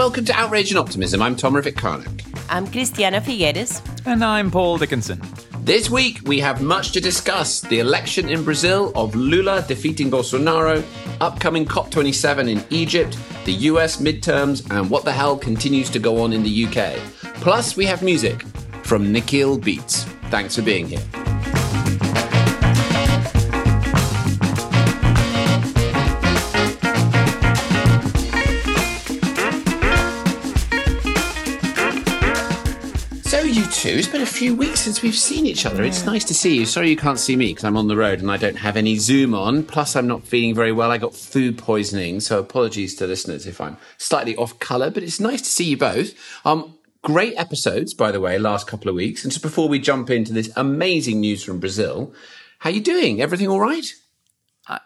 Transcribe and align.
welcome 0.00 0.24
to 0.24 0.32
Outrage 0.32 0.70
and 0.70 0.78
Optimism. 0.78 1.20
I'm 1.20 1.36
Tom 1.36 1.52
Rivett-Carnac. 1.52 2.24
I'm 2.48 2.66
Christiana 2.66 3.20
Figueres. 3.20 3.82
And 4.06 4.24
I'm 4.24 4.50
Paul 4.50 4.78
Dickinson. 4.78 5.20
This 5.58 5.90
week, 5.90 6.20
we 6.24 6.40
have 6.40 6.62
much 6.62 6.92
to 6.92 7.02
discuss 7.02 7.60
the 7.60 7.80
election 7.80 8.30
in 8.30 8.42
Brazil 8.42 8.92
of 8.94 9.14
Lula 9.14 9.62
defeating 9.68 10.10
Bolsonaro, 10.10 10.82
upcoming 11.20 11.66
COP27 11.66 12.48
in 12.48 12.64
Egypt, 12.70 13.18
the 13.44 13.52
US 13.52 13.98
midterms, 13.98 14.66
and 14.70 14.88
what 14.88 15.04
the 15.04 15.12
hell 15.12 15.36
continues 15.36 15.90
to 15.90 15.98
go 15.98 16.22
on 16.22 16.32
in 16.32 16.42
the 16.42 16.64
UK. 16.64 16.96
Plus, 17.42 17.76
we 17.76 17.84
have 17.84 18.02
music 18.02 18.40
from 18.82 19.12
Nikhil 19.12 19.58
Beats. 19.58 20.04
Thanks 20.30 20.56
for 20.56 20.62
being 20.62 20.88
here. 20.88 21.29
Two. 33.80 33.88
It's 33.88 34.08
been 34.08 34.20
a 34.20 34.26
few 34.26 34.54
weeks 34.54 34.80
since 34.80 35.00
we've 35.00 35.16
seen 35.16 35.46
each 35.46 35.64
other. 35.64 35.82
It's 35.82 36.04
nice 36.04 36.24
to 36.24 36.34
see 36.34 36.58
you. 36.58 36.66
Sorry 36.66 36.90
you 36.90 36.98
can't 36.98 37.18
see 37.18 37.34
me 37.34 37.46
because 37.46 37.64
I'm 37.64 37.78
on 37.78 37.88
the 37.88 37.96
road 37.96 38.20
and 38.20 38.30
I 38.30 38.36
don't 38.36 38.58
have 38.58 38.76
any 38.76 38.96
Zoom 38.96 39.32
on. 39.32 39.62
Plus, 39.62 39.96
I'm 39.96 40.06
not 40.06 40.22
feeling 40.22 40.54
very 40.54 40.70
well. 40.70 40.90
I 40.90 40.98
got 40.98 41.14
food 41.14 41.56
poisoning, 41.56 42.20
so 42.20 42.38
apologies 42.38 42.94
to 42.96 43.06
listeners 43.06 43.46
if 43.46 43.58
I'm 43.58 43.78
slightly 43.96 44.36
off 44.36 44.58
colour. 44.58 44.90
But 44.90 45.02
it's 45.02 45.18
nice 45.18 45.40
to 45.40 45.48
see 45.48 45.64
you 45.64 45.78
both. 45.78 46.12
Um, 46.44 46.74
great 47.00 47.32
episodes, 47.38 47.94
by 47.94 48.12
the 48.12 48.20
way, 48.20 48.38
last 48.38 48.66
couple 48.66 48.90
of 48.90 48.96
weeks. 48.96 49.24
And 49.24 49.32
just 49.32 49.42
before 49.42 49.66
we 49.66 49.78
jump 49.78 50.10
into 50.10 50.34
this 50.34 50.52
amazing 50.56 51.18
news 51.20 51.42
from 51.42 51.58
Brazil, 51.58 52.12
how 52.58 52.68
you 52.68 52.82
doing? 52.82 53.22
Everything 53.22 53.48
all 53.48 53.60
right? 53.60 53.94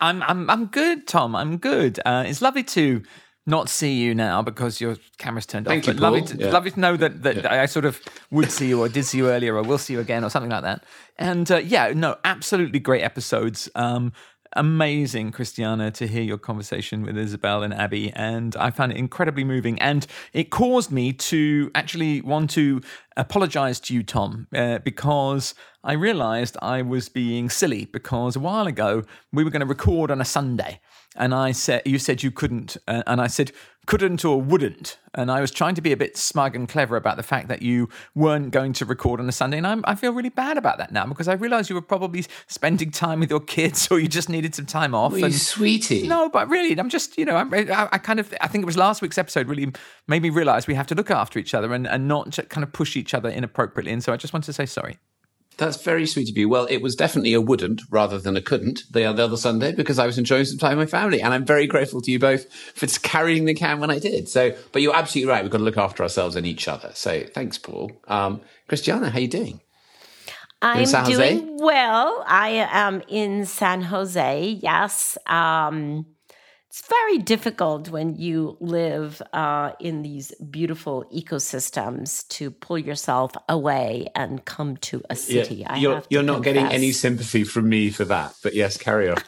I'm 0.01 0.23
I'm 0.23 0.49
I'm 0.49 0.67
good, 0.67 1.09
Tom. 1.09 1.35
I'm 1.35 1.57
good. 1.57 1.99
Uh, 2.07 2.23
it's 2.29 2.41
lovely 2.41 2.63
to 2.63 3.03
not 3.47 3.69
see 3.69 3.93
you 3.95 4.15
now 4.15 4.43
because 4.43 4.81
your 4.81 4.97
camera's 5.19 5.47
turned 5.47 5.67
Thank 5.67 5.87
off. 5.87 5.95
You, 5.95 6.01
lovely, 6.01 6.23
to, 6.23 6.37
yeah. 6.37 6.51
lovely 6.51 6.71
to 6.71 6.81
know 6.81 6.97
that, 6.97 7.23
that 7.23 7.37
yeah. 7.37 7.63
I 7.63 7.67
sort 7.67 7.85
of 7.85 8.01
would 8.31 8.51
see 8.51 8.69
you 8.69 8.81
or 8.81 8.89
did 8.89 9.05
see 9.05 9.19
you 9.19 9.29
earlier 9.29 9.55
or 9.57 9.63
will 9.63 9.79
see 9.79 9.93
you 9.93 10.01
again 10.01 10.25
or 10.25 10.31
something 10.31 10.51
like 10.51 10.63
that. 10.63 10.85
And 11.19 11.51
uh, 11.51 11.59
yeah, 11.59 11.93
no, 11.95 12.17
absolutely 12.25 12.79
great 12.79 13.03
episodes. 13.03 13.69
Um, 13.75 14.13
amazing, 14.57 15.33
Christiana, 15.33 15.91
to 15.91 16.07
hear 16.07 16.23
your 16.23 16.39
conversation 16.39 17.03
with 17.03 17.19
Isabel 17.19 17.63
and 17.63 17.75
Abby. 17.75 18.13
And 18.15 18.57
I 18.57 18.71
found 18.71 18.93
it 18.93 18.99
incredibly 18.99 19.45
moving. 19.45 19.81
And 19.81 20.07
it 20.33 20.51
caused 20.51 20.91
me 20.91 21.13
to 21.13 21.71
actually 21.75 22.21
want 22.23 22.51
to 22.51 22.81
apologize 23.17 23.79
to 23.81 23.95
you, 23.95 24.03
Tom, 24.03 24.47
uh, 24.55 24.79
because 24.79 25.55
I 25.85 25.93
realized 25.93 26.57
I 26.63 26.81
was 26.81 27.11
being 27.11 27.51
silly 27.51 27.85
because 27.85 28.37
a 28.37 28.41
while 28.41 28.67
ago 28.67 29.05
we 29.33 29.45
were 29.45 29.51
going 29.51 29.61
to 29.61 29.67
record 29.67 30.11
on 30.11 30.21
a 30.21 30.25
Sunday 30.25 30.81
and 31.17 31.35
I 31.35 31.53
said 31.53 31.83
you 31.85 31.99
said 31.99 32.23
you 32.23 32.31
couldn't, 32.31 32.77
uh, 32.89 33.03
and 33.07 33.21
I 33.21 33.27
said 33.29 33.53
couldn't 33.87 34.25
or 34.25 34.41
wouldn't, 34.41 34.99
and 35.13 35.31
I 35.31 35.41
was 35.41 35.51
trying 35.51 35.75
to 35.75 35.83
be 35.83 35.93
a 35.93 35.97
bit 35.97 36.17
smug 36.17 36.57
and 36.57 36.69
clever 36.69 36.97
about 36.97 37.17
the 37.17 37.23
fact 37.23 37.49
that 37.49 37.61
you 37.61 37.89
weren't 38.15 38.51
going 38.51 38.73
to 38.75 38.85
record 38.85 39.21
on 39.21 39.29
a 39.29 39.33
Sunday, 39.33 39.59
and 39.59 39.67
I'm, 39.67 39.85
i 39.87 39.95
feel 39.95 40.13
really 40.13 40.31
bad 40.31 40.59
about 40.59 40.79
that 40.79 40.91
now 40.91 41.07
because 41.07 41.29
I 41.29 41.35
realise 41.35 41.69
you 41.69 41.75
were 41.75 41.83
probably 41.83 42.25
spending 42.47 42.91
time 42.91 43.21
with 43.21 43.31
your 43.31 43.41
kids 43.41 43.89
or 43.91 44.01
you 44.01 44.09
just 44.09 44.29
needed 44.29 44.55
some 44.55 44.67
time 44.67 44.95
off. 44.95 45.13
Well, 45.13 45.25
and, 45.25 45.35
sweetie. 45.35 46.09
No, 46.09 46.29
but 46.29 46.49
really, 46.49 46.79
I'm 46.79 46.89
just 46.89 47.17
you 47.19 47.25
know 47.25 47.37
I'm, 47.37 47.53
I, 47.55 47.89
I, 47.93 47.99
kind 47.99 48.19
of 48.19 48.35
I 48.41 48.49
think 48.49 48.63
it 48.63 48.67
was 48.67 48.77
last 48.77 49.03
week's 49.03 49.19
episode 49.19 49.49
really 49.49 49.73
made 50.09 50.23
me 50.23 50.31
realise 50.31 50.67
we 50.67 50.75
have 50.75 50.87
to 50.89 50.95
look 50.95 51.11
after 51.11 51.39
each 51.39 51.55
other 51.55 51.73
and, 51.73 51.87
and 51.87 52.09
not 52.09 52.39
kind 52.49 52.65
of 52.65 52.73
push 52.73 52.97
each 52.97 53.15
other 53.15 53.29
inappropriately, 53.29 53.93
and 53.93 54.03
so 54.03 54.13
I 54.13 54.17
just 54.17 54.33
wanted 54.33 54.47
to 54.47 54.53
say 54.53 54.67
sorry. 54.67 54.99
That's 55.57 55.83
very 55.83 56.07
sweet 56.07 56.29
of 56.29 56.37
you. 56.37 56.49
Well, 56.49 56.67
it 56.69 56.79
was 56.79 56.97
definitely 56.97 57.33
a 57.33 57.41
wouldn't 57.41 57.83
rather 57.91 58.19
than 58.19 58.37
a 58.37 58.41
couldn't 58.41 58.83
the, 58.91 59.13
the 59.13 59.25
other 59.25 59.37
Sunday 59.37 59.73
because 59.73 59.99
I 59.99 60.07
was 60.07 60.19
enjoying 60.19 60.47
some 60.47 60.59
time 60.59 60.79
with 60.79 60.93
my 60.93 61.01
family. 61.01 61.23
And 61.23 61.33
I'm 61.33 61.45
very 61.45 61.67
grateful 61.67 62.01
to 62.01 62.11
you 62.11 62.19
both 62.19 62.53
for 62.53 62.87
carrying 63.03 63.45
the 63.45 63.55
can 63.55 63.79
when 63.79 63.91
I 63.91 63.99
did. 63.99 64.29
So, 64.29 64.57
but 64.73 64.83
you're 64.83 64.97
absolutely 64.97 65.31
right. 65.31 65.43
We've 65.43 65.53
got 65.53 65.59
to 65.59 65.65
look 65.65 65.79
after 65.79 66.03
ourselves 66.03 66.35
and 66.35 66.47
each 66.47 66.67
other. 66.67 66.91
So 66.95 67.23
thanks, 67.35 67.59
Paul. 67.59 67.93
Um, 68.09 68.41
Christiana, 68.69 69.11
how 69.11 69.19
you 69.19 69.29
doing? 69.29 69.61
I'm 70.61 70.87
doing 71.05 71.59
well. 71.59 72.25
I 72.27 72.67
am 72.71 73.03
in 73.09 73.45
San 73.45 73.83
Jose. 73.83 74.59
Yes. 74.63 75.19
Um, 75.27 76.07
it's 76.77 76.89
very 76.89 77.19
difficult 77.19 77.89
when 77.89 78.17
you 78.17 78.57
live 78.59 79.23
uh, 79.33 79.71
in 79.79 80.03
these 80.03 80.33
beautiful 80.51 81.05
ecosystems 81.15 82.27
to 82.27 82.51
pull 82.51 82.79
yourself 82.79 83.31
away 83.49 84.09
and 84.17 84.45
come 84.45 84.77
to 84.79 85.01
a 85.09 85.15
city. 85.15 85.55
Yeah, 85.55 85.77
you're, 85.77 86.03
you're 86.11 86.25
not 86.25 86.43
getting 86.43 86.67
any 86.67 86.91
sympathy 86.91 87.45
from 87.45 87.69
me 87.69 87.91
for 87.91 88.05
that, 88.07 88.35
but 88.43 88.55
yes, 88.57 88.77
carry 88.77 89.09
on. 89.09 89.19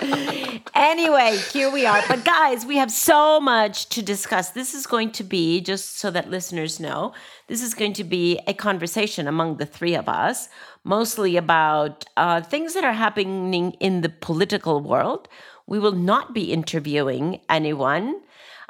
anyway, 0.74 1.36
here 1.52 1.70
we 1.70 1.84
are. 1.84 2.02
But 2.08 2.24
guys, 2.24 2.64
we 2.64 2.76
have 2.76 2.90
so 2.90 3.38
much 3.38 3.90
to 3.90 4.00
discuss. 4.00 4.52
This 4.52 4.72
is 4.72 4.86
going 4.86 5.12
to 5.12 5.24
be, 5.24 5.60
just 5.60 5.98
so 5.98 6.10
that 6.12 6.30
listeners 6.30 6.80
know, 6.80 7.12
this 7.48 7.62
is 7.62 7.74
going 7.74 7.92
to 7.94 8.04
be 8.04 8.40
a 8.46 8.54
conversation 8.54 9.28
among 9.28 9.58
the 9.58 9.66
three 9.66 9.94
of 9.94 10.08
us, 10.08 10.48
mostly 10.82 11.36
about 11.36 12.06
uh, 12.16 12.40
things 12.40 12.72
that 12.72 12.84
are 12.84 12.94
happening 12.94 13.72
in 13.80 14.00
the 14.00 14.08
political 14.08 14.80
world 14.80 15.28
we 15.72 15.78
will 15.78 15.92
not 15.92 16.34
be 16.34 16.52
interviewing 16.52 17.40
anyone, 17.48 18.20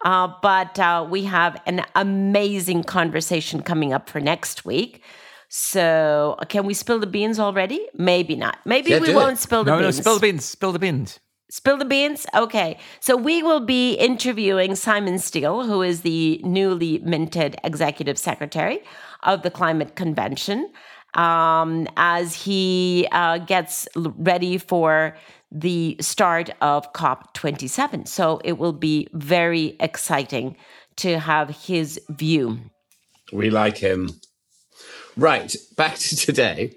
uh, 0.04 0.28
but 0.40 0.78
uh, 0.78 1.04
we 1.10 1.24
have 1.24 1.60
an 1.66 1.84
amazing 1.96 2.84
conversation 2.84 3.60
coming 3.60 3.92
up 3.92 4.08
for 4.08 4.20
next 4.20 4.64
week. 4.64 5.02
So, 5.48 6.36
uh, 6.38 6.44
can 6.44 6.64
we 6.64 6.74
spill 6.74 7.00
the 7.00 7.08
beans 7.08 7.40
already? 7.40 7.84
Maybe 7.92 8.36
not. 8.36 8.58
Maybe 8.64 8.90
yeah, 8.90 9.00
we 9.00 9.12
won't 9.12 9.32
it. 9.32 9.42
spill 9.42 9.64
the 9.64 9.72
no, 9.72 9.78
beans. 9.80 9.96
No, 9.96 10.00
spill 10.02 10.14
the 10.14 10.20
beans. 10.20 10.44
Spill 10.44 10.70
the 10.70 10.78
beans. 10.78 11.18
Spill 11.50 11.76
the 11.76 11.84
beans? 11.84 12.24
Okay. 12.36 12.78
So 13.00 13.16
we 13.16 13.42
will 13.42 13.66
be 13.66 13.94
interviewing 13.94 14.76
Simon 14.76 15.16
Stiell, 15.16 15.66
who 15.66 15.82
is 15.82 16.02
the 16.02 16.40
newly 16.44 17.00
minted 17.00 17.56
executive 17.64 18.16
secretary 18.16 18.80
of 19.24 19.42
the 19.42 19.50
Climate 19.50 19.96
Convention, 19.96 20.70
um, 21.14 21.86
as 21.96 22.34
he 22.34 23.08
uh, 23.12 23.38
gets 23.38 23.88
ready 23.94 24.58
for 24.58 25.16
the 25.50 25.96
start 26.00 26.50
of 26.60 26.92
COP27. 26.94 28.08
So 28.08 28.40
it 28.44 28.58
will 28.58 28.72
be 28.72 29.08
very 29.12 29.76
exciting 29.80 30.56
to 30.96 31.18
have 31.18 31.50
his 31.50 32.00
view. 32.08 32.58
We 33.32 33.50
like 33.50 33.78
him. 33.78 34.20
Right, 35.16 35.54
back 35.76 35.96
to 35.98 36.16
today. 36.16 36.76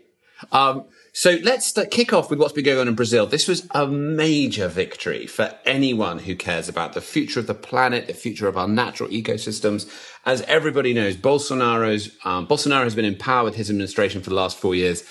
Um, 0.52 0.86
so 1.16 1.38
let's 1.42 1.74
kick 1.90 2.14
off 2.14 2.30
with 2.30 2.40
what's 2.40 2.54
been 2.54 2.66
going 2.66 2.80
on 2.80 2.88
in 2.88 2.96
Brazil. 2.96 3.26
This 3.26 3.48
was 3.48 3.68
a 3.72 3.88
major 3.88 4.68
victory 4.68 5.26
for 5.26 5.58
anyone 5.66 6.20
who 6.20 6.36
cares 6.36 6.70
about 6.70 6.94
the 6.94 7.02
future 7.02 7.40
of 7.40 7.48
the 7.48 7.54
planet, 7.54 8.08
the 8.08 8.14
future 8.14 8.48
of 8.48 8.58
our 8.58 8.68
natural 8.68 9.10
ecosystems. 9.10 9.90
As 10.26 10.42
everybody 10.44 10.94
knows, 10.94 11.16
Bolsonaro's 11.16 12.16
um, 12.24 12.48
Bolsonaro 12.48 12.84
has 12.84 12.96
been 12.96 13.06
in 13.06 13.16
power 13.16 13.44
with 13.44 13.56
his 13.56 13.70
administration 13.70 14.22
for 14.22 14.30
the 14.30 14.36
last 14.36 14.58
four 14.58 14.76
years 14.76 15.04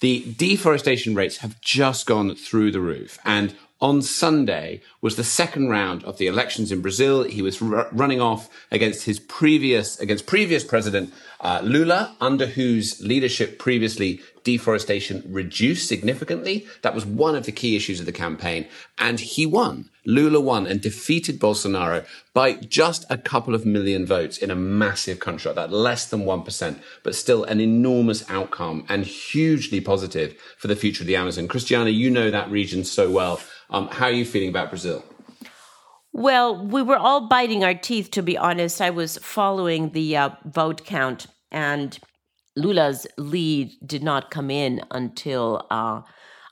the 0.00 0.34
deforestation 0.36 1.14
rates 1.14 1.38
have 1.38 1.60
just 1.60 2.06
gone 2.06 2.34
through 2.34 2.72
the 2.72 2.80
roof. 2.80 3.18
And 3.24 3.54
on 3.80 4.02
Sunday 4.02 4.82
was 5.00 5.16
the 5.16 5.24
second 5.24 5.68
round 5.68 6.04
of 6.04 6.18
the 6.18 6.26
elections 6.26 6.72
in 6.72 6.82
Brazil. 6.82 7.22
He 7.24 7.40
was 7.40 7.62
r- 7.62 7.88
running 7.92 8.20
off 8.20 8.50
against 8.70 9.04
his 9.04 9.18
previous, 9.18 9.98
against 10.00 10.26
previous 10.26 10.64
president, 10.64 11.12
uh, 11.40 11.60
Lula, 11.62 12.16
under 12.20 12.46
whose 12.46 13.00
leadership 13.00 13.58
previously 13.58 14.20
deforestation 14.44 15.22
reduced 15.26 15.88
significantly. 15.88 16.66
That 16.82 16.94
was 16.94 17.06
one 17.06 17.34
of 17.34 17.46
the 17.46 17.52
key 17.52 17.76
issues 17.76 18.00
of 18.00 18.06
the 18.06 18.12
campaign. 18.12 18.66
And 18.98 19.20
he 19.20 19.46
won. 19.46 19.90
Lula 20.04 20.40
won 20.40 20.66
and 20.66 20.80
defeated 20.80 21.38
Bolsonaro 21.38 22.06
by 22.32 22.54
just 22.54 23.04
a 23.10 23.18
couple 23.18 23.54
of 23.54 23.66
million 23.66 24.06
votes 24.06 24.38
in 24.38 24.50
a 24.50 24.56
massive 24.56 25.20
country, 25.20 25.52
that 25.52 25.72
less 25.72 26.06
than 26.06 26.24
1%, 26.24 26.78
but 27.02 27.14
still 27.14 27.44
an 27.44 27.60
enormous 27.60 28.28
outcome 28.30 28.84
and 28.88 29.04
hugely 29.04 29.80
positive 29.80 30.34
for 30.58 30.68
the 30.68 30.76
future 30.76 31.02
of 31.02 31.06
the 31.06 31.16
Amazon. 31.16 31.48
Christiana, 31.48 31.90
you 31.90 32.10
know 32.10 32.30
that 32.30 32.50
region 32.50 32.84
so 32.84 33.10
well. 33.10 33.40
Um, 33.68 33.88
how 33.88 34.06
are 34.06 34.12
you 34.12 34.24
feeling 34.24 34.48
about 34.48 34.70
Brazil? 34.70 35.04
Well, 36.12 36.66
we 36.66 36.82
were 36.82 36.96
all 36.96 37.28
biting 37.28 37.62
our 37.64 37.74
teeth, 37.74 38.10
to 38.12 38.22
be 38.22 38.36
honest. 38.36 38.80
I 38.80 38.90
was 38.90 39.18
following 39.18 39.90
the 39.90 40.16
uh, 40.16 40.30
vote 40.44 40.84
count, 40.84 41.26
and 41.52 41.98
Lula's 42.56 43.06
lead 43.16 43.70
did 43.86 44.02
not 44.02 44.30
come 44.30 44.50
in 44.50 44.82
until 44.90 45.66
uh, 45.70 46.02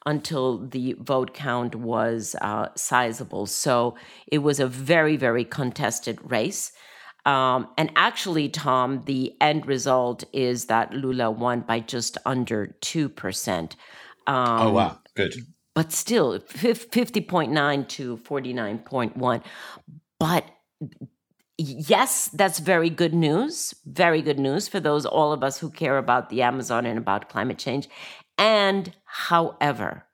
until 0.07 0.67
the 0.67 0.97
vote 1.01 1.35
count 1.35 1.75
was 1.75 2.35
uh, 2.41 2.69
sizable. 2.77 3.47
So 3.47 3.97
it 4.27 4.39
was 4.39 4.59
a 4.59 4.67
very, 4.67 5.17
very 5.17 5.45
contested 5.45 6.19
race. 6.23 6.73
Um, 7.27 7.69
and 7.77 7.93
actually, 7.95 8.49
Tom, 8.49 9.03
the 9.05 9.35
end 9.39 9.67
result 9.67 10.25
is 10.33 10.65
that 10.67 10.95
Lula 10.95 11.31
won 11.31 11.61
by 11.61 11.81
just 11.81 12.17
under 12.25 12.75
2%. 12.81 13.59
Um, 13.61 13.77
oh, 14.27 14.71
wow. 14.71 14.99
Good. 15.15 15.35
But 15.75 15.93
still, 15.93 16.39
50.9 16.39 17.89
to 17.89 18.17
49.1. 18.19 19.43
But 20.19 20.45
yes, 21.57 22.29
that's 22.29 22.59
very 22.59 22.91
good 22.91 23.15
news. 23.15 23.75
Very 23.87 24.23
good 24.23 24.39
news 24.39 24.69
for 24.69 24.81
those, 24.81 25.07
all 25.07 25.33
of 25.33 25.43
us 25.43 25.59
who 25.59 25.71
care 25.71 25.99
about 25.99 26.31
the 26.31 26.43
Amazon 26.43 26.87
and 26.87 26.99
about 26.99 27.29
climate 27.29 27.59
change. 27.59 27.89
And 28.39 28.95
however, 29.05 30.05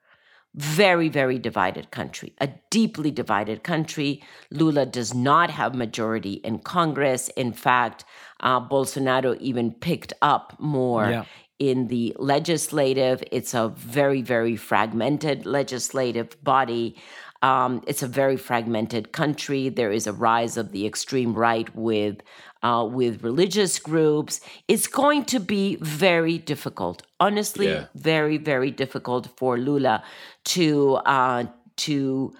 very, 0.55 1.09
very 1.09 1.37
divided 1.37 1.91
country, 1.91 2.33
a 2.39 2.49
deeply 2.71 3.11
divided 3.11 3.63
country. 3.63 4.23
Lula 4.51 4.85
does 4.85 5.13
not 5.13 5.49
have 5.49 5.75
majority 5.75 6.33
in 6.33 6.59
Congress. 6.59 7.27
In 7.35 7.51
fact, 7.51 8.05
uh, 8.39 8.61
Bolsonaro 8.61 9.37
even 9.39 9.71
picked 9.73 10.13
up 10.21 10.55
more 10.57 11.09
yeah. 11.09 11.25
In 11.59 11.87
the 11.87 12.15
legislative. 12.19 13.23
It's 13.31 13.53
a 13.53 13.69
very, 13.69 14.21
very 14.21 14.55
fragmented 14.55 15.45
legislative 15.45 16.41
body. 16.43 16.95
Um, 17.41 17.83
it's 17.87 18.03
a 18.03 18.07
very 18.07 18.37
fragmented 18.37 19.11
country. 19.11 19.69
There 19.69 19.91
is 19.91 20.07
a 20.07 20.13
rise 20.13 20.57
of 20.57 20.71
the 20.71 20.85
extreme 20.85 21.33
right 21.33 21.73
with 21.75 22.21
uh, 22.63 22.83
with 22.83 23.23
religious 23.23 23.77
groups. 23.77 24.41
It's 24.67 24.87
going 24.87 25.25
to 25.25 25.39
be 25.39 25.75
very 25.81 26.39
difficult, 26.39 27.03
honestly, 27.19 27.67
yeah. 27.67 27.85
very, 27.93 28.37
very 28.37 28.71
difficult 28.71 29.29
for 29.37 29.57
Lula 29.59 30.03
to 30.45 30.95
uh, 31.05 31.43
to, 31.77 32.33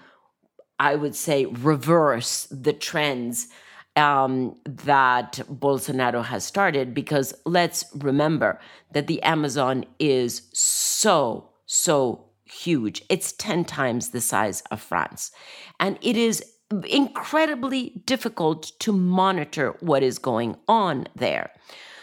I 0.80 0.96
would 0.96 1.14
say, 1.14 1.44
reverse 1.44 2.48
the 2.50 2.72
trends 2.72 3.48
um, 3.96 4.54
that 4.64 5.40
Bolsonaro 5.50 6.24
has 6.24 6.44
started. 6.44 6.94
Because 6.94 7.34
let's 7.44 7.84
remember 7.94 8.60
that 8.92 9.06
the 9.06 9.22
Amazon 9.22 9.84
is 9.98 10.48
so 10.52 11.50
so 11.66 12.26
huge. 12.44 13.02
It's 13.08 13.32
ten 13.32 13.64
times 13.64 14.10
the 14.10 14.20
size 14.20 14.62
of 14.70 14.80
France, 14.80 15.32
and 15.80 15.98
it 16.00 16.16
is 16.16 16.44
incredibly 16.88 18.02
difficult 18.06 18.72
to 18.80 18.92
monitor 18.92 19.76
what 19.80 20.02
is 20.02 20.18
going 20.18 20.56
on 20.66 21.06
there. 21.14 21.50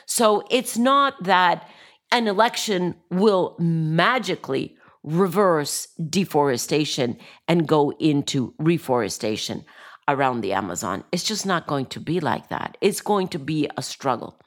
So 0.05 0.43
it's 0.49 0.77
not 0.77 1.21
that 1.23 1.69
an 2.11 2.27
election 2.27 2.95
will 3.09 3.55
magically 3.59 4.77
reverse 5.03 5.87
deforestation 6.09 7.17
and 7.47 7.67
go 7.67 7.91
into 7.99 8.53
reforestation 8.57 9.65
around 10.07 10.41
the 10.41 10.53
Amazon. 10.53 11.03
It's 11.11 11.23
just 11.23 11.45
not 11.45 11.67
going 11.67 11.87
to 11.87 11.99
be 11.99 12.19
like 12.19 12.49
that. 12.49 12.77
It's 12.81 13.01
going 13.01 13.27
to 13.29 13.39
be 13.39 13.69
a 13.77 13.81
struggle. 13.81 14.39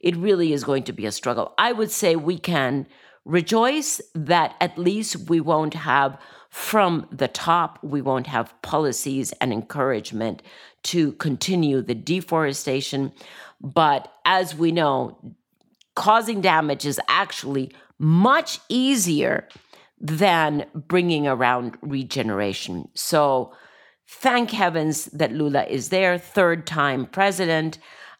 It 0.00 0.16
really 0.16 0.52
is 0.52 0.64
going 0.64 0.84
to 0.84 0.92
be 0.92 1.06
a 1.06 1.12
struggle. 1.12 1.54
I 1.58 1.72
would 1.72 1.90
say 1.90 2.16
we 2.16 2.38
can 2.38 2.86
rejoice 3.24 4.00
that 4.14 4.54
at 4.60 4.78
least 4.78 5.28
we 5.28 5.40
won't 5.40 5.74
have 5.74 6.18
from 6.50 7.06
the 7.12 7.28
top, 7.28 7.78
we 7.82 8.00
won't 8.00 8.26
have 8.26 8.54
policies 8.62 9.32
and 9.40 9.52
encouragement 9.52 10.42
to 10.82 11.12
continue 11.12 11.82
the 11.82 11.94
deforestation. 11.94 13.12
But 13.60 14.10
as 14.24 14.54
we 14.54 14.72
know, 14.72 15.18
causing 15.94 16.40
damage 16.40 16.86
is 16.86 17.00
actually 17.08 17.72
much 17.98 18.60
easier 18.68 19.46
than 20.00 20.64
bringing 20.74 21.26
around 21.26 21.76
regeneration. 21.82 22.88
So, 22.94 23.52
thank 24.08 24.50
heavens 24.50 25.06
that 25.06 25.32
Lula 25.32 25.64
is 25.64 25.90
there, 25.90 26.18
third 26.18 26.66
time 26.66 27.06
president. 27.06 27.78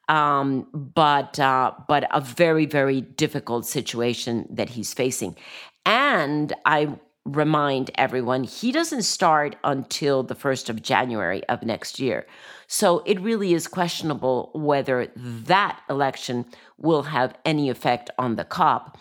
Um, 0.08 0.66
but 0.72 1.38
uh, 1.38 1.72
but 1.86 2.08
a 2.14 2.20
very 2.20 2.64
very 2.64 3.02
difficult 3.02 3.66
situation 3.66 4.46
that 4.50 4.70
he's 4.70 4.94
facing, 4.94 5.36
and 5.84 6.52
I 6.64 6.98
remind 7.28 7.90
everyone 7.96 8.44
he 8.44 8.72
doesn't 8.72 9.02
start 9.02 9.56
until 9.64 10.22
the 10.22 10.34
1st 10.34 10.70
of 10.70 10.82
January 10.82 11.44
of 11.48 11.62
next 11.62 12.00
year. 12.00 12.26
So 12.66 13.02
it 13.04 13.20
really 13.20 13.52
is 13.52 13.68
questionable 13.68 14.50
whether 14.54 15.12
that 15.14 15.80
election 15.90 16.46
will 16.78 17.02
have 17.02 17.34
any 17.44 17.68
effect 17.68 18.10
on 18.18 18.36
the 18.36 18.44
COP. 18.44 18.98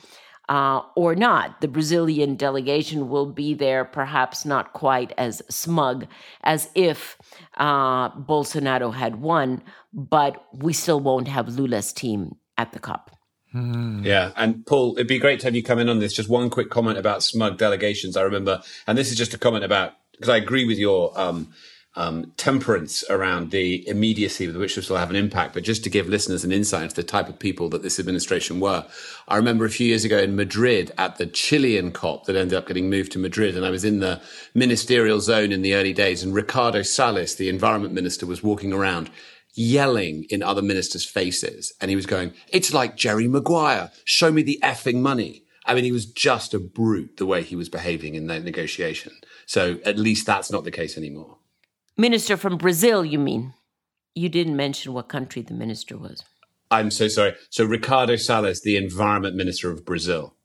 Uh, 0.50 0.82
or 0.96 1.14
not. 1.14 1.60
The 1.60 1.68
Brazilian 1.68 2.38
delegation 2.38 3.10
will 3.10 3.26
be 3.26 3.54
there, 3.54 3.84
perhaps 3.84 4.46
not 4.46 4.72
quite 4.72 5.12
as 5.18 5.42
smug 5.50 6.08
as 6.42 6.70
if 6.74 7.18
uh, 7.58 8.12
Bolsonaro 8.12 8.94
had 8.94 9.18
won, 9.20 9.62
but 9.92 10.42
we 10.54 10.72
still 10.72 11.02
won't 11.02 11.28
have 11.28 11.50
Lula's 11.50 11.92
team 11.92 12.38
at 12.58 12.72
the 12.72 12.80
COP. 12.80 13.12
Hmm. 13.52 14.04
Yeah. 14.06 14.32
And 14.38 14.66
Paul, 14.66 14.94
it'd 14.94 15.08
be 15.08 15.20
great 15.20 15.42
to 15.42 15.48
have 15.48 15.56
you 15.56 15.64
come 15.64 15.80
in 15.80 15.90
on 15.90 16.00
this. 16.00 16.14
Just 16.14 16.30
one 16.30 16.50
quick 16.50 16.70
comment 16.70 16.98
about 16.98 17.24
smug 17.24 17.58
delegations. 17.58 18.16
I 18.16 18.22
remember, 18.22 18.62
and 18.88 18.98
this 18.98 19.12
is 19.12 19.18
just 19.18 19.34
a 19.34 19.38
comment 19.38 19.66
about, 19.66 19.94
because 20.12 20.30
I 20.30 20.38
agree 20.38 20.66
with 20.66 20.78
your, 20.78 21.12
um, 21.20 21.54
um, 21.98 22.32
temperance 22.38 23.04
around 23.10 23.50
the 23.50 23.86
immediacy 23.88 24.46
with 24.46 24.56
which 24.56 24.76
this 24.76 24.88
will 24.88 24.98
have 24.98 25.10
an 25.10 25.16
impact. 25.16 25.56
But 25.56 25.64
just 25.64 25.84
to 25.84 25.90
give 25.90 26.08
listeners 26.08 26.46
an 26.46 26.52
insight 26.52 26.84
into 26.84 26.96
the 26.96 27.04
type 27.04 27.28
of 27.28 27.40
people 27.40 27.70
that 27.70 27.82
this 27.82 28.00
administration 28.00 28.60
were, 28.60 28.86
I 29.28 29.36
remember 29.36 29.66
a 29.66 29.70
few 29.72 29.88
years 29.88 30.06
ago 30.06 30.20
in 30.20 30.36
Madrid 30.36 30.92
at 31.00 31.18
the 31.18 31.26
Chilean 31.26 31.92
COP 31.92 32.26
that 32.26 32.36
ended 32.36 32.56
up 32.56 32.68
getting 32.68 32.90
moved 32.90 33.12
to 33.14 33.20
Madrid. 33.20 33.58
And 33.58 33.66
I 33.66 33.72
was 33.72 33.84
in 33.84 34.00
the 34.00 34.22
ministerial 34.54 35.20
zone 35.20 35.52
in 35.52 35.64
the 35.64 35.74
early 35.74 35.92
days 35.92 36.22
and 36.22 36.36
Ricardo 36.36 36.84
Salles, 36.84 37.36
the 37.36 37.50
environment 37.50 37.96
minister, 37.96 38.28
was 38.28 38.44
walking 38.44 38.72
around 38.72 39.10
yelling 39.56 40.26
in 40.30 40.44
other 40.44 40.62
ministers' 40.62 41.04
faces. 41.04 41.74
And 41.82 41.90
he 41.90 41.96
was 41.96 42.06
going, 42.06 42.32
it's 42.50 42.76
like 42.76 42.96
Jerry 42.96 43.28
Maguire. 43.28 43.92
Show 44.06 44.32
me 44.32 44.44
the 44.44 44.60
effing 44.62 45.02
money. 45.02 45.46
I 45.66 45.74
mean, 45.74 45.84
he 45.84 45.92
was 45.92 46.06
just 46.06 46.54
a 46.54 46.60
brute 46.60 47.18
the 47.18 47.26
way 47.26 47.42
he 47.42 47.56
was 47.56 47.70
behaving 47.70 48.14
in 48.14 48.28
that 48.28 48.44
negotiation. 48.44 49.14
So 49.48 49.80
at 49.84 49.98
least 49.98 50.28
that's 50.28 50.52
not 50.52 50.64
the 50.64 50.72
case 50.72 50.96
anymore. 50.96 51.37
Minister 51.98 52.38
from 52.38 52.58
Brazil, 52.58 53.04
you 53.04 53.18
mean? 53.18 53.54
You 54.14 54.30
didn't 54.30 54.56
mention 54.56 54.94
what 54.94 55.10
country 55.10 55.42
the 55.42 55.54
minister 55.54 55.98
was. 55.98 56.24
I'm 56.70 56.92
so 56.92 57.08
sorry. 57.08 57.36
So 57.50 57.66
Ricardo 57.66 58.16
Salles, 58.16 58.62
the 58.62 58.78
environment 58.78 59.36
minister 59.36 59.72
of 59.72 59.86
Brazil. 59.86 60.36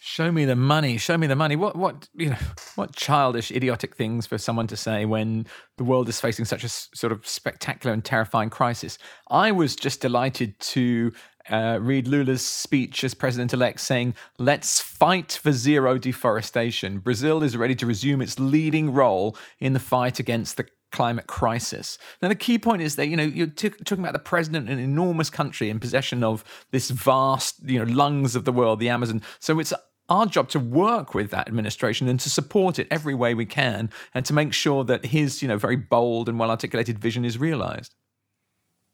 Show 0.00 0.30
me 0.30 0.44
the 0.44 0.56
money. 0.56 0.96
Show 0.96 1.18
me 1.18 1.26
the 1.26 1.36
money. 1.36 1.56
What 1.56 1.74
what 1.74 2.08
you 2.14 2.30
know? 2.30 2.36
What 2.76 2.94
childish, 2.94 3.50
idiotic 3.50 3.96
things 3.96 4.26
for 4.26 4.38
someone 4.38 4.68
to 4.68 4.76
say 4.76 5.04
when 5.04 5.44
the 5.76 5.84
world 5.84 6.08
is 6.08 6.20
facing 6.20 6.44
such 6.44 6.62
a 6.62 6.68
sort 6.68 7.12
of 7.12 7.26
spectacular 7.26 7.92
and 7.92 8.04
terrifying 8.04 8.48
crisis. 8.48 8.96
I 9.28 9.50
was 9.50 9.74
just 9.74 10.00
delighted 10.00 10.58
to 10.60 11.12
uh, 11.50 11.78
read 11.80 12.06
Lula's 12.06 12.44
speech 12.44 13.04
as 13.04 13.14
president 13.14 13.52
elect 13.52 13.80
saying, 13.80 14.14
Let's 14.38 14.80
fight 14.80 15.32
for 15.42 15.52
zero 15.52 15.98
deforestation. 15.98 16.98
Brazil 16.98 17.42
is 17.42 17.56
ready 17.56 17.74
to 17.76 17.86
resume 17.86 18.20
its 18.20 18.38
leading 18.38 18.92
role 18.92 19.36
in 19.58 19.72
the 19.72 19.80
fight 19.80 20.18
against 20.18 20.56
the 20.56 20.66
climate 20.90 21.26
crisis. 21.26 21.98
Now, 22.22 22.28
the 22.28 22.34
key 22.34 22.58
point 22.58 22.82
is 22.82 22.96
that, 22.96 23.08
you 23.08 23.16
know, 23.16 23.24
you're 23.24 23.48
t- 23.48 23.70
talking 23.70 24.02
about 24.02 24.14
the 24.14 24.18
president 24.18 24.68
an 24.68 24.78
enormous 24.78 25.30
country 25.30 25.70
in 25.70 25.80
possession 25.80 26.24
of 26.24 26.44
this 26.70 26.90
vast, 26.90 27.56
you 27.64 27.84
know, 27.84 27.92
lungs 27.92 28.34
of 28.34 28.44
the 28.44 28.52
world, 28.52 28.80
the 28.80 28.88
Amazon. 28.88 29.22
So 29.38 29.58
it's 29.58 29.72
our 30.08 30.26
job 30.26 30.48
to 30.48 30.58
work 30.58 31.14
with 31.14 31.30
that 31.30 31.48
administration 31.48 32.08
and 32.08 32.18
to 32.20 32.30
support 32.30 32.78
it 32.78 32.88
every 32.90 33.14
way 33.14 33.34
we 33.34 33.44
can 33.44 33.90
and 34.14 34.24
to 34.24 34.32
make 34.32 34.52
sure 34.54 34.84
that 34.84 35.06
his, 35.06 35.42
you 35.42 35.48
know, 35.48 35.58
very 35.58 35.76
bold 35.76 36.28
and 36.28 36.38
well 36.38 36.50
articulated 36.50 36.98
vision 36.98 37.24
is 37.24 37.38
realized. 37.38 37.94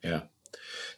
Yeah. 0.02 0.22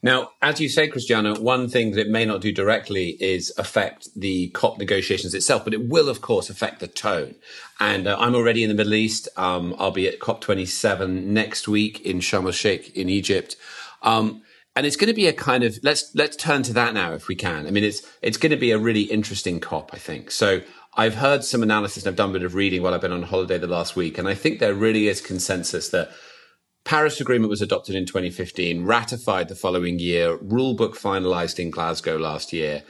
Now, 0.03 0.31
as 0.43 0.61
you 0.61 0.69
say, 0.69 0.89
Christiana, 0.89 1.41
one 1.41 1.69
thing 1.69 1.93
that 1.93 2.01
it 2.01 2.11
may 2.11 2.25
not 2.25 2.41
do 2.41 2.53
directly 2.53 3.17
is 3.21 3.53
affect 3.59 4.09
the 4.15 4.49
COP 4.49 4.79
negotiations 4.79 5.35
itself, 5.35 5.65
but 5.65 5.75
it 5.75 5.89
will, 5.89 6.09
of 6.09 6.21
course, 6.21 6.51
affect 6.51 6.81
the 6.81 6.89
tone. 6.89 7.35
And 7.81 8.07
uh, 8.07 8.17
I'm 8.19 8.35
already 8.35 8.63
in 8.63 8.69
the 8.69 8.75
Middle 8.75 8.95
East. 8.95 9.29
Um, 9.37 9.75
I'll 9.79 9.91
be 9.91 10.09
at 10.09 10.21
COP27 10.21 11.25
next 11.25 11.67
week 11.67 12.01
in 12.01 12.21
Sharm 12.21 12.45
el 12.45 12.53
Sheikh 12.53 12.95
in 12.97 13.09
Egypt. 13.09 13.57
Um, 14.03 14.43
and 14.75 14.85
it's 14.85 14.97
going 14.97 15.09
to 15.09 15.15
be 15.15 15.27
a 15.27 15.33
kind 15.33 15.65
of 15.65 15.79
let's 15.83 16.15
let's 16.15 16.37
turn 16.37 16.63
to 16.65 16.75
that 16.75 16.93
now 16.93 17.15
if 17.15 17.29
we 17.29 17.35
can. 17.35 17.67
I 17.67 17.71
mean, 17.71 17.83
it's 17.83 18.03
it's 18.21 18.37
going 18.37 18.51
to 18.51 18.57
be 18.59 18.71
a 18.73 18.79
really 18.79 19.03
interesting 19.03 19.59
COP, 19.59 19.91
I 19.95 19.99
think. 19.99 20.31
So 20.31 20.61
I've 20.95 21.15
heard 21.15 21.45
some 21.45 21.63
analysis 21.63 22.05
and 22.05 22.11
I've 22.11 22.17
done 22.17 22.31
a 22.31 22.35
bit 22.35 22.43
of 22.43 22.55
reading 22.55 22.83
while 22.83 22.93
I've 22.93 23.01
been 23.01 23.13
on 23.13 23.23
holiday 23.23 23.59
the 23.59 23.67
last 23.67 23.97
week, 23.97 24.19
and 24.19 24.29
I 24.29 24.35
think 24.35 24.61
there 24.61 24.75
really 24.75 25.09
is 25.09 25.23
consensus 25.23 25.89
that 25.91 26.11
Paris 26.87 27.21
Agreement 27.21 27.51
was 27.51 27.61
adopted 27.61 27.97
in 27.97 28.07
2015, 28.07 28.85
ratified 28.85 29.49
the 29.49 29.57
following 29.57 29.99
year, 29.99 30.39
rulebook 30.39 30.97
finalized 30.97 31.59
in 31.59 31.69
Glasgow 31.69 32.17
last 32.17 32.53
year. 32.53 32.85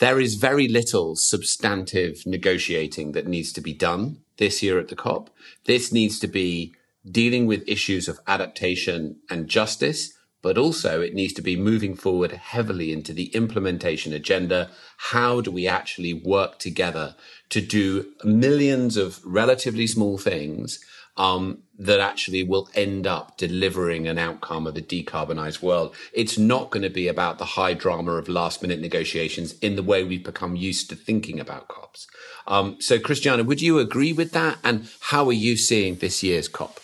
There 0.00 0.18
is 0.18 0.36
very 0.36 0.66
little 0.66 1.14
substantive 1.14 2.22
negotiating 2.24 3.12
that 3.12 3.26
needs 3.26 3.52
to 3.52 3.60
be 3.60 3.74
done 3.74 4.22
this 4.38 4.62
year 4.62 4.78
at 4.78 4.88
the 4.88 4.96
COP. 4.96 5.28
This 5.66 5.92
needs 5.92 6.18
to 6.20 6.26
be 6.26 6.74
dealing 7.06 7.44
with 7.44 7.68
issues 7.68 8.08
of 8.08 8.18
adaptation 8.26 9.20
and 9.28 9.46
justice 9.46 10.14
but 10.40 10.58
also 10.58 11.00
it 11.00 11.14
needs 11.14 11.32
to 11.32 11.40
be 11.40 11.56
moving 11.56 11.94
forward 11.94 12.32
heavily 12.32 12.92
into 12.92 13.12
the 13.12 13.26
implementation 13.26 14.12
agenda. 14.12 14.68
How 14.96 15.40
do 15.40 15.52
we 15.52 15.68
actually 15.68 16.12
work 16.12 16.58
together 16.58 17.14
to 17.50 17.60
do 17.60 18.12
millions 18.24 18.96
of 18.96 19.20
relatively 19.24 19.86
small 19.86 20.18
things 20.18 20.84
um, 21.16 21.62
that 21.84 22.00
actually 22.00 22.42
will 22.42 22.68
end 22.74 23.06
up 23.06 23.36
delivering 23.36 24.06
an 24.06 24.18
outcome 24.18 24.66
of 24.66 24.76
a 24.76 24.80
decarbonized 24.80 25.62
world? 25.62 25.94
It's 26.12 26.38
not 26.38 26.70
going 26.70 26.82
to 26.82 26.90
be 26.90 27.08
about 27.08 27.38
the 27.38 27.44
high 27.44 27.74
drama 27.74 28.12
of 28.12 28.28
last 28.28 28.62
minute 28.62 28.80
negotiations 28.80 29.58
in 29.60 29.76
the 29.76 29.82
way 29.82 30.04
we've 30.04 30.24
become 30.24 30.56
used 30.56 30.88
to 30.90 30.96
thinking 30.96 31.40
about 31.40 31.68
COPs. 31.68 32.06
Um, 32.46 32.80
so, 32.80 32.98
Christiana, 32.98 33.44
would 33.44 33.62
you 33.62 33.78
agree 33.78 34.12
with 34.12 34.32
that? 34.32 34.58
And 34.64 34.88
how 35.00 35.26
are 35.28 35.32
you 35.32 35.56
seeing 35.56 35.96
this 35.96 36.22
year's 36.22 36.48
COP? 36.48 36.80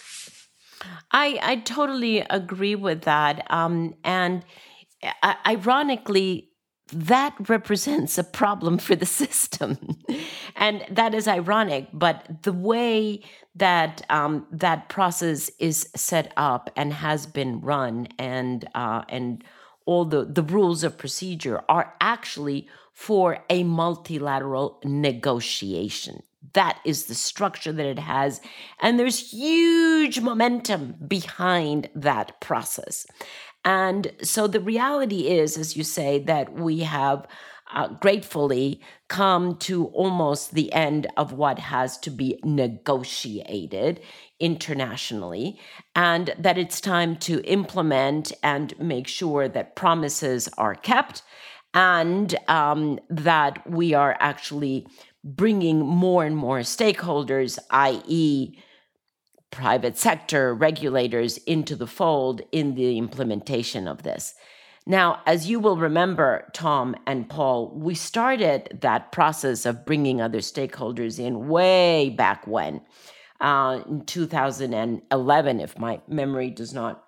I, 1.11 1.39
I 1.43 1.57
totally 1.57 2.21
agree 2.21 2.75
with 2.75 3.03
that. 3.03 3.47
Um, 3.51 3.95
and 4.05 4.45
uh, 5.23 5.35
ironically, 5.47 6.48
that 6.93 7.35
represents 7.49 8.19
a 8.19 8.25
problem 8.25 8.79
for 8.79 8.97
the 8.97 9.07
system. 9.23 9.99
and 10.57 10.85
that 10.91 11.15
is 11.15 11.29
ironic, 11.29 11.89
but 11.93 12.43
the 12.43 12.53
way 12.53 13.23
that 13.55 14.03
um, 14.09 14.47
that 14.53 14.89
process 14.89 15.51
is 15.59 15.89
set 15.97 16.33
up 16.37 16.71
and 16.77 16.93
has 16.93 17.27
been 17.27 17.61
run 17.61 18.09
and 18.19 18.69
uh, 18.75 19.03
and 19.09 19.43
all 19.89 20.05
the, 20.05 20.27
the 20.27 20.43
rules 20.43 20.85
of 20.85 20.99
procedure 20.99 21.63
are 21.69 21.95
actually 21.99 22.69
for 22.93 23.39
a 23.49 23.65
multilateral 23.65 24.81
negotiation. 24.85 26.23
That 26.53 26.79
is 26.85 27.07
the 27.07 27.15
structure 27.15 27.73
that 27.73 27.87
it 27.87 27.99
has. 27.99 28.41
And 28.81 28.99
there's 28.99 29.33
huge 29.33 30.21
momentum 30.21 30.97
behind 31.07 31.89
that 31.95 32.41
process. 32.41 33.07
And 33.69 34.13
so 34.23 34.47
the 34.47 34.61
reality 34.61 35.29
is, 35.29 35.59
as 35.59 35.77
you 35.77 35.85
say, 35.85 36.21
that 36.21 36.55
we 36.55 36.79
have 36.81 37.27
uh, 37.71 37.89
gratefully 37.89 38.81
come 39.09 39.57
to 39.57 39.89
almost 39.89 40.55
the 40.55 40.73
end 40.73 41.07
of 41.19 41.35
what 41.35 41.59
has 41.59 41.99
to 41.99 42.11
be 42.11 42.41
negotiated 42.43 44.01
internationally, 44.41 45.61
and 45.95 46.35
that 46.39 46.57
it's 46.57 46.81
time 46.81 47.17
to 47.17 47.45
implement 47.45 48.33
and 48.43 48.73
make 48.79 49.07
sure 49.07 49.49
that 49.49 49.77
promises 49.77 50.49
are 50.57 50.75
kept 50.75 51.23
and 51.75 52.37
um, 52.49 52.99
that 53.11 53.71
we 53.71 53.93
are 53.93 54.17
actually 54.19 54.87
bringing 55.23 55.81
more 55.81 56.25
and 56.25 56.39
more 56.39 56.61
stakeholders, 56.61 57.59
i.e., 57.71 58.59
private 59.51 59.97
sector 59.97 60.55
regulators 60.55 61.39
into 61.39 61.75
the 61.75 61.87
fold 61.87 62.43
in 62.53 62.75
the 62.75 62.99
implementation 62.99 63.89
of 63.89 64.03
this. 64.03 64.35
Now, 64.87 65.21
as 65.27 65.51
you 65.51 65.61
will 65.61 65.77
remember, 65.77 66.49
Tom 66.55 66.97
and 67.07 67.29
Paul, 67.29 67.71
we 67.77 67.95
started 67.95 68.79
that 68.81 69.13
process 69.13 69.67
of 69.67 69.85
bringing 69.85 70.21
other 70.21 70.39
stakeholders 70.39 71.19
in 71.19 71.49
way 71.49 72.09
back 72.09 72.47
when, 72.47 72.81
uh, 73.39 73.81
in 73.87 74.07
2011, 74.07 75.61
if 75.61 75.79
my 75.79 76.01
memory 76.09 76.51
does 76.51 76.73
not 76.73 77.05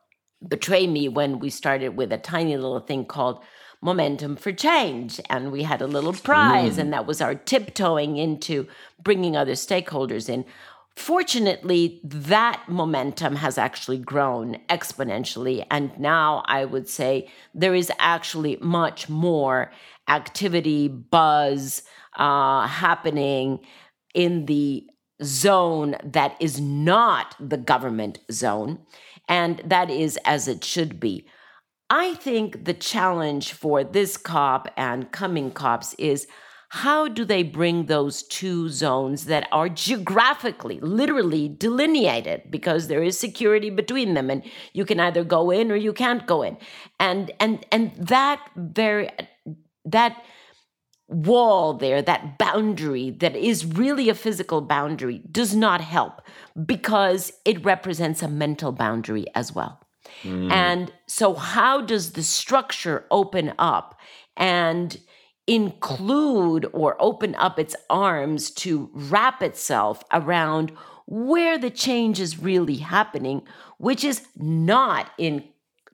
betray 0.46 0.86
me, 0.86 1.08
when 1.08 1.38
we 1.38 1.48
started 1.48 1.96
with 1.96 2.12
a 2.12 2.18
tiny 2.18 2.56
little 2.56 2.80
thing 2.80 3.06
called 3.06 3.42
Momentum 3.82 4.36
for 4.36 4.52
Change. 4.52 5.20
And 5.30 5.50
we 5.50 5.62
had 5.62 5.80
a 5.80 5.86
little 5.86 6.12
prize, 6.12 6.76
mm. 6.76 6.80
and 6.80 6.92
that 6.92 7.06
was 7.06 7.20
our 7.20 7.34
tiptoeing 7.34 8.18
into 8.18 8.68
bringing 9.02 9.36
other 9.36 9.52
stakeholders 9.52 10.28
in. 10.28 10.44
Fortunately, 11.00 11.98
that 12.04 12.62
momentum 12.68 13.36
has 13.36 13.56
actually 13.56 13.96
grown 13.96 14.58
exponentially. 14.68 15.66
And 15.70 15.98
now 15.98 16.42
I 16.44 16.66
would 16.66 16.90
say 16.90 17.30
there 17.54 17.74
is 17.74 17.90
actually 17.98 18.58
much 18.60 19.08
more 19.08 19.72
activity, 20.08 20.88
buzz 20.88 21.84
uh, 22.16 22.66
happening 22.66 23.60
in 24.14 24.44
the 24.44 24.86
zone 25.24 25.96
that 26.04 26.36
is 26.38 26.60
not 26.60 27.34
the 27.40 27.56
government 27.56 28.18
zone. 28.30 28.80
And 29.26 29.62
that 29.64 29.88
is 29.88 30.18
as 30.26 30.48
it 30.48 30.62
should 30.62 31.00
be. 31.00 31.26
I 31.88 32.12
think 32.12 32.66
the 32.66 32.74
challenge 32.74 33.54
for 33.54 33.82
this 33.84 34.18
COP 34.18 34.68
and 34.76 35.10
coming 35.10 35.50
COPs 35.50 35.94
is 35.94 36.26
how 36.72 37.08
do 37.08 37.24
they 37.24 37.42
bring 37.42 37.86
those 37.86 38.22
two 38.22 38.68
zones 38.68 39.24
that 39.24 39.48
are 39.50 39.68
geographically, 39.68 40.78
literally 40.78 41.48
delineated 41.48 42.42
because 42.48 42.86
there 42.86 43.02
is 43.02 43.18
security 43.18 43.70
between 43.70 44.14
them 44.14 44.30
and 44.30 44.44
you 44.72 44.84
can 44.84 45.00
either 45.00 45.24
go 45.24 45.50
in 45.50 45.72
or 45.72 45.74
you 45.74 45.92
can't 45.92 46.28
go 46.28 46.42
in. 46.42 46.56
And 47.00 47.32
and 47.40 47.66
and 47.72 47.92
that 47.96 48.40
very 48.56 49.10
that 49.84 50.22
wall 51.08 51.74
there, 51.74 52.02
that 52.02 52.38
boundary 52.38 53.10
that 53.10 53.34
is 53.34 53.66
really 53.66 54.08
a 54.08 54.14
physical 54.14 54.60
boundary 54.60 55.22
does 55.28 55.56
not 55.56 55.80
help 55.80 56.22
because 56.66 57.32
it 57.44 57.64
represents 57.64 58.22
a 58.22 58.28
mental 58.28 58.70
boundary 58.70 59.26
as 59.34 59.52
well. 59.52 59.80
Mm. 60.22 60.52
And 60.52 60.92
so 61.08 61.34
how 61.34 61.80
does 61.80 62.12
the 62.12 62.22
structure 62.22 63.06
open 63.10 63.54
up 63.58 63.98
and 64.36 64.96
include 65.50 66.64
or 66.72 66.96
open 67.00 67.34
up 67.34 67.58
its 67.58 67.74
arms 67.90 68.52
to 68.52 68.88
wrap 68.94 69.42
itself 69.42 70.04
around 70.12 70.70
where 71.06 71.58
the 71.58 71.70
change 71.70 72.20
is 72.20 72.38
really 72.38 72.76
happening, 72.76 73.42
which 73.78 74.04
is 74.04 74.24
not 74.36 75.10
in 75.18 75.42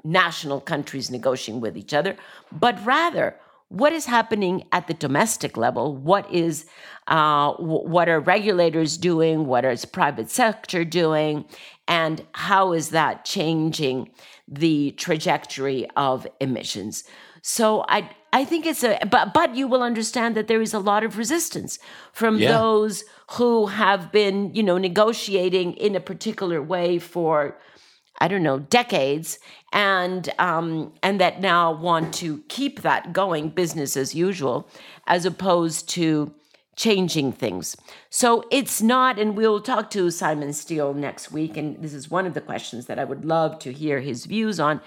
national 0.04 0.60
countries 0.60 1.10
negotiating 1.10 1.62
with 1.62 1.74
each 1.74 1.94
other, 1.94 2.16
but 2.52 2.78
rather 2.84 3.34
what 3.68 3.94
is 3.94 4.04
happening 4.04 4.62
at 4.72 4.88
the 4.88 4.94
domestic 4.94 5.56
level. 5.56 5.96
What 5.96 6.30
is 6.30 6.66
uh, 7.06 7.54
what 7.54 8.10
are 8.10 8.20
regulators 8.20 8.98
doing? 8.98 9.46
What 9.46 9.64
is 9.64 9.86
private 9.86 10.30
sector 10.30 10.84
doing? 10.84 11.46
And 11.88 12.26
how 12.32 12.74
is 12.74 12.90
that 12.90 13.24
changing 13.24 14.10
the 14.46 14.90
trajectory 14.92 15.88
of 15.96 16.26
emissions? 16.40 17.04
So 17.42 17.84
i 17.88 18.10
I 18.36 18.44
think 18.44 18.66
it's 18.66 18.84
a 18.84 18.98
but 19.10 19.32
but 19.32 19.56
you 19.56 19.66
will 19.66 19.82
understand 19.82 20.36
that 20.36 20.46
there 20.46 20.60
is 20.60 20.74
a 20.74 20.78
lot 20.78 21.02
of 21.04 21.16
resistance 21.16 21.78
from 22.12 22.36
yeah. 22.36 22.52
those 22.52 23.02
who 23.30 23.66
have 23.66 24.12
been, 24.12 24.54
you 24.54 24.62
know, 24.62 24.76
negotiating 24.76 25.72
in 25.72 25.96
a 25.96 26.00
particular 26.00 26.60
way 26.60 26.98
for 26.98 27.56
I 28.18 28.28
don't 28.28 28.42
know, 28.42 28.58
decades, 28.58 29.38
and 29.72 30.28
um, 30.38 30.92
and 31.02 31.18
that 31.18 31.40
now 31.40 31.72
want 31.72 32.12
to 32.14 32.42
keep 32.48 32.82
that 32.82 33.14
going, 33.14 33.48
business 33.48 33.96
as 33.96 34.14
usual, 34.14 34.68
as 35.06 35.24
opposed 35.24 35.88
to 35.90 36.34
changing 36.76 37.32
things. 37.32 37.74
So 38.10 38.44
it's 38.50 38.82
not, 38.82 39.18
and 39.18 39.34
we'll 39.34 39.62
talk 39.62 39.88
to 39.92 40.10
Simon 40.10 40.50
Stiell 40.50 40.94
next 40.94 41.32
week, 41.32 41.56
and 41.56 41.82
this 41.82 41.94
is 41.94 42.10
one 42.10 42.26
of 42.26 42.34
the 42.34 42.42
questions 42.42 42.84
that 42.84 42.98
I 42.98 43.04
would 43.04 43.24
love 43.24 43.58
to 43.60 43.72
hear 43.72 44.00
his 44.00 44.26
views 44.26 44.60
on. 44.60 44.82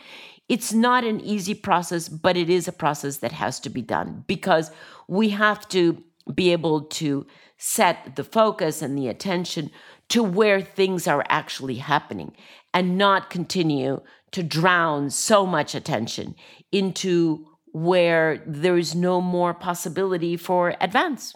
It's 0.50 0.74
not 0.74 1.03
an 1.03 1.22
easy 1.22 1.53
process, 1.53 2.10
but 2.10 2.36
it 2.36 2.50
is 2.50 2.68
a 2.68 2.72
process 2.74 3.18
that 3.18 3.32
has 3.32 3.60
to 3.62 3.70
be 3.70 3.82
done 3.82 4.24
because 4.27 4.72
we 5.08 5.29
have 5.29 5.68
to 5.70 6.03
be 6.34 6.51
able 6.51 6.82
to 6.82 7.25
set 7.58 8.15
the 8.15 8.24
focus 8.24 8.82
and 8.82 8.98
the 8.98 9.08
attention 9.08 9.70
to 10.10 10.24
where 10.24 10.62
things 10.62 11.08
are 11.08 11.24
actually 11.29 11.75
happening 11.75 12.36
and 12.74 12.98
not 12.98 13.29
continue 13.29 14.01
to 14.32 14.44
drown 14.44 15.10
so 15.10 15.46
much 15.46 15.75
attention 15.75 16.36
into 16.72 17.46
where 17.72 18.44
there 18.46 18.77
is 18.77 18.96
no 18.96 19.22
more 19.22 19.53
possibility 19.53 20.36
for 20.36 20.75
advance. 20.82 21.36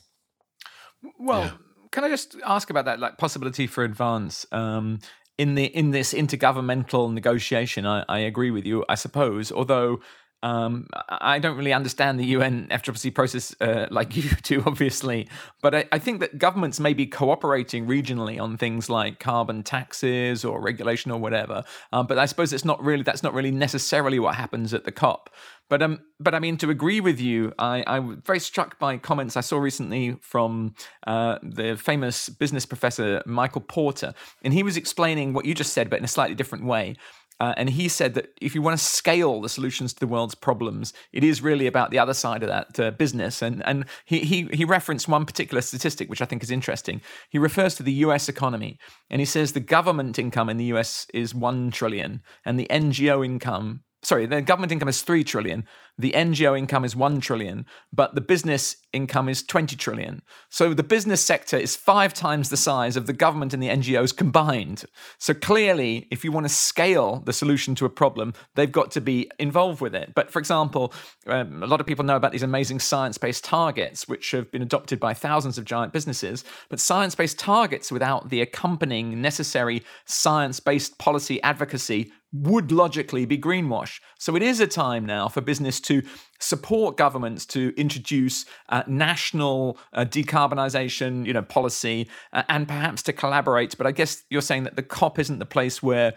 Well, 1.20 1.42
yeah. 1.42 1.52
can 1.92 2.04
I 2.04 2.10
just 2.10 2.36
ask 2.46 2.70
about 2.70 2.86
that, 2.86 3.00
like 3.00 3.18
possibility 3.18 3.68
for 3.68 3.84
advance? 3.84 4.46
Um, 4.52 5.00
in 5.38 5.56
the 5.56 5.66
in 5.66 5.92
this 5.92 6.14
intergovernmental 6.14 7.12
negotiation, 7.14 7.86
I, 7.86 8.06
I 8.08 8.20
agree 8.20 8.52
with 8.52 8.66
you, 8.66 8.86
I 8.88 8.96
suppose. 8.96 9.52
Although 9.52 10.00
um, 10.44 10.88
I 11.08 11.40
don't 11.40 11.56
really 11.56 11.72
understand 11.72 12.20
the 12.20 12.26
UN 12.26 12.68
FCCC 12.70 13.16
process 13.16 13.56
uh, 13.62 13.88
like 13.90 14.16
you 14.18 14.30
do, 14.44 14.62
obviously, 14.66 15.30
but 15.62 15.74
I, 15.74 15.86
I, 15.94 16.00
think 16.00 16.20
that 16.20 16.38
governments 16.38 16.82
may 16.82 16.94
be 16.94 17.06
cooperating 17.06 17.88
regionally 17.88 18.42
on 18.42 18.58
things 18.58 18.90
like 18.90 19.20
carbon 19.20 19.64
taxes 19.64 20.44
or 20.44 20.62
regulation 20.62 21.12
or 21.12 21.20
whatever. 21.20 21.64
Um, 21.94 22.08
but 22.08 22.20
I 22.20 22.26
suppose 22.26 22.52
it's 22.52 22.66
not 22.66 22.84
really 22.84 23.04
that's 23.04 23.24
not 23.24 23.34
really 23.34 23.52
necessarily 23.52 24.20
what 24.20 24.36
happens 24.36 24.74
at 24.74 24.84
the 24.84 24.92
COP. 24.92 25.30
But 25.74 25.82
um, 25.82 26.02
but 26.20 26.36
I 26.36 26.40
mean, 26.40 26.58
to 26.58 26.70
agree 26.70 27.00
with 27.00 27.20
you, 27.20 27.52
I, 27.58 27.84
I'm 27.88 28.22
very 28.22 28.40
struck 28.40 28.78
by 28.78 28.96
comments 29.00 29.36
I 29.36 29.42
saw 29.42 29.58
recently 29.58 30.16
from 30.22 30.76
uh, 31.08 31.40
the 31.42 31.76
famous 31.76 32.30
business 32.30 32.64
professor 32.64 33.24
Michael 33.26 33.62
Porter, 33.62 34.14
and 34.44 34.54
he 34.54 34.62
was 34.62 34.78
explaining 34.78 35.34
what 35.34 35.46
you 35.46 35.56
just 35.56 35.74
said, 35.74 35.90
but 35.90 35.98
in 35.98 36.06
a 36.06 36.08
slightly 36.08 36.36
different 36.36 36.66
way. 36.66 36.96
Uh, 37.40 37.56
and 37.58 37.72
he 37.72 37.88
said 37.88 38.14
that 38.14 38.28
if 38.40 38.54
you 38.54 38.62
want 38.62 38.78
to 38.78 38.86
scale 38.86 39.42
the 39.42 39.50
solutions 39.50 39.96
to 39.96 40.00
the 40.00 40.06
world's 40.06 40.36
problems, 40.36 40.94
it 41.12 41.24
is 41.24 41.42
really 41.42 41.66
about 41.66 41.90
the 41.90 41.98
other 41.98 42.14
side 42.14 42.44
of 42.44 42.50
that 42.50 42.80
uh, 42.80 42.92
business. 42.92 43.42
And 43.42 43.66
and 43.66 43.86
he, 44.06 44.20
he 44.20 44.44
he 44.54 44.66
referenced 44.66 45.08
one 45.08 45.26
particular 45.26 45.62
statistic 45.64 46.08
which 46.08 46.22
I 46.22 46.26
think 46.26 46.44
is 46.44 46.52
interesting. 46.52 47.02
He 47.32 47.40
refers 47.40 47.74
to 47.78 47.84
the 47.84 47.94
U.S. 48.06 48.30
economy, 48.30 48.78
and 49.10 49.20
he 49.20 49.26
says 49.26 49.54
the 49.54 49.60
government 49.60 50.20
income 50.20 50.50
in 50.50 50.58
the 50.58 50.66
U.S. 50.66 51.08
is 51.16 51.34
one 51.34 51.72
trillion, 51.72 52.22
and 52.46 52.60
the 52.60 52.68
NGO 52.70 53.26
income 53.26 53.82
sorry, 54.04 54.26
the 54.26 54.42
government 54.42 54.72
income 54.72 54.90
is 54.90 55.02
3 55.02 55.24
trillion, 55.24 55.66
the 55.98 56.12
NGO 56.12 56.58
income 56.58 56.84
is 56.84 56.96
1 56.96 57.22
trillion, 57.22 57.66
but 57.92 58.16
the 58.16 58.22
business 58.22 58.76
income 58.92 59.30
is 59.30 59.44
20 59.44 59.76
trillion. 59.76 60.22
So 60.50 60.74
the 60.74 60.84
business 60.84 61.22
sector 61.22 61.58
is 61.58 61.76
five 61.76 62.14
times 62.14 62.50
the 62.50 62.58
size 62.58 62.96
of 62.96 63.06
the 63.06 63.14
government 63.14 63.54
and 63.54 63.62
the 63.62 63.70
NGOs 63.70 64.16
combined. 64.16 64.86
So 65.20 65.34
clearly, 65.34 66.08
if 66.12 66.24
you 66.24 66.32
want 66.32 66.46
to 66.46 66.54
scale 66.54 67.22
the 67.26 67.34
solution 67.34 67.76
to 67.76 67.86
a 67.86 67.90
problem, 67.90 68.34
they've 68.56 68.72
got 68.72 68.92
to 68.92 69.02
be 69.02 69.30
involved 69.40 69.82
with 69.82 69.96
it. 69.96 70.14
But 70.16 70.32
for 70.32 70.40
example, 70.40 70.94
um, 71.28 71.64
a 71.64 71.68
lot 71.68 71.80
of 71.80 71.88
people 71.88 72.06
know 72.06 72.16
about 72.16 72.32
these 72.32 72.44
amazing 72.44 72.80
science 72.80 73.18
based 73.18 73.44
targets, 73.44 74.08
which 74.08 74.32
have 74.32 74.52
been 74.52 74.62
adopted 74.62 75.00
by 75.00 75.14
thousands 75.14 75.58
of 75.58 75.66
giant 75.66 75.94
businesses. 75.94 76.44
But 76.70 76.80
science 76.80 77.16
based 77.16 77.40
targets 77.40 77.92
without 77.92 78.30
the 78.30 78.42
accompanying 78.42 79.22
necessary 79.22 79.84
science 80.06 80.60
based 80.60 80.98
policy 80.98 81.42
advocacy 81.44 82.12
would 82.34 82.72
logically 82.72 83.26
be 83.26 83.38
greenwash. 83.38 84.00
So 84.18 84.36
it 84.36 84.42
is 84.42 84.60
a 84.60 84.68
time 84.68 85.06
now 85.06 85.28
for 85.28 85.40
business 85.40 85.80
to 85.82 86.02
support 86.40 86.98
governments 86.98 87.46
to 87.48 87.74
introduce 87.78 88.46
uh, 88.70 88.84
national 88.88 89.78
uh, 89.94 90.04
decarbonisation, 90.04 91.26
you 91.28 91.34
know, 91.34 91.44
policy, 91.44 92.10
uh, 92.34 92.44
and 92.50 92.68
perhaps 92.68 93.04
to 93.04 93.14
collaborate. 93.14 93.78
But 93.78 93.86
I 93.86 93.92
guess 93.92 94.24
you're 94.30 94.42
saying 94.42 94.64
that 94.64 94.76
the 94.76 94.84
COP 94.84 95.20
isn't 95.20 95.40
the 95.40 95.46
place 95.46 95.84
where 95.84 96.14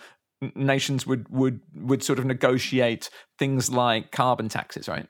nations 0.55 1.07
would 1.07 1.29
would 1.29 1.61
would 1.75 2.03
sort 2.03 2.19
of 2.19 2.25
negotiate 2.25 3.11
things 3.39 3.71
like 3.71 4.11
carbon 4.11 4.49
taxes, 4.49 4.89
right? 4.89 5.07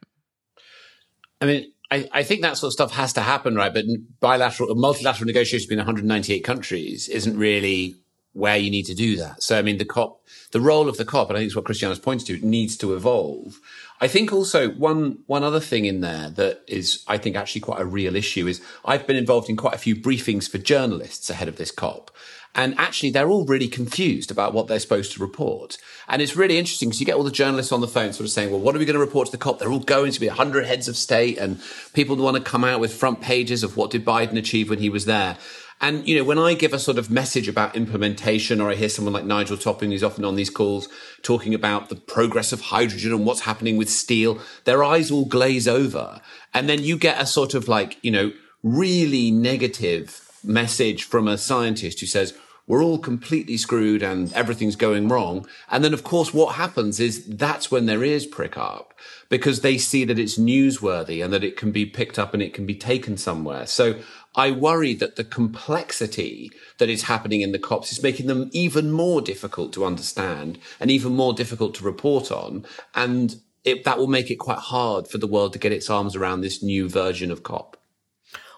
I 1.41 1.47
mean, 1.47 1.73
I, 1.91 2.09
I, 2.13 2.23
think 2.23 2.43
that 2.43 2.57
sort 2.57 2.71
of 2.71 2.73
stuff 2.73 2.93
has 2.93 3.13
to 3.13 3.21
happen, 3.21 3.55
right? 3.55 3.73
But 3.73 3.85
bilateral, 4.21 4.75
multilateral 4.75 5.27
negotiations 5.27 5.67
between 5.67 5.81
198 5.81 6.41
countries 6.43 7.09
isn't 7.09 7.37
really 7.37 7.97
where 8.37 8.57
you 8.57 8.71
need 8.71 8.85
to 8.87 8.95
do 8.95 9.17
that. 9.17 9.43
So, 9.43 9.59
I 9.59 9.63
mean, 9.63 9.79
the 9.79 9.85
COP, 9.85 10.23
the 10.53 10.61
role 10.61 10.89
of 10.89 10.99
the 10.99 11.05
COP, 11.05 11.31
and 11.31 11.37
I 11.37 11.41
think 11.41 11.49
it's 11.49 11.57
what 11.57 11.65
Christiana's 11.65 11.99
pointed 11.99 12.27
to, 12.27 12.47
needs 12.47 12.77
to 12.79 12.95
evolve. 12.95 13.61
I 14.01 14.09
think 14.09 14.33
also 14.33 14.69
one, 14.71 15.21
one 15.27 15.43
other 15.43 15.61
thing 15.61 15.87
in 15.87 16.03
there 16.03 16.29
that 16.31 16.63
is, 16.67 17.03
I 17.09 17.17
think 17.17 17.35
actually 17.35 17.63
quite 17.63 17.81
a 17.81 17.87
real 17.87 18.15
issue 18.15 18.47
is 18.47 18.61
I've 18.85 19.07
been 19.07 19.17
involved 19.17 19.49
in 19.49 19.57
quite 19.57 19.75
a 19.75 19.79
few 19.79 19.97
briefings 19.97 20.51
for 20.51 20.59
journalists 20.59 21.31
ahead 21.31 21.49
of 21.49 21.57
this 21.57 21.71
COP. 21.71 22.11
And 22.55 22.75
actually, 22.79 23.11
they're 23.11 23.29
all 23.29 23.45
really 23.45 23.69
confused 23.69 24.31
about 24.31 24.55
what 24.55 24.67
they're 24.67 24.81
supposed 24.81 25.13
to 25.13 25.21
report. 25.21 25.77
And 26.09 26.23
it's 26.23 26.37
really 26.37 26.57
interesting 26.57 26.89
because 26.89 27.01
you 27.01 27.07
get 27.07 27.15
all 27.15 27.23
the 27.23 27.31
journalists 27.31 27.71
on 27.71 27.83
the 27.83 27.89
phone 27.89 28.15
sort 28.15 28.25
of 28.25 28.31
saying, 28.31 28.51
well, 28.51 28.61
what 28.61 28.75
are 28.75 28.79
we 28.79 28.87
going 28.87 28.95
to 28.95 29.01
report 29.01 29.27
to 29.27 29.33
the 29.33 29.39
COP? 29.39 29.59
They're 29.59 29.71
all 29.71 29.79
going 29.79 30.13
to 30.13 30.21
be 30.21 30.29
100 30.29 30.65
heads 30.65 30.89
of 30.89 30.97
state 30.97 31.37
and 31.37 31.61
people 31.93 32.17
want 32.17 32.39
to 32.39 32.43
come 32.43 32.65
out 32.65 32.81
with 32.81 32.95
front 32.95 33.21
pages 33.21 33.63
of 33.63 33.77
what 33.77 33.91
did 33.91 34.07
Biden 34.07 34.39
achieve 34.39 34.71
when 34.71 34.79
he 34.79 34.89
was 34.89 35.05
there. 35.05 35.37
And, 35.81 36.09
you 36.09 36.17
know, 36.17 36.25
when 36.25 36.39
I 36.39 36.55
give 36.55 36.73
a 36.73 36.79
sort 36.79 36.97
of 36.97 37.11
message 37.11 37.49
about 37.49 37.77
implementation 37.77 38.61
or 38.61 38.71
I 38.71 38.75
hear 38.75 38.89
someone 38.89 39.13
like 39.13 39.27
Nigel 39.27 39.59
Topping, 39.59 39.91
who's 39.91 40.03
often 40.03 40.25
on 40.25 40.35
these 40.35 40.49
calls 40.49 40.89
talking 41.23 41.55
about 41.55 41.91
the 41.91 41.97
progress 41.97 42.53
of 42.53 42.63
hydrogen 42.63 43.13
and 43.13 43.27
what's 43.27 43.41
happening 43.41 43.77
with 43.77 43.91
steel, 43.91 44.41
their 44.65 44.83
eyes 44.83 45.11
all 45.11 45.27
glaze 45.27 45.69
over. 45.69 46.21
And 46.55 46.69
then 46.69 46.83
you 46.83 46.97
get 46.97 47.21
a 47.21 47.27
sort 47.27 47.53
of 47.53 47.69
like, 47.69 47.99
you 48.03 48.11
know, 48.11 48.33
really 48.63 49.31
negative 49.31 50.23
message 50.43 51.05
from 51.05 51.29
a 51.29 51.37
scientist 51.37 52.01
who 52.01 52.07
says, 52.07 52.33
we're 52.67 52.83
all 52.83 52.99
completely 52.99 53.57
screwed 53.57 54.03
and 54.03 54.33
everything's 54.33 54.77
going 54.77 55.09
wrong. 55.09 55.47
And 55.71 55.85
then, 55.85 55.95
of 55.95 56.03
course, 56.03 56.35
what 56.35 56.57
happens 56.57 56.99
is 56.99 57.25
that's 57.25 57.71
when 57.71 57.87
their 57.87 58.03
ears 58.03 58.27
prick 58.27 58.59
up 58.59 58.93
because 59.29 59.61
they 59.61 59.79
see 59.79 60.05
that 60.05 60.19
it's 60.19 60.39
newsworthy 60.39 61.23
and 61.23 61.33
that 61.33 61.45
it 61.45 61.57
can 61.57 61.71
be 61.71 61.87
picked 61.87 62.19
up 62.19 62.35
and 62.35 62.43
it 62.43 62.55
can 62.55 62.67
be 62.67 62.75
taken 62.75 63.17
somewhere. 63.17 63.67
So 63.67 64.01
I 64.37 64.51
worry 64.51 64.93
that 64.95 65.17
the 65.17 65.25
complexity 65.25 66.51
that 66.79 66.91
is 66.91 67.05
happening 67.05 67.41
in 67.41 67.53
the 67.53 67.59
COPs 67.59 67.91
is 67.91 68.03
making 68.03 68.27
them 68.27 68.51
even 68.53 68.93
more 68.93 69.23
difficult 69.23 69.73
to 69.73 69.85
understand 69.85 70.59
and 70.79 70.91
even 70.91 71.17
more 71.17 71.33
difficult 71.33 71.75
to 71.77 71.85
report 71.85 72.31
on. 72.31 72.67
And 72.95 73.37
it, 73.65 73.85
that 73.85 73.99
will 73.99 74.07
make 74.07 74.31
it 74.31 74.37
quite 74.37 74.59
hard 74.59 75.09
for 75.09 75.19
the 75.19 75.27
world 75.27 75.55
to 75.55 75.59
get 75.59 75.73
its 75.73 75.89
arms 75.89 76.15
around 76.15 76.43
this 76.43 76.63
new 76.63 76.89
version 76.89 77.31
of 77.31 77.43
COP. 77.43 77.77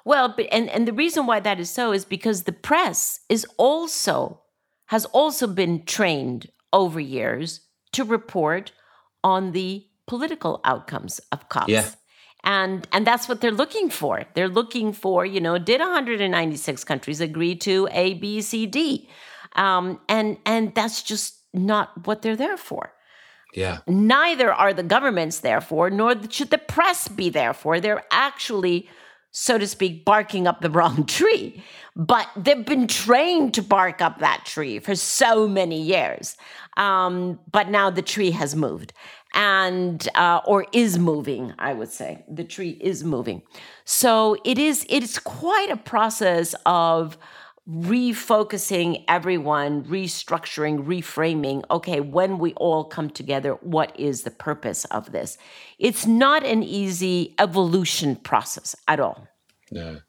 Well, 0.04 0.34
but 0.36 0.46
and 0.50 0.68
and 0.70 0.88
the 0.88 0.92
reason 0.92 1.26
why 1.26 1.40
that 1.40 1.60
is 1.60 1.70
so 1.70 1.92
is 1.92 2.04
because 2.04 2.44
the 2.44 2.52
press 2.52 3.20
is 3.28 3.46
also 3.56 4.40
has 4.86 5.04
also 5.06 5.46
been 5.46 5.84
trained 5.84 6.50
over 6.72 6.98
years 6.98 7.60
to 7.92 8.04
report 8.04 8.72
on 9.22 9.52
the 9.52 9.86
political 10.06 10.60
outcomes 10.64 11.20
of 11.30 11.48
COPs. 11.48 11.68
Yeah. 11.68 11.90
And 12.44 12.86
and 12.92 13.06
that's 13.06 13.28
what 13.28 13.40
they're 13.40 13.50
looking 13.50 13.90
for. 13.90 14.24
They're 14.34 14.48
looking 14.48 14.92
for, 14.92 15.26
you 15.26 15.40
know, 15.40 15.58
did 15.58 15.80
196 15.80 16.84
countries 16.84 17.20
agree 17.20 17.56
to 17.56 17.88
A, 17.92 18.14
B, 18.14 18.40
C, 18.40 18.66
D? 18.66 19.08
Um, 19.56 20.00
and 20.08 20.38
and 20.46 20.74
that's 20.74 21.02
just 21.02 21.42
not 21.52 22.06
what 22.06 22.22
they're 22.22 22.36
there 22.36 22.56
for. 22.56 22.92
Yeah. 23.54 23.78
Neither 23.86 24.52
are 24.52 24.72
the 24.72 24.82
governments 24.82 25.40
there 25.40 25.60
for, 25.60 25.90
nor 25.90 26.14
should 26.30 26.50
the 26.50 26.58
press 26.58 27.08
be 27.08 27.28
there 27.30 27.54
for. 27.54 27.80
They're 27.80 28.04
actually 28.10 28.88
so 29.30 29.58
to 29.58 29.66
speak, 29.66 30.04
barking 30.04 30.46
up 30.46 30.60
the 30.60 30.70
wrong 30.78 31.04
tree. 31.06 31.62
But 31.94 32.28
they've 32.36 32.64
been 32.64 32.86
trained 32.86 33.54
to 33.54 33.62
bark 33.62 34.00
up 34.00 34.18
that 34.18 34.44
tree 34.44 34.78
for 34.78 34.94
so 34.94 35.48
many 35.48 35.80
years. 35.80 36.36
Um, 36.76 37.40
but 37.50 37.68
now 37.68 37.90
the 37.90 38.02
tree 38.02 38.30
has 38.30 38.54
moved 38.54 38.92
and 39.38 40.08
uh, 40.16 40.40
or 40.44 40.66
is 40.72 40.98
moving 40.98 41.54
i 41.58 41.72
would 41.72 41.90
say 41.90 42.24
the 42.28 42.44
tree 42.44 42.76
is 42.80 43.04
moving 43.04 43.40
so 43.84 44.36
it 44.44 44.58
is 44.58 44.84
it 44.88 45.02
is 45.02 45.18
quite 45.18 45.70
a 45.70 45.76
process 45.76 46.54
of 46.66 47.16
refocusing 47.68 49.04
everyone, 49.08 49.84
restructuring, 49.84 50.86
reframing. 50.86 51.62
Okay, 51.70 52.00
when 52.00 52.38
we 52.38 52.54
all 52.54 52.84
come 52.84 53.10
together, 53.10 53.52
what 53.60 53.98
is 54.00 54.22
the 54.22 54.30
purpose 54.30 54.86
of 54.86 55.12
this? 55.12 55.36
It's 55.78 56.06
not 56.06 56.44
an 56.46 56.62
easy 56.62 57.34
evolution 57.38 58.16
process 58.16 58.74
at 58.86 59.00
all. 59.00 59.28
No. 59.70 60.00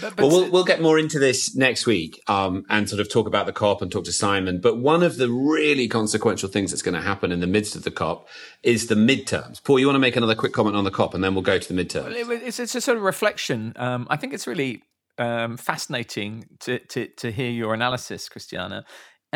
But, 0.00 0.16
but 0.16 0.26
well, 0.26 0.42
we'll 0.42 0.50
we'll 0.50 0.64
get 0.64 0.80
more 0.80 0.98
into 0.98 1.18
this 1.18 1.54
next 1.54 1.86
week 1.86 2.22
um, 2.28 2.64
and 2.68 2.88
sort 2.88 3.00
of 3.00 3.10
talk 3.10 3.26
about 3.26 3.46
the 3.46 3.52
COP 3.52 3.82
and 3.82 3.90
talk 3.90 4.04
to 4.04 4.12
Simon. 4.12 4.60
But 4.60 4.78
one 4.78 5.02
of 5.02 5.16
the 5.16 5.30
really 5.30 5.88
consequential 5.88 6.48
things 6.48 6.70
that's 6.70 6.82
going 6.82 6.94
to 6.94 7.00
happen 7.00 7.32
in 7.32 7.40
the 7.40 7.46
midst 7.46 7.76
of 7.76 7.84
the 7.84 7.90
COP 7.90 8.28
is 8.62 8.88
the 8.88 8.94
midterms. 8.94 9.62
Paul, 9.62 9.78
you 9.78 9.86
want 9.86 9.96
to 9.96 10.00
make 10.00 10.16
another 10.16 10.34
quick 10.34 10.52
comment 10.52 10.76
on 10.76 10.84
the 10.84 10.90
COP 10.90 11.14
and 11.14 11.22
then 11.22 11.34
we'll 11.34 11.42
go 11.42 11.58
to 11.58 11.72
the 11.72 11.84
midterms? 11.84 12.26
Well, 12.26 12.38
it's, 12.42 12.58
it's, 12.58 12.74
a 12.74 12.80
sort 12.80 12.98
of 12.98 13.04
reflection. 13.04 13.72
Um, 13.76 14.06
I 14.10 14.16
think 14.16 14.34
it's 14.34 14.46
really 14.46 14.82
um, 15.18 15.56
fascinating 15.56 16.46
to, 16.60 16.78
to, 16.78 17.06
to 17.06 17.30
hear 17.30 17.50
your 17.50 17.74
analysis, 17.74 18.28
Christiana. 18.28 18.84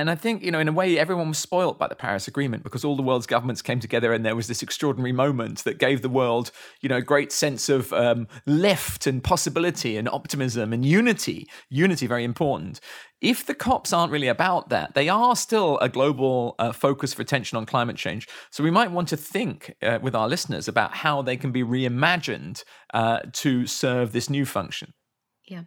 And 0.01 0.09
I 0.11 0.15
think, 0.15 0.43
you 0.43 0.51
know, 0.51 0.59
in 0.59 0.67
a 0.67 0.73
way, 0.73 0.99
everyone 0.99 1.29
was 1.29 1.39
spoilt 1.39 1.79
by 1.79 1.87
the 1.87 1.95
Paris 1.95 2.27
Agreement 2.27 2.63
because 2.63 2.87
all 2.87 2.97
the 2.97 3.03
world's 3.03 3.27
governments 3.27 3.61
came 3.61 3.81
together 3.81 4.15
and 4.15 4.25
there 4.25 4.35
was 4.35 4.47
this 4.47 4.63
extraordinary 4.63 5.13
moment 5.13 5.63
that 5.65 5.79
gave 5.79 6.01
the 6.01 6.09
world, 6.09 6.51
you 6.81 6.89
know, 6.89 6.97
a 6.97 7.03
great 7.03 7.31
sense 7.33 7.69
of 7.69 7.93
um, 7.93 8.27
lift 8.47 9.07
and 9.07 9.23
possibility 9.23 9.99
and 9.99 10.09
optimism 10.09 10.73
and 10.73 10.87
unity. 10.87 11.47
Unity, 11.69 12.07
very 12.07 12.25
important. 12.25 12.81
If 13.21 13.45
the 13.45 13.55
COPs 13.55 13.93
aren't 13.93 14.11
really 14.11 14.29
about 14.29 14.71
that, 14.71 14.95
they 14.95 15.11
are 15.11 15.37
still 15.37 15.79
a 15.81 15.89
global 15.91 16.55
uh, 16.59 16.73
focus 16.73 17.13
for 17.13 17.21
attention 17.21 17.59
on 17.59 17.67
climate 17.67 17.97
change. 17.97 18.27
So 18.51 18.65
we 18.65 18.71
might 18.71 18.91
want 18.91 19.09
to 19.09 19.19
think 19.19 19.75
uh, 19.83 19.99
with 20.01 20.15
our 20.15 20.31
listeners 20.31 20.67
about 20.67 20.95
how 20.95 21.21
they 21.21 21.37
can 21.37 21.53
be 21.53 21.63
reimagined 21.63 22.65
uh, 22.95 23.21
to 23.33 23.67
serve 23.67 24.13
this 24.13 24.31
new 24.31 24.47
function. 24.47 24.95
Yeah. 25.47 25.65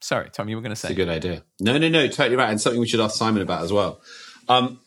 Sorry, 0.00 0.30
Tom, 0.30 0.48
you 0.48 0.56
were 0.56 0.62
going 0.62 0.70
to 0.70 0.76
say. 0.76 0.88
It's 0.88 0.92
a 0.92 0.96
good 0.96 1.08
idea. 1.08 1.42
No, 1.60 1.76
no, 1.78 1.88
no, 1.88 2.06
totally 2.06 2.36
right. 2.36 2.50
And 2.50 2.60
something 2.60 2.80
we 2.80 2.88
should 2.88 3.00
ask 3.00 3.16
Simon 3.16 3.42
about 3.42 3.62
as 3.62 3.72
well. 3.72 4.00
Um, 4.48 4.80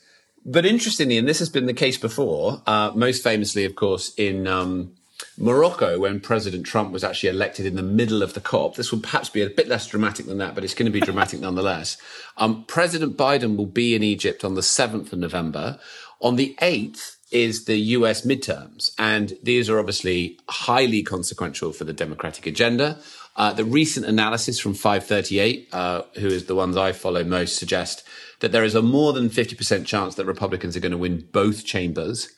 but 0.46 0.66
interestingly, 0.66 1.18
and 1.18 1.28
this 1.28 1.40
has 1.40 1.50
been 1.50 1.66
the 1.66 1.74
case 1.74 1.98
before, 1.98 2.62
uh, 2.66 2.92
most 2.96 3.24
famously, 3.24 3.66
of 3.66 3.76
course, 3.76 4.14
in 4.16 4.48
um, 4.48 4.94
Morocco, 5.38 6.00
when 6.00 6.20
President 6.20 6.66
Trump 6.66 6.92
was 6.92 7.04
actually 7.04 7.30
elected 7.30 7.66
in 7.66 7.76
the 7.76 7.84
middle 7.84 8.24
of 8.24 8.34
the 8.34 8.42
COP. 8.42 8.76
This 8.76 8.92
will 8.92 9.02
perhaps 9.02 9.30
be 9.30 9.42
a 9.42 9.50
bit 9.50 9.68
less 9.68 9.86
dramatic 9.86 10.26
than 10.26 10.40
that, 10.40 10.56
but 10.56 10.64
it's 10.64 10.74
going 10.74 10.92
to 10.92 10.92
be 10.92 11.02
dramatic 11.02 11.40
nonetheless. 11.42 11.98
Um, 12.38 12.64
President 12.68 13.18
Biden 13.18 13.56
will 13.56 13.68
be 13.68 13.94
in 13.96 14.04
Egypt 14.04 14.44
on 14.44 14.56
the 14.56 14.62
7th 14.62 15.14
of 15.14 15.20
November. 15.20 15.78
On 16.22 16.38
the 16.38 16.56
8th, 16.62 17.18
is 17.32 17.66
the 17.66 17.78
US 17.78 18.22
midterms. 18.22 18.94
And 19.00 19.38
these 19.42 19.70
are 19.70 19.80
obviously 19.80 20.38
highly 20.50 21.02
consequential 21.02 21.72
for 21.72 21.86
the 21.86 21.94
Democratic 21.94 22.46
agenda. 22.46 23.00
Uh, 23.36 23.54
the 23.54 23.66
recent 23.66 24.06
analysis 24.06 24.60
from 24.60 24.74
538, 24.74 25.70
uh, 25.72 26.02
who 26.16 26.28
is 26.28 26.46
the 26.46 26.56
ones 26.56 26.76
I 26.76 26.92
follow 26.92 27.24
most, 27.24 27.58
suggest 27.58 28.04
that 28.42 28.52
there 28.52 28.64
is 28.64 28.76
a 28.76 28.82
more 28.82 29.14
than 29.14 29.30
50% 29.30 29.86
chance 29.86 30.16
that 30.16 30.26
Republicans 30.26 30.76
are 30.76 30.82
going 30.82 30.92
to 30.92 30.98
win 30.98 31.28
both 31.32 31.66
chambers. 31.66 32.30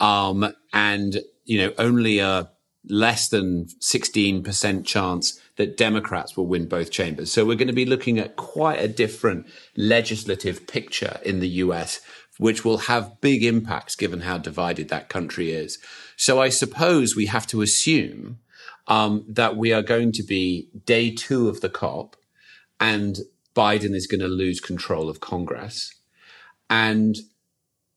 Um, 0.00 0.54
and, 0.72 1.18
you 1.44 1.58
know, 1.58 1.74
only 1.78 2.20
a 2.20 2.50
less 2.88 3.28
than 3.28 3.66
16% 3.80 4.86
chance 4.86 5.40
that 5.56 5.76
Democrats 5.76 6.36
will 6.36 6.46
win 6.46 6.66
both 6.66 6.90
chambers. 6.90 7.30
So 7.30 7.44
we're 7.44 7.56
going 7.56 7.68
to 7.68 7.74
be 7.74 7.84
looking 7.84 8.18
at 8.18 8.36
quite 8.36 8.80
a 8.80 8.88
different 8.88 9.46
legislative 9.76 10.66
picture 10.66 11.18
in 11.24 11.40
the 11.40 11.48
US, 11.48 12.00
which 12.38 12.64
will 12.64 12.78
have 12.78 13.20
big 13.20 13.44
impacts 13.44 13.96
given 13.96 14.20
how 14.20 14.38
divided 14.38 14.88
that 14.88 15.08
country 15.08 15.50
is. 15.50 15.78
So 16.16 16.40
I 16.40 16.48
suppose 16.48 17.14
we 17.14 17.26
have 17.26 17.46
to 17.48 17.62
assume 17.62 18.38
um, 18.88 19.24
that 19.28 19.56
we 19.56 19.72
are 19.72 19.82
going 19.82 20.12
to 20.12 20.22
be 20.22 20.68
day 20.84 21.14
two 21.14 21.48
of 21.48 21.60
the 21.60 21.68
COP 21.68 22.16
and 22.80 23.18
Biden 23.54 23.94
is 23.94 24.06
going 24.06 24.20
to 24.20 24.28
lose 24.28 24.60
control 24.60 25.08
of 25.08 25.20
Congress. 25.20 25.94
And 26.70 27.16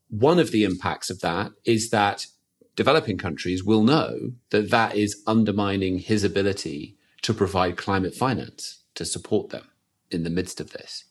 one 0.10 0.39
of 0.39 0.51
the 0.51 0.63
impacts 0.63 1.10
of 1.10 1.21
that 1.21 1.51
is 1.65 1.89
that 1.89 2.27
developing 2.75 3.17
countries 3.17 3.63
will 3.63 3.84
know 3.84 4.34
that 4.49 4.69
that 4.69 4.95
is 4.95 5.21
undermining 5.25 5.99
his 5.99 6.23
ability 6.23 6.97
to 7.21 7.34
provide 7.34 7.77
climate 7.77 8.15
finance 8.15 8.84
to 8.95 9.06
support 9.06 9.49
them 9.49 9.67
in 10.10 10.23
the 10.23 10.30
midst 10.30 10.60
of 10.60 10.71
this. 10.71 11.06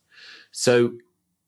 So 0.52 0.94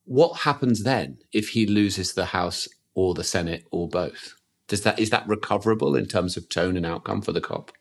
what 0.05 0.41
happens 0.41 0.85
then 0.85 1.19
if 1.33 1.51
he 1.51 1.67
loses 1.67 2.15
the 2.15 2.27
House 2.27 2.69
or 2.95 3.15
the 3.15 3.25
Senate 3.25 3.67
or 3.71 3.89
both? 3.89 4.35
Does 4.69 4.83
that, 4.83 4.99
is 4.99 5.11
that 5.11 5.27
recoverable 5.29 5.97
in 5.97 6.07
terms 6.07 6.37
of 6.37 6.49
tone 6.49 6.77
and 6.77 6.87
outcome 6.87 7.21
for 7.21 7.33
the 7.33 7.41
COP? 7.41 7.73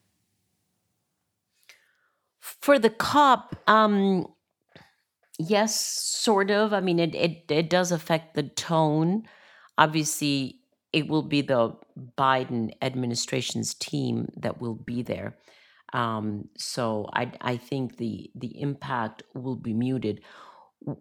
For 2.41 2.77
the 2.79 2.89
COP, 2.89 3.55
um, 3.67 4.27
yes, 5.39 5.79
sort 5.79 6.51
of. 6.51 6.73
I 6.73 6.79
mean, 6.79 6.99
it, 6.99 7.15
it, 7.15 7.45
it 7.49 7.69
does 7.69 7.91
affect 7.91 8.35
the 8.35 8.43
tone. 8.43 9.23
obviously 9.77 10.59
it 10.93 11.09
will 11.09 11.23
be 11.23 11.41
the 11.41 11.75
Biden 12.17 12.71
administration's 12.83 13.73
team 13.75 14.29
that 14.37 14.61
will 14.61 14.75
be 14.75 15.03
there. 15.03 15.37
Um, 15.93 16.49
so 16.57 17.09
I, 17.13 17.33
I 17.41 17.57
think 17.57 17.97
the 17.97 18.31
the 18.35 18.61
impact 18.61 19.23
will 19.35 19.57
be 19.57 19.73
muted. 19.73 20.21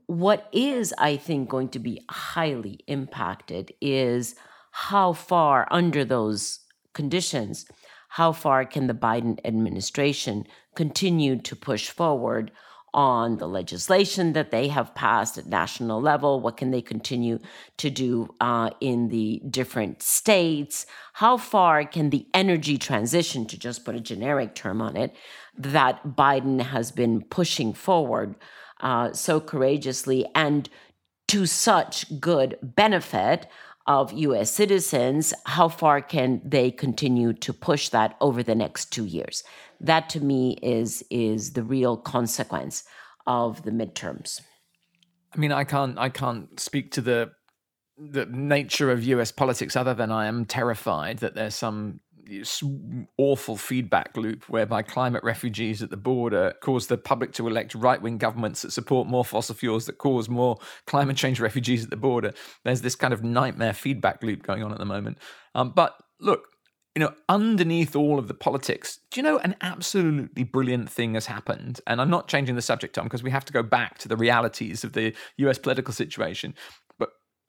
What 0.06 0.48
is, 0.52 0.94
I 0.98 1.16
think, 1.16 1.48
going 1.48 1.68
to 1.70 1.78
be 1.78 2.02
highly 2.10 2.80
impacted 2.86 3.72
is 3.80 4.34
how 4.72 5.12
far 5.14 5.66
under 5.70 6.04
those 6.04 6.60
conditions, 6.94 7.66
how 8.10 8.32
far 8.32 8.64
can 8.64 8.88
the 8.88 8.94
Biden 8.94 9.38
administration 9.44 10.44
continue 10.74 11.36
to 11.36 11.54
push 11.54 11.90
forward 11.90 12.50
on 12.92 13.36
the 13.36 13.46
legislation 13.46 14.32
that 14.32 14.50
they 14.50 14.66
have 14.66 14.96
passed 14.96 15.38
at 15.38 15.46
national 15.46 16.00
level? 16.00 16.40
What 16.40 16.56
can 16.56 16.72
they 16.72 16.82
continue 16.82 17.38
to 17.76 17.88
do 17.88 18.34
uh, 18.40 18.70
in 18.80 19.10
the 19.10 19.40
different 19.48 20.02
states? 20.02 20.86
How 21.12 21.36
far 21.36 21.84
can 21.84 22.10
the 22.10 22.26
energy 22.34 22.78
transition, 22.78 23.46
to 23.46 23.56
just 23.56 23.84
put 23.84 23.94
a 23.94 24.00
generic 24.00 24.56
term 24.56 24.82
on 24.82 24.96
it, 24.96 25.14
that 25.56 26.04
Biden 26.04 26.60
has 26.60 26.90
been 26.90 27.22
pushing 27.22 27.72
forward 27.72 28.34
uh, 28.80 29.12
so 29.12 29.38
courageously 29.38 30.26
and 30.34 30.68
to 31.28 31.46
such 31.46 32.18
good 32.18 32.58
benefit? 32.60 33.46
Of 33.90 34.12
US 34.12 34.52
citizens, 34.52 35.34
how 35.46 35.68
far 35.68 36.00
can 36.00 36.40
they 36.44 36.70
continue 36.70 37.32
to 37.32 37.52
push 37.52 37.88
that 37.88 38.16
over 38.20 38.40
the 38.40 38.54
next 38.54 38.92
two 38.92 39.04
years? 39.04 39.42
That 39.80 40.08
to 40.10 40.20
me 40.20 40.58
is, 40.62 41.04
is 41.10 41.54
the 41.54 41.64
real 41.64 41.96
consequence 41.96 42.84
of 43.26 43.64
the 43.64 43.72
midterms. 43.72 44.42
I 45.34 45.38
mean, 45.38 45.50
I 45.50 45.64
can't 45.64 45.98
I 45.98 46.08
can't 46.08 46.60
speak 46.60 46.92
to 46.92 47.00
the 47.00 47.32
the 47.98 48.26
nature 48.26 48.92
of 48.92 49.02
US 49.02 49.32
politics 49.32 49.74
other 49.74 49.94
than 49.94 50.12
I 50.12 50.26
am 50.26 50.44
terrified 50.44 51.18
that 51.18 51.34
there's 51.34 51.56
some 51.56 52.00
awful 53.16 53.56
feedback 53.56 54.16
loop 54.16 54.48
whereby 54.48 54.82
climate 54.82 55.22
refugees 55.24 55.82
at 55.82 55.90
the 55.90 55.96
border 55.96 56.54
cause 56.62 56.86
the 56.86 56.96
public 56.96 57.32
to 57.32 57.46
elect 57.46 57.74
right 57.74 58.00
wing 58.00 58.18
governments 58.18 58.62
that 58.62 58.70
support 58.70 59.08
more 59.08 59.24
fossil 59.24 59.54
fuels 59.54 59.86
that 59.86 59.98
cause 59.98 60.28
more 60.28 60.58
climate 60.86 61.16
change 61.16 61.40
refugees 61.40 61.84
at 61.84 61.90
the 61.90 61.96
border. 61.96 62.32
There's 62.64 62.82
this 62.82 62.94
kind 62.94 63.12
of 63.12 63.22
nightmare 63.24 63.72
feedback 63.72 64.22
loop 64.22 64.42
going 64.42 64.62
on 64.62 64.72
at 64.72 64.78
the 64.78 64.84
moment. 64.84 65.18
Um, 65.54 65.70
but 65.70 65.96
look, 66.20 66.44
you 66.94 67.00
know, 67.00 67.12
underneath 67.28 67.94
all 67.94 68.18
of 68.18 68.26
the 68.26 68.34
politics, 68.34 68.98
do 69.10 69.20
you 69.20 69.22
know 69.22 69.38
an 69.38 69.54
absolutely 69.60 70.42
brilliant 70.42 70.90
thing 70.90 71.14
has 71.14 71.26
happened? 71.26 71.80
And 71.86 72.00
I'm 72.00 72.10
not 72.10 72.26
changing 72.28 72.56
the 72.56 72.62
subject, 72.62 72.94
Tom, 72.94 73.04
because 73.04 73.22
we 73.22 73.30
have 73.30 73.44
to 73.44 73.52
go 73.52 73.62
back 73.62 73.98
to 73.98 74.08
the 74.08 74.16
realities 74.16 74.82
of 74.82 74.92
the 74.92 75.14
US 75.38 75.58
political 75.58 75.94
situation 75.94 76.54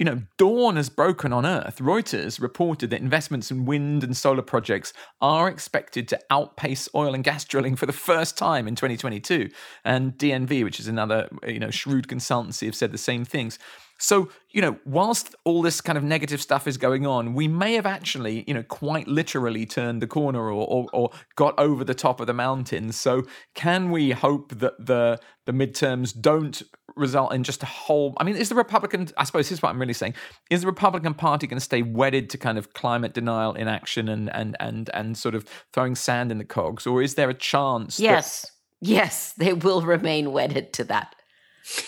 you 0.02 0.06
know, 0.06 0.20
dawn 0.40 0.78
has 0.78 0.90
broken 0.90 1.32
on 1.32 1.46
Earth. 1.46 1.78
Reuters 1.78 2.42
reported 2.42 2.90
that 2.90 3.02
investments 3.02 3.52
in 3.52 3.66
wind 3.66 4.04
and 4.04 4.18
solar 4.18 4.42
projects 4.42 4.94
are 5.22 5.48
expected 5.48 6.08
to 6.08 6.20
outpace 6.32 6.90
oil 6.96 7.14
and 7.14 7.24
gas 7.24 7.46
drilling 7.46 7.76
for 7.76 7.86
the 7.86 7.94
first 7.94 8.36
time 8.36 8.68
in 8.68 8.74
2022. 8.74 9.52
And 9.86 10.14
DNV, 10.14 10.64
which 10.64 10.80
is 10.80 10.88
another, 10.88 11.30
you 11.46 11.60
know, 11.60 11.70
shrewd 11.70 12.08
consultancy, 12.08 12.66
have 12.66 12.74
said 12.74 12.92
the 12.92 12.98
same 12.98 13.26
things. 13.26 13.60
So, 14.00 14.32
you 14.50 14.64
know, 14.64 14.80
whilst 14.84 15.36
all 15.46 15.62
this 15.62 15.80
kind 15.80 15.96
of 15.96 16.04
negative 16.04 16.42
stuff 16.42 16.66
is 16.66 16.78
going 16.78 17.06
on, 17.06 17.36
we 17.36 17.48
may 17.48 17.74
have 17.74 17.86
actually, 17.86 18.44
you 18.48 18.56
know, 18.56 18.64
quite 18.64 19.08
literally 19.08 19.68
turned 19.68 20.02
the 20.02 20.08
corner 20.08 20.40
or, 20.40 20.66
or, 20.68 20.88
or, 20.92 21.12
got 21.36 21.54
over 21.60 21.84
the 21.84 21.94
top 21.94 22.20
of 22.20 22.26
the 22.26 22.34
mountain. 22.34 22.92
So, 22.94 23.22
can 23.54 23.92
we 23.92 24.10
hope 24.10 24.58
that 24.58 24.84
the 24.84 25.20
the 25.46 25.52
midterms 25.52 26.20
don't 26.20 26.62
result 26.96 27.34
in 27.34 27.44
just 27.44 27.64
a 27.64 27.66
whole? 27.66 28.14
I 28.18 28.24
mean, 28.24 28.36
is 28.36 28.50
the 28.50 28.56
Republican? 28.56 29.10
I 29.18 29.24
suppose 29.24 29.46
this 29.50 29.58
is 29.58 29.62
what 29.62 29.70
I'm 29.70 29.80
really 29.80 29.94
saying: 29.94 30.14
is 30.50 30.62
the 30.62 30.68
Republican 30.68 31.14
Party 31.14 31.48
going 31.48 31.58
to 31.60 31.64
stay 31.64 31.82
wedded 31.82 32.30
to 32.32 32.38
kind 32.38 32.58
of 32.58 32.74
climate 32.74 33.14
denial, 33.14 33.54
inaction, 33.54 34.10
and 34.10 34.34
and 34.34 34.56
and 34.60 34.90
and 34.94 35.18
sort 35.18 35.36
of 35.36 35.46
throwing 35.74 35.96
sand 35.96 36.32
in 36.32 36.38
the 36.38 36.46
cogs, 36.46 36.86
or 36.88 37.02
is 37.02 37.16
there 37.16 37.30
a 37.30 37.34
chance? 37.34 38.00
Yes, 38.00 38.42
that- 38.42 38.52
yes, 38.82 39.34
they 39.38 39.54
will 39.54 39.82
remain 39.82 40.32
wedded 40.32 40.74
to 40.74 40.84
that. 40.86 41.16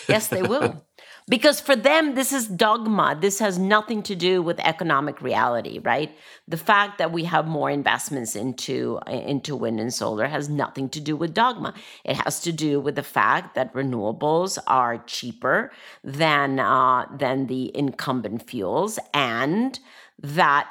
Yes, 0.08 0.28
they 0.28 0.42
will. 0.42 0.84
Because 1.26 1.60
for 1.60 1.74
them 1.74 2.14
this 2.14 2.32
is 2.32 2.46
dogma. 2.46 3.16
This 3.18 3.38
has 3.38 3.58
nothing 3.58 4.02
to 4.04 4.14
do 4.14 4.42
with 4.42 4.60
economic 4.60 5.22
reality 5.22 5.78
right? 5.82 6.16
The 6.48 6.56
fact 6.56 6.98
that 6.98 7.12
we 7.12 7.24
have 7.24 7.46
more 7.46 7.70
investments 7.70 8.36
into 8.36 9.00
into 9.08 9.56
wind 9.56 9.80
and 9.80 9.92
solar 9.92 10.26
has 10.26 10.48
nothing 10.48 10.88
to 10.90 11.00
do 11.00 11.16
with 11.16 11.34
dogma. 11.34 11.74
It 12.04 12.16
has 12.16 12.40
to 12.40 12.52
do 12.52 12.80
with 12.80 12.96
the 12.96 13.02
fact 13.02 13.54
that 13.54 13.72
renewables 13.74 14.58
are 14.66 14.98
cheaper 15.06 15.72
than 16.02 16.58
uh, 16.60 17.06
than 17.16 17.46
the 17.46 17.74
incumbent 17.76 18.48
fuels 18.48 18.98
and 19.12 19.78
that 20.22 20.70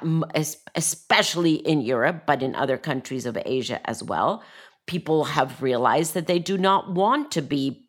especially 0.75 1.55
in 1.55 1.81
Europe 1.81 2.23
but 2.25 2.41
in 2.41 2.55
other 2.55 2.77
countries 2.77 3.25
of 3.25 3.37
Asia 3.45 3.79
as 3.89 4.01
well 4.01 4.43
people 4.85 5.25
have 5.25 5.61
realized 5.61 6.13
that 6.13 6.27
they 6.27 6.39
do 6.39 6.57
not 6.57 6.91
want 6.91 7.31
to 7.31 7.41
be 7.41 7.87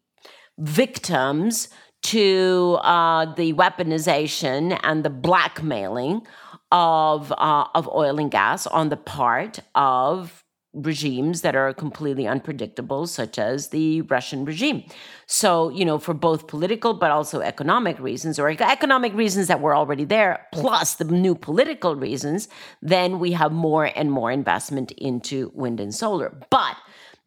victims 0.58 1.68
to 2.04 2.78
uh, 2.82 3.34
the 3.34 3.52
weaponization 3.54 4.78
and 4.82 5.04
the 5.04 5.10
blackmailing 5.10 6.26
of 6.70 7.32
uh, 7.32 7.66
of 7.74 7.88
oil 7.88 8.18
and 8.18 8.30
gas 8.30 8.66
on 8.66 8.88
the 8.88 8.96
part 8.96 9.60
of 9.74 10.44
regimes 10.74 11.42
that 11.42 11.54
are 11.54 11.72
completely 11.72 12.26
unpredictable, 12.26 13.06
such 13.06 13.38
as 13.38 13.68
the 13.68 14.00
Russian 14.02 14.44
regime. 14.44 14.82
So, 15.26 15.68
you 15.68 15.84
know, 15.84 15.98
for 15.98 16.14
both 16.14 16.48
political 16.48 16.94
but 16.94 17.10
also 17.10 17.40
economic 17.40 17.98
reasons, 18.00 18.38
or 18.38 18.48
economic 18.50 19.14
reasons 19.14 19.46
that 19.46 19.60
were 19.60 19.76
already 19.76 20.04
there, 20.04 20.46
plus 20.52 20.96
the 20.96 21.04
new 21.04 21.34
political 21.36 21.94
reasons, 21.94 22.48
then 22.82 23.20
we 23.20 23.32
have 23.32 23.52
more 23.52 23.90
and 23.96 24.10
more 24.10 24.32
investment 24.32 24.90
into 24.92 25.52
wind 25.54 25.80
and 25.80 25.94
solar. 25.94 26.36
But 26.50 26.76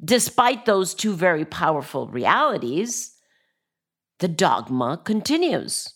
despite 0.03 0.65
those 0.65 0.93
two 0.93 1.13
very 1.13 1.45
powerful 1.45 2.07
realities, 2.07 3.16
the 4.19 4.27
dogma 4.27 4.99
continues 5.03 5.93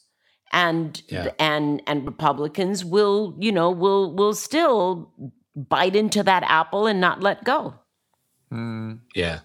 and 0.51 1.01
yeah. 1.07 1.29
and 1.39 1.81
and 1.87 2.05
republicans 2.05 2.83
will 2.83 3.35
you 3.39 3.51
know 3.51 3.71
will 3.71 4.13
will 4.15 4.33
still 4.33 5.11
bite 5.55 5.95
into 5.95 6.23
that 6.23 6.43
apple 6.47 6.87
and 6.87 6.99
not 6.99 7.21
let 7.21 7.43
go 7.43 7.75
mm. 8.51 8.99
yeah 9.15 9.39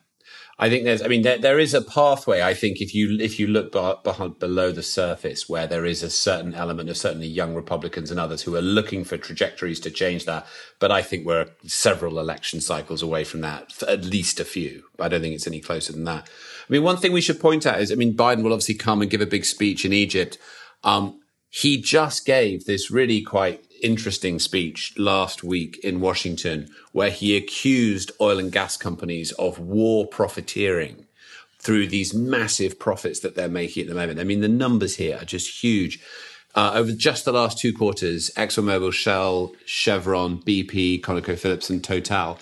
I 0.59 0.71
think 0.71 0.85
there's, 0.85 1.03
I 1.03 1.09
mean, 1.09 1.21
there, 1.21 1.37
there 1.37 1.59
is 1.59 1.75
a 1.75 1.83
pathway. 1.83 2.41
I 2.41 2.55
think 2.55 2.81
if 2.81 2.95
you 2.95 3.19
if 3.21 3.39
you 3.39 3.47
look 3.47 3.73
behind, 3.73 4.39
below 4.39 4.73
the 4.73 4.83
surface, 4.83 5.49
where 5.49 5.67
there 5.67 5.85
is 5.85 6.03
a 6.03 6.09
certain 6.09 6.55
element 6.55 6.89
of 6.89 6.97
certainly 6.97 7.27
young 7.27 7.55
Republicans 7.55 8.11
and 8.11 8.19
others 8.19 8.41
who 8.41 8.57
are 8.57 8.62
looking 8.62 9.05
for 9.05 9.19
trajectories 9.19 9.81
to 9.81 9.91
change 9.91 10.25
that. 10.25 10.47
But 10.79 10.91
I 10.91 11.03
think 11.03 11.27
we're 11.27 11.51
several 11.67 12.19
election 12.19 12.62
cycles 12.62 13.03
away 13.03 13.25
from 13.25 13.43
that, 13.43 13.83
at 13.87 14.05
least 14.05 14.41
a 14.41 14.47
few. 14.47 14.85
I 14.99 15.09
don't 15.09 15.21
think 15.21 15.35
it's 15.35 15.47
any 15.47 15.61
closer 15.61 15.93
than 15.93 16.05
that. 16.05 16.31
I 16.68 16.72
mean, 16.72 16.83
one 16.83 16.96
thing 16.96 17.12
we 17.12 17.20
should 17.20 17.40
point 17.40 17.64
out 17.64 17.81
is, 17.81 17.92
I 17.92 17.94
mean, 17.94 18.16
Biden 18.16 18.42
will 18.42 18.52
obviously 18.52 18.74
come 18.74 19.00
and 19.00 19.11
give 19.11 19.20
a 19.20 19.26
big 19.26 19.44
speech 19.44 19.85
in 19.85 19.92
Egypt. 19.92 20.37
Um, 20.83 21.20
he 21.48 21.81
just 21.81 22.26
gave 22.26 22.64
this 22.64 22.90
really 22.90 23.22
quite 23.22 23.64
interesting 23.83 24.38
speech 24.38 24.94
last 24.96 25.44
week 25.44 25.79
in 25.85 26.00
Washington 26.00 26.68
where 26.92 27.11
he 27.11 27.37
accused 27.37 28.11
oil 28.20 28.38
and 28.38 28.50
gas 28.50 28.76
companies 28.76 29.33
of 29.33 29.59
war 29.59 30.07
profiteering 30.07 31.07
through 31.59 31.87
these 31.87 32.14
massive 32.14 32.79
profits 32.79 33.20
that 33.20 33.35
they're 33.35 33.48
making 33.48 33.83
at 33.83 33.88
the 33.88 33.94
moment. 33.94 34.20
I 34.20 34.24
mean, 34.24 34.40
the 34.40 34.48
numbers 34.48 34.96
here 34.96 35.18
are 35.20 35.24
just 35.24 35.62
huge. 35.62 36.00
Uh, 36.55 36.72
over 36.74 36.92
just 36.92 37.24
the 37.24 37.33
last 37.33 37.59
two 37.59 37.72
quarters, 37.72 38.31
ExxonMobil, 38.37 38.92
Shell, 38.92 39.52
Chevron, 39.66 40.40
BP, 40.42 41.02
ConocoPhillips, 41.02 41.68
and 41.68 41.85
Total 41.85 42.38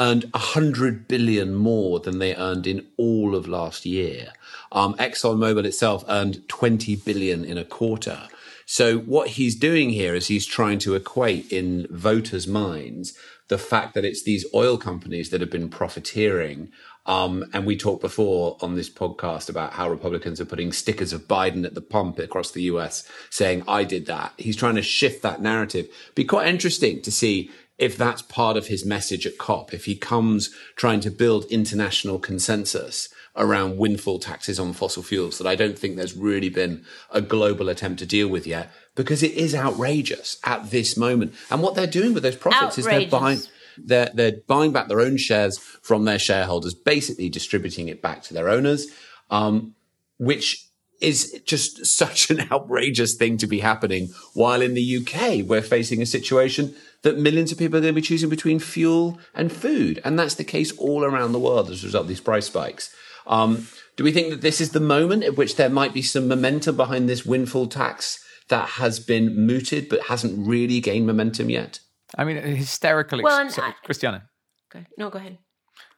earned 0.00 0.24
100 0.32 1.08
billion 1.08 1.54
more 1.54 2.00
than 2.00 2.18
they 2.18 2.34
earned 2.34 2.66
in 2.66 2.86
all 2.96 3.34
of 3.34 3.48
last 3.48 3.84
year. 3.84 4.32
Um, 4.72 4.94
ExxonMobil 4.94 5.64
itself 5.64 6.04
earned 6.08 6.48
20 6.48 6.96
billion 6.96 7.44
in 7.44 7.58
a 7.58 7.64
quarter. 7.64 8.28
So 8.66 8.98
what 8.98 9.30
he's 9.30 9.56
doing 9.56 9.90
here 9.90 10.14
is 10.14 10.26
he's 10.26 10.44
trying 10.44 10.78
to 10.80 10.94
equate 10.94 11.50
in 11.50 11.86
voters' 11.90 12.46
minds 12.46 13.16
the 13.48 13.56
fact 13.56 13.94
that 13.94 14.04
it's 14.04 14.22
these 14.22 14.44
oil 14.54 14.76
companies 14.76 15.30
that 15.30 15.40
have 15.40 15.50
been 15.50 15.70
profiteering. 15.70 16.70
Um, 17.06 17.46
and 17.54 17.64
we 17.64 17.78
talked 17.78 18.02
before 18.02 18.58
on 18.60 18.74
this 18.74 18.90
podcast 18.90 19.48
about 19.48 19.72
how 19.72 19.88
Republicans 19.88 20.38
are 20.38 20.44
putting 20.44 20.72
stickers 20.72 21.14
of 21.14 21.26
Biden 21.26 21.64
at 21.64 21.74
the 21.74 21.80
pump 21.80 22.18
across 22.18 22.50
the 22.50 22.64
US 22.64 23.08
saying, 23.30 23.64
I 23.66 23.84
did 23.84 24.04
that. 24.04 24.34
He's 24.36 24.56
trying 24.56 24.74
to 24.74 24.82
shift 24.82 25.22
that 25.22 25.40
narrative. 25.40 25.88
Be 26.14 26.24
quite 26.24 26.48
interesting 26.48 27.00
to 27.00 27.10
see 27.10 27.50
if 27.78 27.96
that's 27.96 28.22
part 28.22 28.56
of 28.56 28.66
his 28.66 28.84
message 28.84 29.26
at 29.26 29.38
COP, 29.38 29.72
if 29.72 29.84
he 29.84 29.94
comes 29.94 30.54
trying 30.76 31.00
to 31.00 31.10
build 31.10 31.44
international 31.46 32.18
consensus 32.18 33.08
around 33.36 33.78
windfall 33.78 34.18
taxes 34.18 34.58
on 34.58 34.72
fossil 34.72 35.02
fuels 35.02 35.38
that 35.38 35.46
I 35.46 35.54
don't 35.54 35.78
think 35.78 35.96
there's 35.96 36.16
really 36.16 36.48
been 36.48 36.84
a 37.10 37.20
global 37.20 37.68
attempt 37.68 38.00
to 38.00 38.06
deal 38.06 38.28
with 38.28 38.46
yet 38.46 38.72
because 38.96 39.22
it 39.22 39.32
is 39.32 39.54
outrageous 39.54 40.38
at 40.44 40.70
this 40.70 40.96
moment. 40.96 41.34
And 41.50 41.62
what 41.62 41.76
they're 41.76 41.86
doing 41.86 42.14
with 42.14 42.24
those 42.24 42.36
profits 42.36 42.78
outrageous. 42.78 43.04
is 43.04 43.10
they're 43.10 43.20
buying 43.20 43.38
they're 43.78 44.10
they're 44.12 44.40
buying 44.48 44.72
back 44.72 44.88
their 44.88 45.00
own 45.00 45.16
shares 45.16 45.56
from 45.58 46.04
their 46.04 46.18
shareholders, 46.18 46.74
basically 46.74 47.28
distributing 47.28 47.86
it 47.86 48.02
back 48.02 48.22
to 48.24 48.34
their 48.34 48.48
owners, 48.48 48.88
um, 49.30 49.76
which 50.18 50.66
is 51.00 51.40
just 51.46 51.86
such 51.96 52.30
an 52.30 52.48
outrageous 52.50 53.14
thing 53.14 53.36
to 53.38 53.46
be 53.46 53.60
happening 53.60 54.08
while 54.34 54.60
in 54.60 54.74
the 54.74 54.98
UK 54.98 55.46
we're 55.46 55.62
facing 55.62 56.02
a 56.02 56.06
situation 56.06 56.74
that 57.02 57.18
millions 57.18 57.52
of 57.52 57.58
people 57.58 57.78
are 57.78 57.80
going 57.80 57.94
to 57.94 58.00
be 58.00 58.06
choosing 58.06 58.28
between 58.28 58.58
fuel 58.58 59.18
and 59.34 59.52
food. 59.52 60.00
And 60.04 60.18
that's 60.18 60.34
the 60.34 60.44
case 60.44 60.72
all 60.78 61.04
around 61.04 61.32
the 61.32 61.38
world 61.38 61.70
as 61.70 61.82
a 61.82 61.86
result 61.86 62.02
of 62.02 62.08
these 62.08 62.20
price 62.20 62.46
spikes. 62.46 62.94
Um, 63.26 63.66
do 63.96 64.04
we 64.04 64.12
think 64.12 64.30
that 64.30 64.40
this 64.40 64.60
is 64.60 64.70
the 64.72 64.80
moment 64.80 65.22
at 65.22 65.36
which 65.36 65.56
there 65.56 65.68
might 65.68 65.92
be 65.94 66.02
some 66.02 66.28
momentum 66.28 66.76
behind 66.76 67.08
this 67.08 67.26
windfall 67.26 67.66
tax 67.66 68.18
that 68.48 68.68
has 68.70 68.98
been 68.98 69.36
mooted 69.46 69.88
but 69.88 70.06
hasn't 70.06 70.46
really 70.46 70.80
gained 70.80 71.06
momentum 71.06 71.50
yet? 71.50 71.80
I 72.16 72.24
mean, 72.24 72.36
hysterical. 72.36 73.18
Ex- 73.20 73.24
Well, 73.24 73.38
and 73.40 73.50
sorry, 73.52 73.70
I- 73.70 73.84
Christiana. 73.86 74.28
Okay. 74.74 74.86
No, 74.96 75.10
go 75.10 75.18
ahead. 75.18 75.38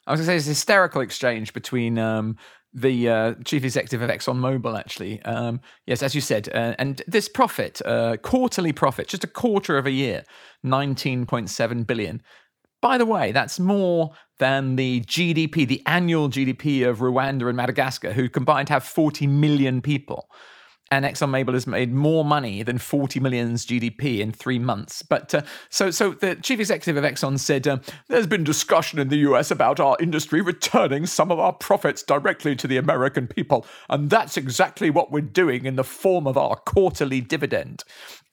I 0.06 0.12
was 0.12 0.20
going 0.20 0.26
to 0.26 0.30
say 0.32 0.36
it's 0.36 0.46
a 0.46 0.50
hysterical 0.50 1.02
exchange 1.02 1.52
between 1.52 1.98
um, 1.98 2.36
the 2.72 3.09
uh, 3.09 3.35
chief 3.44 3.64
executive 3.64 4.02
of 4.02 4.11
ExxonMobil, 4.11 4.78
actually. 4.78 5.20
Um, 5.22 5.61
yes, 5.87 6.02
as 6.02 6.14
you 6.14 6.20
said, 6.20 6.48
uh, 6.54 6.74
and 6.78 7.02
this 7.06 7.28
profit, 7.28 7.83
uh, 7.85 8.16
quarterly 8.18 8.72
profit, 8.72 9.09
just 9.09 9.24
a 9.24 9.28
quarter 9.28 9.76
of 9.76 9.87
a 9.87 9.90
year, 9.90 10.24
19.7 10.64 11.87
billion. 11.87 12.22
By 12.80 12.96
the 12.96 13.06
way, 13.06 13.33
that's 13.33 13.61
more 13.61 14.12
than 14.38 14.76
the 14.76 15.02
GDP, 15.02 15.66
the 15.66 15.83
annual 15.87 16.28
GDP 16.28 16.88
of 16.88 16.98
Rwanda 16.98 17.48
and 17.48 17.56
Madagascar, 17.56 18.12
who 18.12 18.28
combined 18.28 18.68
have 18.70 18.85
40 18.85 19.26
million 19.26 19.83
people. 19.83 20.30
And 20.92 21.05
ExxonMobil 21.05 21.55
has 21.55 21.68
made 21.68 21.92
more 21.92 22.24
money 22.24 22.64
than 22.64 22.79
40 22.79 23.20
million's 23.20 23.64
GDP 23.64 24.18
in 24.18 24.33
three 24.33 24.59
months. 24.59 25.03
But 25.03 25.33
uh, 25.35 25.42
so, 25.68 25.92
so 25.92 26.14
the 26.14 26.35
chief 26.35 26.59
executive 26.59 26.96
of 26.96 27.05
Exxon 27.05 27.38
said, 27.38 27.68
um, 27.68 27.81
"There's 28.09 28.26
been 28.26 28.42
discussion 28.42 28.98
in 28.98 29.09
the 29.09 29.18
U.S. 29.18 29.50
about 29.50 29.79
our 29.79 29.96
industry 30.00 30.40
returning 30.40 31.07
some 31.07 31.31
of 31.31 31.38
our 31.38 31.53
profits 31.53 32.03
directly 32.03 32.57
to 32.57 32.66
the 32.66 32.76
American 32.76 33.29
people, 33.29 33.66
and 33.88 34.11
that's 34.11 34.37
exactly 34.37 34.90
what 34.90 35.12
we're 35.12 35.20
doing 35.20 35.64
in 35.64 35.76
the 35.76 35.85
form 35.85 36.26
of 36.26 36.37
our 36.37 36.57
quarterly 36.57 37.20
dividend." 37.20 37.85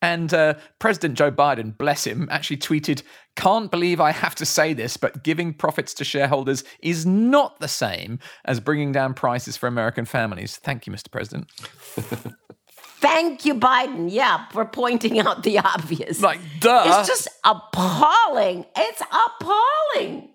And 0.02 0.34
uh, 0.34 0.56
President 0.80 1.18
Joe 1.18 1.32
Biden, 1.32 1.76
bless 1.76 2.06
him, 2.06 2.28
actually 2.32 2.58
tweeted, 2.58 3.02
Can't 3.36 3.72
believe 3.72 4.00
I 4.00 4.12
have 4.12 4.36
to 4.36 4.46
say 4.46 4.74
this, 4.74 4.96
but 4.96 5.24
giving 5.24 5.54
profits 5.54 5.94
to 5.96 6.04
shareholders 6.04 6.64
is 6.82 7.06
not 7.06 7.60
the 7.60 7.68
same 7.68 8.20
as 8.46 8.60
bringing 8.60 8.92
down 8.92 9.16
prices 9.16 9.58
for 9.58 9.66
American 9.68 10.06
families. 10.06 10.58
Thank 10.58 10.86
you, 10.86 10.94
Mr. 10.94 11.10
President. 11.10 11.50
Thank 13.00 13.46
you, 13.46 13.54
Biden. 13.54 14.12
Yeah, 14.12 14.48
for 14.48 14.66
pointing 14.66 15.20
out 15.26 15.44
the 15.44 15.60
obvious. 15.60 16.22
Like, 16.22 16.40
duh. 16.60 16.84
It's 16.88 17.08
just 17.08 17.28
appalling. 17.44 18.66
It's 18.76 19.02
appalling. 19.02 20.30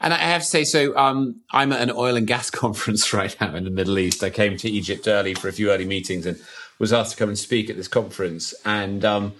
And 0.00 0.14
I 0.14 0.18
have 0.18 0.40
to 0.40 0.48
say, 0.48 0.64
so 0.64 0.96
um, 0.96 1.42
I'm 1.50 1.72
at 1.72 1.82
an 1.82 1.92
oil 1.94 2.16
and 2.16 2.26
gas 2.26 2.50
conference 2.62 3.12
right 3.12 3.36
now 3.40 3.54
in 3.54 3.64
the 3.64 3.70
Middle 3.70 3.98
East. 3.98 4.24
I 4.24 4.30
came 4.30 4.56
to 4.58 4.70
Egypt 4.70 5.06
early 5.06 5.34
for 5.34 5.48
a 5.48 5.52
few 5.52 5.70
early 5.70 5.84
meetings 5.84 6.24
and 6.24 6.40
was 6.78 6.92
asked 6.92 7.12
to 7.12 7.16
come 7.18 7.28
and 7.28 7.38
speak 7.38 7.68
at 7.68 7.76
this 7.76 7.88
conference. 7.88 8.54
And 8.64 9.04
um, 9.04 9.34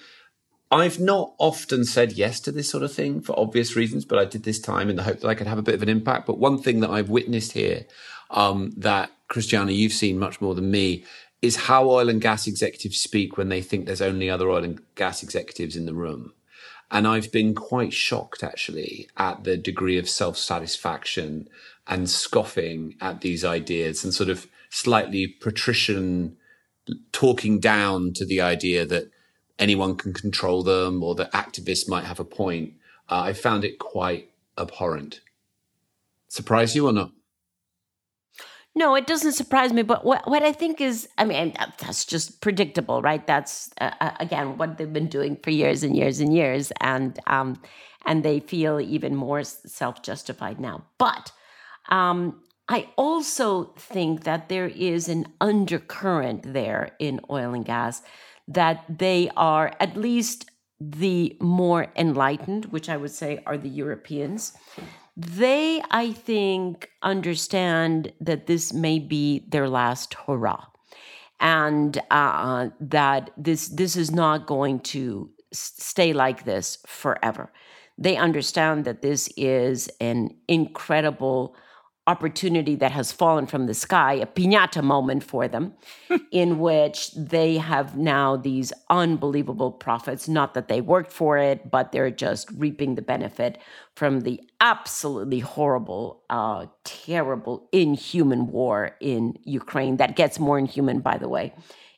I've 0.70 1.00
not 1.00 1.33
often 1.38 1.85
said 1.87 2.12
yes 2.12 2.38
to 2.40 2.52
this 2.52 2.68
sort 2.68 2.83
of 2.83 2.92
thing 2.92 3.22
for 3.22 3.38
obvious 3.38 3.74
reasons, 3.74 4.04
but 4.04 4.18
I 4.18 4.26
did 4.26 4.42
this 4.42 4.61
time 4.61 4.90
in 4.90 4.96
the 4.96 5.04
hope 5.04 5.20
that 5.20 5.28
I 5.28 5.35
could 5.35 5.46
have 5.46 5.59
a 5.59 5.62
bit 5.62 5.74
of 5.74 5.83
an 5.83 5.88
impact. 5.88 6.26
But 6.26 6.38
one 6.38 6.61
thing 6.61 6.80
that 6.80 6.90
I've 6.90 7.09
witnessed 7.09 7.52
here 7.52 7.87
um, 8.30 8.72
that, 8.76 9.11
Christiana, 9.28 9.72
you've 9.72 9.94
seen 9.94 10.18
much 10.18 10.42
more 10.42 10.54
than 10.54 10.70
me 10.70 11.04
is 11.42 11.57
how 11.57 11.88
oil 11.88 12.09
and 12.09 12.20
gas 12.20 12.46
executives 12.46 12.98
speak 12.98 13.37
when 13.37 13.48
they 13.48 13.62
think 13.62 13.87
there's 13.87 14.03
only 14.03 14.29
other 14.29 14.50
oil 14.50 14.64
and 14.64 14.81
gas 14.94 15.22
executives 15.22 15.76
in 15.76 15.87
the 15.87 15.94
room. 15.94 16.33
And 16.90 17.07
I've 17.07 17.31
been 17.31 17.55
quite 17.55 17.92
shocked 17.92 18.42
actually 18.42 19.09
at 19.16 19.44
the 19.44 19.57
degree 19.57 19.96
of 19.98 20.09
self 20.09 20.37
satisfaction 20.37 21.48
and 21.87 22.11
scoffing 22.11 22.96
at 23.00 23.20
these 23.20 23.44
ideas 23.44 24.05
and 24.05 24.12
sort 24.12 24.29
of 24.29 24.46
slightly 24.70 25.26
patrician 25.26 26.37
talking 27.12 27.61
down 27.61 28.12
to 28.14 28.24
the 28.24 28.40
idea 28.40 28.85
that 28.87 29.11
anyone 29.59 29.96
can 29.96 30.12
control 30.12 30.62
them 30.62 31.03
or 31.03 31.14
that 31.14 31.33
activists 31.33 31.88
might 31.88 32.05
have 32.05 32.20
a 32.20 32.24
point. 32.24 32.74
Uh, 33.09 33.20
I 33.20 33.33
found 33.33 33.64
it 33.64 33.79
quite 33.79 34.31
abhorrent. 34.59 35.20
Surprise 36.29 36.74
you 36.74 36.87
or 36.87 36.92
not? 36.92 37.12
No, 38.81 38.95
it 38.95 39.07
doesn't 39.07 39.33
surprise 39.33 39.75
me. 39.75 39.83
But 39.83 40.07
what, 40.07 40.27
what 40.27 40.43
I 40.43 40.53
think 40.53 40.81
is, 40.81 41.07
I 41.19 41.27
mean, 41.27 41.53
that's 41.81 42.07
just 42.07 42.40
predictable, 42.40 43.03
right? 43.03 43.27
That's 43.27 43.69
uh, 43.79 43.90
uh, 44.01 44.12
again 44.19 44.57
what 44.57 44.79
they've 44.79 44.90
been 44.90 45.12
doing 45.19 45.37
for 45.37 45.51
years 45.51 45.83
and 45.83 45.95
years 45.95 46.19
and 46.19 46.33
years, 46.33 46.73
and 46.81 47.21
um, 47.27 47.61
and 48.07 48.25
they 48.25 48.40
feel 48.40 48.81
even 48.81 49.14
more 49.14 49.45
self 49.45 50.01
justified 50.01 50.59
now. 50.59 50.87
But 50.97 51.31
um, 51.90 52.40
I 52.71 52.88
also 52.97 53.75
think 53.77 54.25
that 54.25 54.49
there 54.49 54.69
is 54.69 55.11
an 55.11 55.27
undercurrent 55.43 56.55
there 56.55 56.93
in 56.99 57.21
oil 57.29 57.53
and 57.53 57.66
gas 57.66 58.01
that 58.49 58.83
they 58.88 59.31
are 59.37 59.75
at 59.79 59.95
least 59.95 60.51
the 60.81 61.37
more 61.38 61.88
enlightened, 61.97 62.64
which 62.73 62.88
I 62.88 62.97
would 62.97 63.11
say 63.11 63.43
are 63.45 63.59
the 63.59 63.69
Europeans 63.69 64.55
they, 65.26 65.83
I 65.90 66.12
think, 66.12 66.88
understand 67.02 68.12
that 68.20 68.46
this 68.46 68.72
may 68.72 68.98
be 68.98 69.44
their 69.48 69.68
last 69.68 70.14
hurrah, 70.14 70.66
and 71.40 72.00
uh, 72.11 72.70
that 72.80 73.30
this 73.37 73.68
this 73.68 73.96
is 73.96 74.11
not 74.11 74.46
going 74.46 74.80
to 74.80 75.30
stay 75.52 76.12
like 76.12 76.44
this 76.44 76.78
forever. 76.87 77.52
They 77.98 78.16
understand 78.16 78.85
that 78.87 79.02
this 79.02 79.28
is 79.37 79.90
an 80.00 80.30
incredible 80.48 81.54
opportunity 82.11 82.75
that 82.75 82.90
has 82.90 83.12
fallen 83.12 83.46
from 83.46 83.66
the 83.66 83.75
sky, 83.87 84.14
a 84.14 84.27
piñata 84.27 84.83
moment 84.83 85.23
for 85.23 85.46
them, 85.46 85.75
in 86.42 86.59
which 86.59 86.99
they 87.14 87.51
have 87.59 87.96
now 87.96 88.37
these 88.37 88.73
unbelievable 88.88 89.73
profits. 89.87 90.29
Not 90.29 90.55
that 90.55 90.68
they 90.68 90.81
worked 90.81 91.12
for 91.12 91.38
it, 91.38 91.70
but 91.70 91.92
they're 91.92 92.11
just 92.27 92.51
reaping 92.64 92.96
the 92.96 93.09
benefit 93.14 93.59
from 93.94 94.23
the 94.23 94.40
absolutely 94.61 95.40
horrible, 95.40 96.23
uh, 96.31 96.66
terrible, 96.85 97.68
inhuman 97.73 98.49
war 98.49 98.96
in 99.01 99.35
Ukraine 99.44 99.96
that 99.99 100.16
gets 100.16 100.38
more 100.38 100.59
inhuman, 100.59 100.99
by 101.01 101.16
the 101.16 101.29
way, 101.29 101.55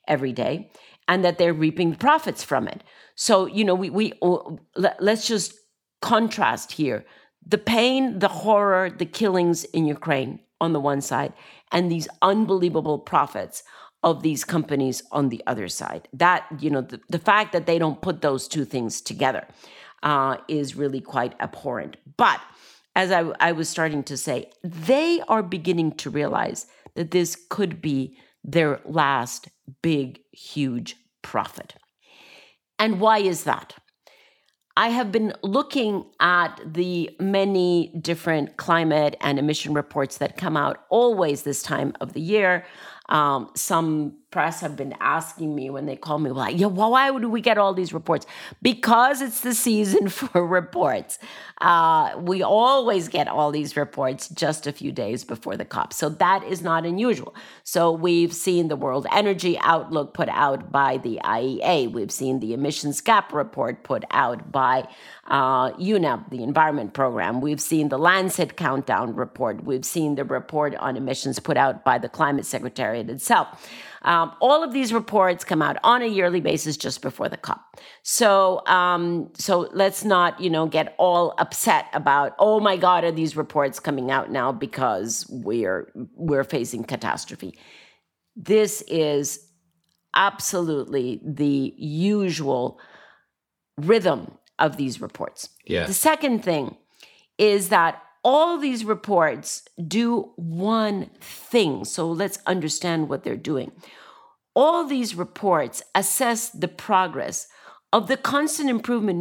every 0.06 0.32
day, 0.32 0.70
and 1.08 1.24
that 1.24 1.38
they're 1.38 1.60
reaping 1.66 1.90
the 1.92 2.04
profits 2.08 2.42
from 2.44 2.68
it. 2.68 2.82
So, 3.14 3.46
you 3.46 3.64
know, 3.64 3.74
we, 3.74 3.88
we 3.88 4.12
oh, 4.20 4.58
let, 4.76 5.02
let's 5.02 5.26
just 5.26 5.54
contrast 6.02 6.72
here 6.72 7.04
the 7.46 7.58
pain, 7.58 8.18
the 8.18 8.28
horror, 8.28 8.90
the 8.90 9.06
killings 9.06 9.64
in 9.64 9.86
Ukraine 9.86 10.40
on 10.60 10.72
the 10.72 10.80
one 10.80 11.00
side, 11.00 11.32
and 11.70 11.90
these 11.90 12.08
unbelievable 12.22 12.98
profits 12.98 13.62
of 14.02 14.22
these 14.22 14.44
companies 14.44 15.02
on 15.12 15.28
the 15.28 15.42
other 15.46 15.68
side. 15.68 16.08
That, 16.12 16.44
you 16.58 16.70
know, 16.70 16.80
the, 16.82 17.00
the 17.08 17.18
fact 17.18 17.52
that 17.52 17.66
they 17.66 17.78
don't 17.78 18.02
put 18.02 18.20
those 18.20 18.48
two 18.48 18.64
things 18.64 19.00
together 19.00 19.46
uh, 20.02 20.38
is 20.48 20.76
really 20.76 21.00
quite 21.00 21.34
abhorrent. 21.40 21.96
But 22.16 22.40
as 22.94 23.10
I, 23.10 23.20
I 23.40 23.52
was 23.52 23.68
starting 23.68 24.02
to 24.04 24.16
say, 24.16 24.50
they 24.62 25.20
are 25.28 25.42
beginning 25.42 25.92
to 25.92 26.10
realize 26.10 26.66
that 26.94 27.12
this 27.12 27.36
could 27.48 27.80
be 27.80 28.18
their 28.44 28.80
last 28.84 29.48
big, 29.82 30.20
huge 30.32 30.96
profit. 31.22 31.74
And 32.78 33.00
why 33.00 33.18
is 33.18 33.44
that? 33.44 33.74
I 34.76 34.88
have 34.88 35.12
been 35.12 35.34
looking 35.42 36.06
at 36.18 36.60
the 36.64 37.14
many 37.20 37.88
different 38.00 38.56
climate 38.56 39.16
and 39.20 39.38
emission 39.38 39.74
reports 39.74 40.18
that 40.18 40.36
come 40.36 40.56
out 40.56 40.84
always 40.88 41.42
this 41.42 41.62
time 41.62 41.92
of 42.00 42.14
the 42.14 42.20
year. 42.20 42.64
Um, 43.08 43.50
some 43.54 44.16
press 44.32 44.60
have 44.60 44.74
been 44.74 44.94
asking 44.98 45.54
me 45.54 45.70
when 45.70 45.86
they 45.86 45.94
call 45.94 46.18
me, 46.18 46.30
like, 46.30 46.58
yeah, 46.58 46.66
well, 46.66 46.90
why 46.90 47.10
would 47.10 47.24
we 47.26 47.40
get 47.40 47.58
all 47.58 47.74
these 47.74 47.92
reports? 47.92 48.26
Because 48.60 49.22
it's 49.22 49.40
the 49.42 49.54
season 49.54 50.08
for 50.08 50.44
reports. 50.44 51.18
Uh, 51.60 52.18
we 52.18 52.42
always 52.42 53.06
get 53.06 53.28
all 53.28 53.52
these 53.52 53.76
reports 53.76 54.28
just 54.30 54.66
a 54.66 54.72
few 54.72 54.90
days 54.90 55.22
before 55.22 55.56
the 55.56 55.64
COP. 55.64 55.92
So 55.92 56.08
that 56.08 56.42
is 56.42 56.62
not 56.62 56.84
unusual. 56.84 57.36
So 57.62 57.92
we've 57.92 58.32
seen 58.32 58.66
the 58.66 58.74
World 58.74 59.06
Energy 59.12 59.56
Outlook 59.60 60.14
put 60.14 60.28
out 60.30 60.72
by 60.72 60.96
the 60.96 61.20
IEA. 61.22 61.92
We've 61.92 62.10
seen 62.10 62.40
the 62.40 62.54
emissions 62.54 63.00
gap 63.00 63.32
report 63.32 63.84
put 63.84 64.04
out 64.10 64.50
by 64.50 64.88
uh, 65.28 65.70
UNEP, 65.72 66.30
the 66.30 66.42
Environment 66.42 66.94
Program. 66.94 67.40
We've 67.40 67.60
seen 67.60 67.90
the 67.90 67.98
Lancet 67.98 68.56
Countdown 68.56 69.14
report. 69.14 69.62
We've 69.62 69.84
seen 69.84 70.16
the 70.16 70.24
report 70.24 70.74
on 70.76 70.96
emissions 70.96 71.38
put 71.38 71.56
out 71.56 71.84
by 71.84 71.98
the 71.98 72.08
Climate 72.08 72.46
Secretariat 72.46 73.08
itself. 73.08 73.68
Um, 74.04 74.32
all 74.40 74.64
of 74.64 74.72
these 74.72 74.92
reports 74.92 75.44
come 75.44 75.62
out 75.62 75.76
on 75.84 76.02
a 76.02 76.06
yearly 76.06 76.40
basis 76.40 76.76
just 76.76 77.02
before 77.02 77.28
the 77.28 77.36
COP. 77.36 77.80
So, 78.02 78.66
um, 78.66 79.30
so 79.34 79.70
let's 79.72 80.04
not, 80.04 80.40
you 80.40 80.50
know, 80.50 80.66
get 80.66 80.94
all 80.98 81.34
upset 81.38 81.86
about, 81.92 82.34
oh 82.38 82.60
my 82.60 82.76
God, 82.76 83.04
are 83.04 83.12
these 83.12 83.36
reports 83.36 83.78
coming 83.80 84.10
out 84.10 84.30
now 84.30 84.52
because 84.52 85.26
we're 85.30 85.92
we're 86.16 86.44
facing 86.44 86.84
catastrophe. 86.84 87.58
This 88.34 88.82
is 88.82 89.46
absolutely 90.14 91.20
the 91.24 91.74
usual 91.76 92.80
rhythm 93.78 94.38
of 94.58 94.76
these 94.76 95.00
reports. 95.00 95.48
Yeah. 95.66 95.86
The 95.86 95.94
second 95.94 96.44
thing 96.44 96.76
is 97.38 97.70
that 97.70 98.02
all 98.24 98.58
these 98.58 98.84
reports 98.84 99.62
do 99.86 100.32
one 100.36 101.10
thing. 101.20 101.84
So 101.84 102.10
let's 102.10 102.38
understand 102.46 103.08
what 103.08 103.24
they're 103.24 103.36
doing. 103.36 103.72
All 104.54 104.84
these 104.86 105.14
reports 105.14 105.82
assess 105.94 106.50
the 106.50 106.68
progress 106.68 107.48
of 107.92 108.08
the 108.08 108.16
constant 108.16 108.70
improvement 108.70 109.18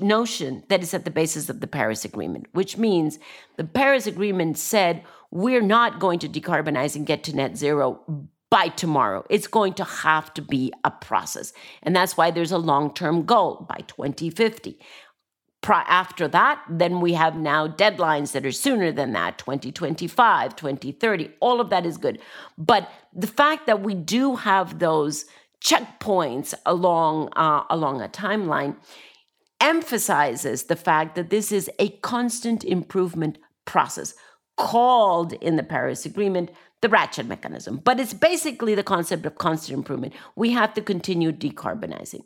notion 0.00 0.62
that 0.68 0.82
is 0.82 0.94
at 0.94 1.04
the 1.04 1.10
basis 1.10 1.48
of 1.48 1.60
the 1.60 1.66
Paris 1.66 2.04
Agreement, 2.04 2.46
which 2.52 2.76
means 2.76 3.18
the 3.56 3.64
Paris 3.64 4.06
Agreement 4.06 4.58
said 4.58 5.02
we're 5.30 5.62
not 5.62 5.98
going 5.98 6.18
to 6.20 6.28
decarbonize 6.28 6.94
and 6.94 7.06
get 7.06 7.24
to 7.24 7.34
net 7.34 7.56
zero 7.56 8.28
by 8.52 8.68
tomorrow. 8.68 9.24
It's 9.30 9.46
going 9.46 9.72
to 9.74 9.84
have 9.84 10.32
to 10.34 10.42
be 10.42 10.72
a 10.84 10.90
process. 10.90 11.54
And 11.82 11.96
that's 11.96 12.18
why 12.18 12.30
there's 12.30 12.52
a 12.52 12.58
long 12.58 12.92
term 12.92 13.24
goal 13.24 13.66
by 13.68 13.78
2050 13.86 14.78
after 15.70 16.28
that, 16.28 16.62
then 16.68 17.00
we 17.00 17.12
have 17.12 17.36
now 17.36 17.68
deadlines 17.68 18.32
that 18.32 18.44
are 18.44 18.52
sooner 18.52 18.90
than 18.92 19.12
that 19.12 19.38
2025, 19.38 20.56
2030. 20.56 21.30
All 21.40 21.60
of 21.60 21.70
that 21.70 21.86
is 21.86 21.96
good. 21.96 22.20
But 22.58 22.90
the 23.12 23.26
fact 23.26 23.66
that 23.66 23.82
we 23.82 23.94
do 23.94 24.36
have 24.36 24.78
those 24.78 25.24
checkpoints 25.62 26.54
along, 26.66 27.28
uh, 27.36 27.64
along 27.70 28.02
a 28.02 28.08
timeline 28.08 28.76
emphasizes 29.60 30.64
the 30.64 30.76
fact 30.76 31.14
that 31.14 31.30
this 31.30 31.52
is 31.52 31.70
a 31.78 31.90
constant 32.00 32.64
improvement 32.64 33.38
process 33.64 34.14
called 34.56 35.32
in 35.34 35.56
the 35.56 35.62
Paris 35.62 36.04
Agreement 36.04 36.50
the 36.80 36.88
ratchet 36.88 37.26
mechanism. 37.26 37.80
But 37.82 38.00
it's 38.00 38.12
basically 38.12 38.74
the 38.74 38.82
concept 38.82 39.24
of 39.24 39.38
constant 39.38 39.78
improvement. 39.78 40.14
We 40.34 40.50
have 40.50 40.74
to 40.74 40.82
continue 40.82 41.30
decarbonizing. 41.30 42.24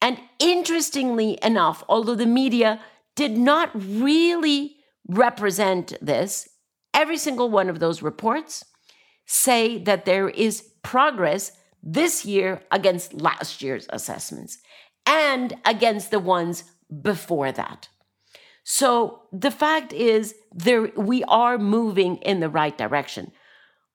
And 0.00 0.18
interestingly 0.38 1.38
enough, 1.42 1.82
although 1.88 2.14
the 2.14 2.26
media 2.26 2.80
did 3.16 3.36
not 3.36 3.70
really 3.74 4.76
represent 5.08 5.94
this, 6.00 6.48
every 6.94 7.16
single 7.16 7.50
one 7.50 7.68
of 7.68 7.80
those 7.80 8.02
reports 8.02 8.64
say 9.26 9.78
that 9.78 10.04
there 10.04 10.28
is 10.28 10.62
progress 10.82 11.52
this 11.82 12.24
year 12.24 12.62
against 12.70 13.14
last 13.14 13.62
year's 13.62 13.86
assessments 13.90 14.58
and 15.06 15.54
against 15.64 16.10
the 16.10 16.18
ones 16.18 16.64
before 17.02 17.52
that. 17.52 17.88
So 18.64 19.22
the 19.32 19.50
fact 19.50 19.92
is 19.92 20.34
there 20.52 20.90
we 20.96 21.24
are 21.24 21.58
moving 21.58 22.16
in 22.18 22.40
the 22.40 22.48
right 22.48 22.76
direction. 22.76 23.32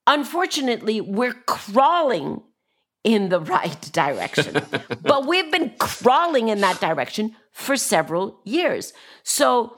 Unfortunately, 0.07 0.99
we're 0.99 1.33
crawling 1.33 2.41
in 3.03 3.29
the 3.29 3.39
right 3.39 3.81
direction. 3.91 4.61
but 5.01 5.27
we've 5.27 5.51
been 5.51 5.73
crawling 5.79 6.49
in 6.49 6.61
that 6.61 6.79
direction 6.79 7.35
for 7.51 7.75
several 7.75 8.39
years. 8.43 8.93
So 9.23 9.77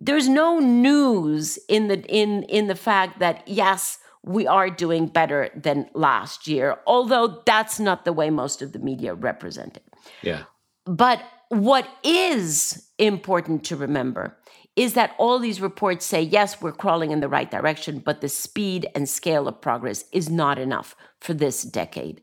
there's 0.00 0.28
no 0.28 0.58
news 0.58 1.58
in 1.68 1.88
the 1.88 2.00
in 2.04 2.44
in 2.44 2.68
the 2.68 2.74
fact 2.74 3.18
that 3.18 3.46
yes, 3.46 3.98
we 4.24 4.46
are 4.46 4.70
doing 4.70 5.06
better 5.06 5.50
than 5.54 5.88
last 5.94 6.46
year, 6.46 6.78
although 6.86 7.42
that's 7.44 7.80
not 7.80 8.04
the 8.04 8.12
way 8.12 8.30
most 8.30 8.62
of 8.62 8.72
the 8.72 8.78
media 8.78 9.14
represent 9.14 9.76
it. 9.76 9.84
Yeah. 10.22 10.44
But 10.84 11.22
what 11.48 11.88
is 12.02 12.88
important 12.98 13.64
to 13.64 13.76
remember 13.76 14.36
is 14.76 14.94
that 14.94 15.14
all 15.18 15.38
these 15.40 15.60
reports 15.60 16.06
say, 16.06 16.22
yes, 16.22 16.60
we're 16.60 16.72
crawling 16.72 17.10
in 17.10 17.20
the 17.20 17.28
right 17.28 17.50
direction, 17.50 17.98
but 17.98 18.20
the 18.20 18.28
speed 18.28 18.86
and 18.94 19.08
scale 19.08 19.48
of 19.48 19.60
progress 19.60 20.04
is 20.12 20.30
not 20.30 20.58
enough 20.58 20.94
for 21.20 21.34
this 21.34 21.62
decade. 21.62 22.22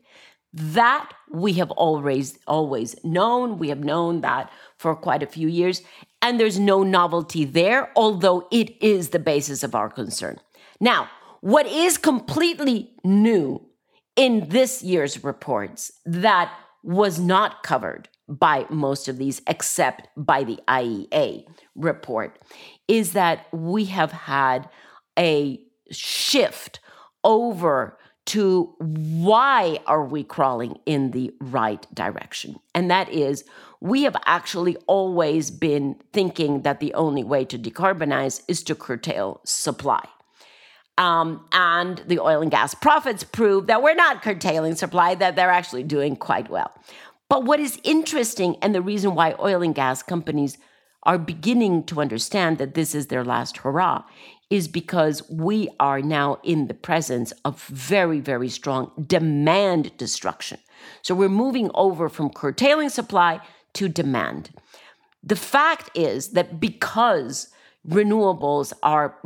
That 0.52 1.12
we 1.30 1.54
have 1.54 1.70
always 1.72 2.38
always 2.46 2.96
known. 3.04 3.58
We 3.58 3.68
have 3.68 3.84
known 3.84 4.22
that 4.22 4.50
for 4.78 4.94
quite 4.94 5.22
a 5.22 5.26
few 5.26 5.48
years, 5.48 5.82
and 6.22 6.40
there's 6.40 6.58
no 6.58 6.82
novelty 6.82 7.44
there, 7.44 7.90
although 7.94 8.48
it 8.50 8.80
is 8.82 9.10
the 9.10 9.18
basis 9.18 9.62
of 9.62 9.74
our 9.74 9.90
concern. 9.90 10.40
Now, 10.80 11.10
what 11.40 11.66
is 11.66 11.98
completely 11.98 12.90
new 13.04 13.66
in 14.16 14.48
this 14.48 14.82
year's 14.82 15.22
reports 15.22 15.92
that 16.06 16.52
was 16.82 17.20
not 17.20 17.62
covered 17.62 18.08
by 18.28 18.66
most 18.70 19.08
of 19.08 19.18
these, 19.18 19.42
except 19.46 20.08
by 20.16 20.42
the 20.42 20.58
IEA 20.68 21.44
report, 21.74 22.38
is 22.88 23.12
that 23.12 23.46
we 23.52 23.84
have 23.84 24.12
had 24.12 24.68
a 25.18 25.60
shift 25.90 26.80
over 27.22 27.98
to 28.26 28.74
why 28.78 29.78
are 29.86 30.04
we 30.04 30.24
crawling 30.24 30.78
in 30.84 31.12
the 31.12 31.32
right 31.40 31.86
direction? 31.94 32.56
And 32.74 32.90
that 32.90 33.08
is 33.08 33.44
we 33.80 34.02
have 34.02 34.16
actually 34.24 34.76
always 34.86 35.50
been 35.50 35.96
thinking 36.12 36.62
that 36.62 36.80
the 36.80 36.94
only 36.94 37.22
way 37.22 37.44
to 37.44 37.58
decarbonize 37.58 38.42
is 38.48 38.62
to 38.64 38.74
curtail 38.74 39.40
supply. 39.44 40.04
Um, 40.98 41.46
and 41.52 41.98
the 42.06 42.18
oil 42.18 42.40
and 42.40 42.50
gas 42.50 42.74
profits 42.74 43.22
prove 43.22 43.66
that 43.66 43.82
we're 43.82 43.94
not 43.94 44.22
curtailing 44.22 44.76
supply 44.76 45.14
that 45.14 45.36
they're 45.36 45.50
actually 45.50 45.82
doing 45.82 46.16
quite 46.16 46.48
well. 46.48 46.72
But 47.28 47.44
what 47.44 47.60
is 47.60 47.78
interesting, 47.84 48.56
and 48.62 48.74
the 48.74 48.80
reason 48.80 49.14
why 49.14 49.34
oil 49.38 49.62
and 49.62 49.74
gas 49.74 50.02
companies 50.02 50.56
are 51.02 51.18
beginning 51.18 51.84
to 51.84 52.00
understand 52.00 52.58
that 52.58 52.74
this 52.74 52.94
is 52.94 53.08
their 53.08 53.24
last 53.24 53.58
hurrah, 53.58 54.04
is 54.50 54.68
because 54.68 55.28
we 55.28 55.68
are 55.80 56.00
now 56.00 56.38
in 56.42 56.68
the 56.68 56.74
presence 56.74 57.32
of 57.44 57.62
very, 57.64 58.20
very 58.20 58.48
strong 58.48 58.90
demand 59.06 59.96
destruction. 59.96 60.58
So 61.02 61.14
we're 61.14 61.28
moving 61.28 61.70
over 61.74 62.08
from 62.08 62.30
curtailing 62.30 62.90
supply 62.90 63.40
to 63.74 63.88
demand. 63.88 64.50
The 65.22 65.36
fact 65.36 65.90
is 65.94 66.28
that 66.30 66.60
because 66.60 67.48
renewables 67.88 68.72
are 68.82 69.16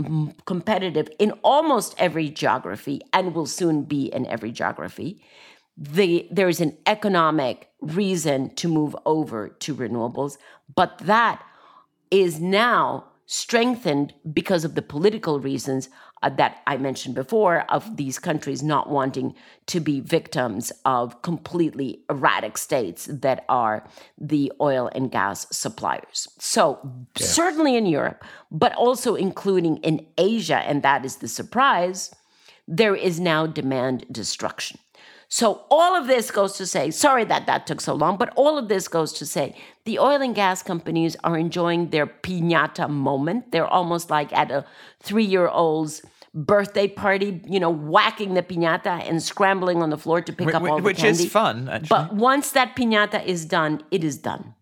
competitive 0.47 1.09
in 1.19 1.33
almost 1.43 1.95
every 1.99 2.31
geography 2.31 3.01
and 3.13 3.35
will 3.35 3.47
soon 3.47 3.83
be 3.83 4.07
in 4.07 4.27
every 4.27 4.53
geography, 4.53 5.23
the, 5.77 6.27
there's 6.31 6.61
an 6.61 6.77
economic 6.87 7.69
reason 7.81 8.55
to 8.55 8.69
move 8.69 8.95
over 9.07 9.49
to 9.49 9.75
renewables, 9.75 10.37
but 10.75 10.99
that 10.99 11.43
is 12.11 12.41
now 12.41 13.05
strengthened 13.33 14.13
because 14.33 14.65
of 14.65 14.75
the 14.75 14.83
political 14.83 15.39
reasons 15.39 15.89
uh, 16.21 16.29
that 16.31 16.63
I 16.67 16.77
mentioned 16.79 17.15
before 17.15 17.61
of 17.71 17.97
these 17.97 18.19
countries 18.19 18.61
not 18.61 18.91
wanting 18.91 19.37
to 19.67 19.79
be 19.79 20.01
victims 20.01 20.73
of 20.85 21.23
completely 21.23 22.03
erratic 22.11 22.59
states 22.59 23.07
that 23.07 23.45
are 23.49 23.87
the 24.19 24.51
oil 24.61 24.91
and 24.97 25.13
gas 25.13 25.47
suppliers. 25.57 26.27
So, 26.41 26.81
yeah. 26.83 27.25
certainly 27.25 27.77
in 27.77 27.87
Europe, 27.87 28.25
but 28.51 28.75
also 28.75 29.15
including 29.15 29.77
in 29.77 30.05
Asia, 30.19 30.57
and 30.57 30.83
that 30.83 31.05
is 31.05 31.19
the 31.19 31.29
surprise, 31.29 32.13
there 32.67 32.97
is 32.97 33.21
now 33.21 33.47
demand 33.47 34.07
destruction. 34.11 34.81
So 35.33 35.65
all 35.71 35.95
of 35.95 36.09
this 36.09 36.33
goes 36.33 36.55
to 36.55 36.67
say, 36.67 36.91
sorry 36.91 37.25
that 37.25 37.47
that 37.47 37.67
took 37.67 37.81
so 37.81 37.95
long, 37.95 38.17
but 38.17 38.33
all 38.35 38.59
of 38.59 38.67
this 38.67 38.89
goes 38.89 39.13
to 39.15 39.25
say 39.25 39.55
the 39.85 39.99
oil 40.01 40.21
and 40.21 40.35
gas 40.35 40.61
companies 40.63 41.17
are 41.23 41.39
enjoying 41.39 41.91
their 41.91 42.07
piñata 42.07 42.91
moment. 42.91 43.53
They're 43.53 43.67
almost 43.67 44.11
like 44.11 44.33
at 44.33 44.51
a 44.51 44.67
three 45.01 45.25
year 45.25 45.47
old's 45.47 46.03
birthday 46.35 46.89
party, 46.89 47.41
you 47.47 47.61
know, 47.61 47.71
whacking 47.71 48.35
the 48.35 48.43
piñata 48.43 49.09
and 49.09 49.23
scrambling 49.23 49.83
on 49.83 49.91
the 49.91 49.99
floor 49.99 50.21
to 50.21 50.33
pick 50.33 50.47
which, 50.47 50.55
up 50.55 50.63
all 50.63 50.81
which 50.81 50.97
the 50.97 51.03
candy. 51.03 51.19
Which 51.19 51.27
is 51.27 51.33
fun, 51.33 51.69
actually. 51.69 51.89
But 51.89 52.15
once 52.15 52.51
that 52.51 52.75
piñata 52.75 53.25
is 53.25 53.45
done, 53.45 53.85
it 53.93 54.03
is 54.03 54.19
done. 54.19 54.55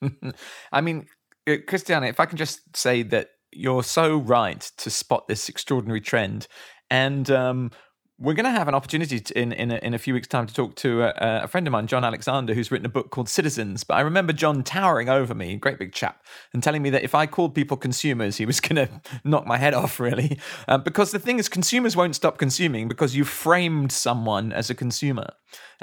I 0.72 0.80
mean, 0.80 1.06
uh, 1.48 1.56
Christiana, 1.66 2.06
if 2.06 2.20
I 2.20 2.26
can 2.26 2.38
just 2.38 2.76
say 2.76 3.02
that 3.02 3.30
you're 3.50 3.82
so 3.82 4.18
right 4.18 4.60
to 4.78 4.90
spot 4.90 5.26
this 5.28 5.48
extraordinary 5.48 6.00
trend. 6.00 6.46
And 6.90 7.30
um, 7.30 7.70
we're 8.18 8.34
going 8.34 8.44
to 8.44 8.50
have 8.50 8.68
an 8.68 8.74
opportunity 8.74 9.18
to, 9.18 9.38
in 9.38 9.52
in 9.52 9.72
a, 9.72 9.76
in 9.76 9.92
a 9.92 9.98
few 9.98 10.14
weeks' 10.14 10.28
time 10.28 10.46
to 10.46 10.54
talk 10.54 10.76
to 10.76 11.02
a, 11.02 11.42
a, 11.44 11.48
friend 11.48 11.66
of 11.66 11.72
mine, 11.72 11.88
John 11.88 12.04
Alexander, 12.04 12.54
who's 12.54 12.70
written 12.70 12.86
a 12.86 12.90
book 12.90 13.10
called 13.10 13.28
Citizens. 13.28 13.82
But 13.82 13.94
I 13.94 14.00
remember 14.02 14.32
John 14.32 14.62
towering 14.62 15.08
over 15.08 15.34
me, 15.34 15.56
great 15.56 15.78
big 15.78 15.92
chap, 15.92 16.24
and 16.52 16.62
telling 16.62 16.82
me 16.82 16.90
that 16.90 17.02
if 17.02 17.14
I 17.14 17.26
called 17.26 17.54
people 17.54 17.76
consumers, 17.76 18.36
he 18.36 18.46
was 18.46 18.60
going 18.64 18.76
to 18.76 19.00
knock 19.24 19.46
my 19.46 19.58
head 19.58 19.74
off, 19.74 19.98
really. 19.98 20.38
Uh, 20.68 20.78
because 20.78 21.10
the 21.10 21.18
thing 21.18 21.38
is, 21.38 21.48
consumers 21.48 21.96
won't 21.96 22.14
stop 22.14 22.38
consuming 22.38 22.86
because 22.86 23.16
you 23.16 23.24
framed 23.24 23.90
someone 23.90 24.52
as 24.52 24.70
a 24.70 24.74
consumer. 24.74 25.30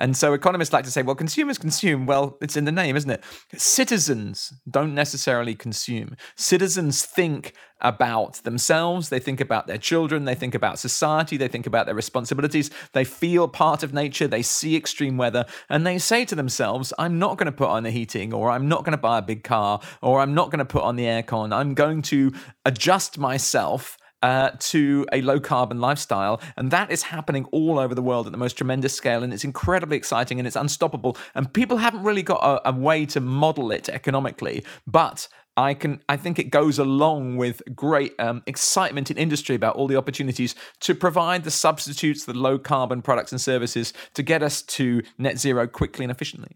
And 0.02 0.18
so 0.18 0.34
economists 0.34 0.74
like 0.74 0.84
to 0.86 0.92
say, 0.92 1.04
well, 1.04 1.16
consumers 1.16 1.60
consume. 1.60 2.08
Well, 2.08 2.36
it's 2.42 2.58
in 2.58 2.66
the 2.66 2.72
name, 2.72 2.96
isn't 2.96 3.12
it? 3.12 3.24
Citizens 3.56 4.52
don't 4.68 4.96
necessarily 4.96 5.54
consume. 5.54 6.18
Citizens 6.36 7.06
think 7.06 7.54
about 7.82 8.42
themselves, 8.44 9.10
they 9.10 9.20
think 9.20 9.40
about 9.40 9.68
their 9.68 9.78
children, 9.78 10.26
they 10.26 10.34
think 10.34 10.56
about 10.56 10.80
society, 10.80 11.38
they 11.38 11.48
think 11.48 11.68
about 11.68 11.86
their 11.86 11.94
responsibilities, 11.94 12.72
they 12.94 13.04
feel 13.04 13.48
part 13.48 13.84
of 13.84 13.94
nature, 13.94 14.28
they 14.28 14.42
see 14.42 14.76
extreme 14.76 15.18
weather, 15.18 15.46
and 15.70 15.86
they 15.86 16.00
say 16.00 16.26
to 16.26 16.36
themselves, 16.36 16.94
I'm 16.98 17.20
not 17.20 17.38
going 17.38 17.46
to 17.46 17.52
put 17.52 17.70
on 17.70 17.84
the 17.84 17.92
heating, 17.92 18.34
or 18.34 18.50
I'm 18.50 18.68
not 18.68 18.84
going 18.84 18.98
to 18.98 19.02
buy 19.02 19.20
a 19.20 19.24
big 19.24 19.44
car, 19.44 19.82
or 20.02 20.20
I'm 20.20 20.34
not 20.34 20.50
going 20.50 20.60
to 20.60 20.66
put 20.66 20.84
on 20.84 20.96
the 20.96 21.06
aircon. 21.06 21.54
I'm 21.54 21.76
going 21.76 22.02
to 22.04 22.32
adjust 22.66 23.20
myself 23.20 23.98
uh, 24.22 24.52
to 24.60 25.06
a 25.12 25.22
low 25.22 25.40
carbon 25.40 25.80
lifestyle. 25.80 26.42
And 26.58 26.72
that 26.72 26.92
is 26.92 27.04
happening 27.04 27.46
all 27.52 27.80
over 27.80 27.96
the 27.96 28.02
world 28.02 28.26
at 28.26 28.32
the 28.32 28.38
most 28.38 28.58
tremendous 28.58 28.96
scale. 28.96 29.24
And 29.24 29.34
it's 29.34 29.44
incredibly 29.44 29.98
exciting 29.98 30.40
and 30.40 30.48
it's 30.48 30.56
unstoppable. 30.56 31.18
And 31.36 31.54
people 31.54 31.78
haven't 31.78 32.04
really 32.04 32.24
got 32.24 32.42
a, 32.44 32.70
a 32.70 32.74
way 32.74 33.06
to 33.08 33.20
model 33.20 33.72
it 33.72 33.90
economically. 33.90 34.64
But 34.86 35.28
I 35.58 35.74
can 35.74 36.02
I 36.08 36.16
think 36.16 36.40
it 36.40 36.50
goes 36.50 36.80
along 36.80 37.36
with 37.38 37.62
great 37.76 38.14
um, 38.20 38.42
excitement 38.48 39.12
in 39.12 39.18
industry 39.18 39.56
about 39.56 39.76
all 39.76 39.88
the 39.88 39.98
opportunities 39.98 40.56
to 40.82 40.96
provide 40.96 41.44
the 41.44 41.52
substitutes, 41.52 42.24
the 42.24 42.34
low 42.34 42.58
carbon 42.58 43.02
products 43.02 43.32
and 43.32 43.42
services 43.42 43.94
to 44.14 44.24
get 44.24 44.42
us 44.42 44.62
to 44.62 45.02
net 45.18 45.38
zero 45.38 45.68
quickly 45.68 46.06
and 46.06 46.12
efficiently. 46.12 46.56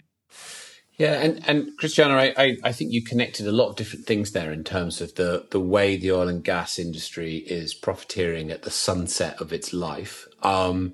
Yeah, 0.97 1.13
and, 1.15 1.43
and 1.47 1.77
Christiana, 1.77 2.15
I, 2.15 2.33
I, 2.37 2.57
I, 2.63 2.71
think 2.71 2.93
you 2.93 3.03
connected 3.03 3.45
a 3.45 3.51
lot 3.51 3.67
of 3.67 3.75
different 3.75 4.05
things 4.05 4.31
there 4.31 4.53
in 4.53 4.63
terms 4.63 5.01
of 5.01 5.15
the, 5.15 5.45
the 5.51 5.59
way 5.59 5.97
the 5.97 6.13
oil 6.13 6.29
and 6.29 6.41
gas 6.41 6.79
industry 6.79 7.37
is 7.37 7.73
profiteering 7.73 8.49
at 8.49 8.61
the 8.61 8.71
sunset 8.71 9.41
of 9.41 9.51
its 9.51 9.73
life. 9.73 10.25
Um, 10.41 10.93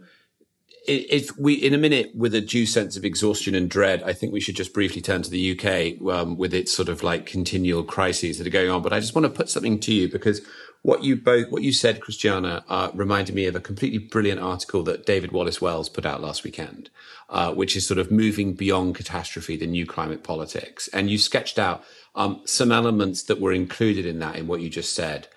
if 0.88 1.38
we 1.38 1.54
in 1.54 1.76
a 1.76 1.78
minute 1.78 2.12
with 2.16 2.34
a 2.34 2.42
due 2.42 2.66
sense 2.66 2.98
of 2.98 3.06
exhaustion 3.06 3.54
and 3.54 3.70
dread, 3.70 4.02
I 4.02 4.14
think 4.14 4.34
we 4.34 4.40
should 4.40 4.56
just 4.56 4.74
briefly 4.74 5.02
turn 5.02 5.22
to 5.22 5.30
the 5.30 5.52
UK 5.52 6.02
um, 6.12 6.38
with 6.38 6.56
its 6.56 6.74
sort 6.74 6.90
of 6.90 7.04
like 7.04 7.28
continual 7.28 7.84
crises 7.84 8.40
that 8.40 8.48
are 8.48 8.52
going 8.52 8.72
on. 8.72 8.82
But 8.82 8.94
I 8.94 9.00
just 9.00 9.14
want 9.14 9.26
to 9.26 9.30
put 9.30 9.50
something 9.50 9.80
to 9.82 9.94
you 9.94 10.10
because 10.10 10.42
what 10.84 11.04
you 11.04 11.16
both 11.16 11.52
what 11.52 11.62
you 11.62 11.72
said, 11.72 12.02
Christiana, 12.02 12.64
uh, 12.68 12.90
reminded 12.94 13.36
me 13.36 13.46
of 13.46 13.56
a 13.56 13.60
completely 13.60 14.00
brilliant 14.00 14.42
article 14.42 14.84
that 14.84 15.06
David 15.06 15.32
Wallace 15.32 15.62
Wells 15.62 15.90
put 15.90 16.06
out 16.06 16.22
last 16.22 16.44
weekend, 16.44 16.90
uh, 17.30 17.54
which 17.54 17.76
is 17.76 17.86
sort 17.86 18.00
of 18.00 18.12
moving 18.12 18.54
beyond 18.54 18.96
catastrophe, 18.96 19.56
the 19.56 19.68
new 19.68 19.86
climate 19.86 20.24
politics, 20.24 20.88
and 20.90 21.10
you 21.10 21.18
sketched 21.18 21.60
out 21.60 21.84
um, 22.16 22.42
some 22.46 22.72
elements 22.72 23.24
that 23.24 23.40
were 23.40 23.52
included 23.52 24.06
in 24.06 24.20
that 24.20 24.36
in 24.36 24.48
what 24.48 24.62
you 24.62 24.70
just 24.70 24.94
said, 24.94 25.28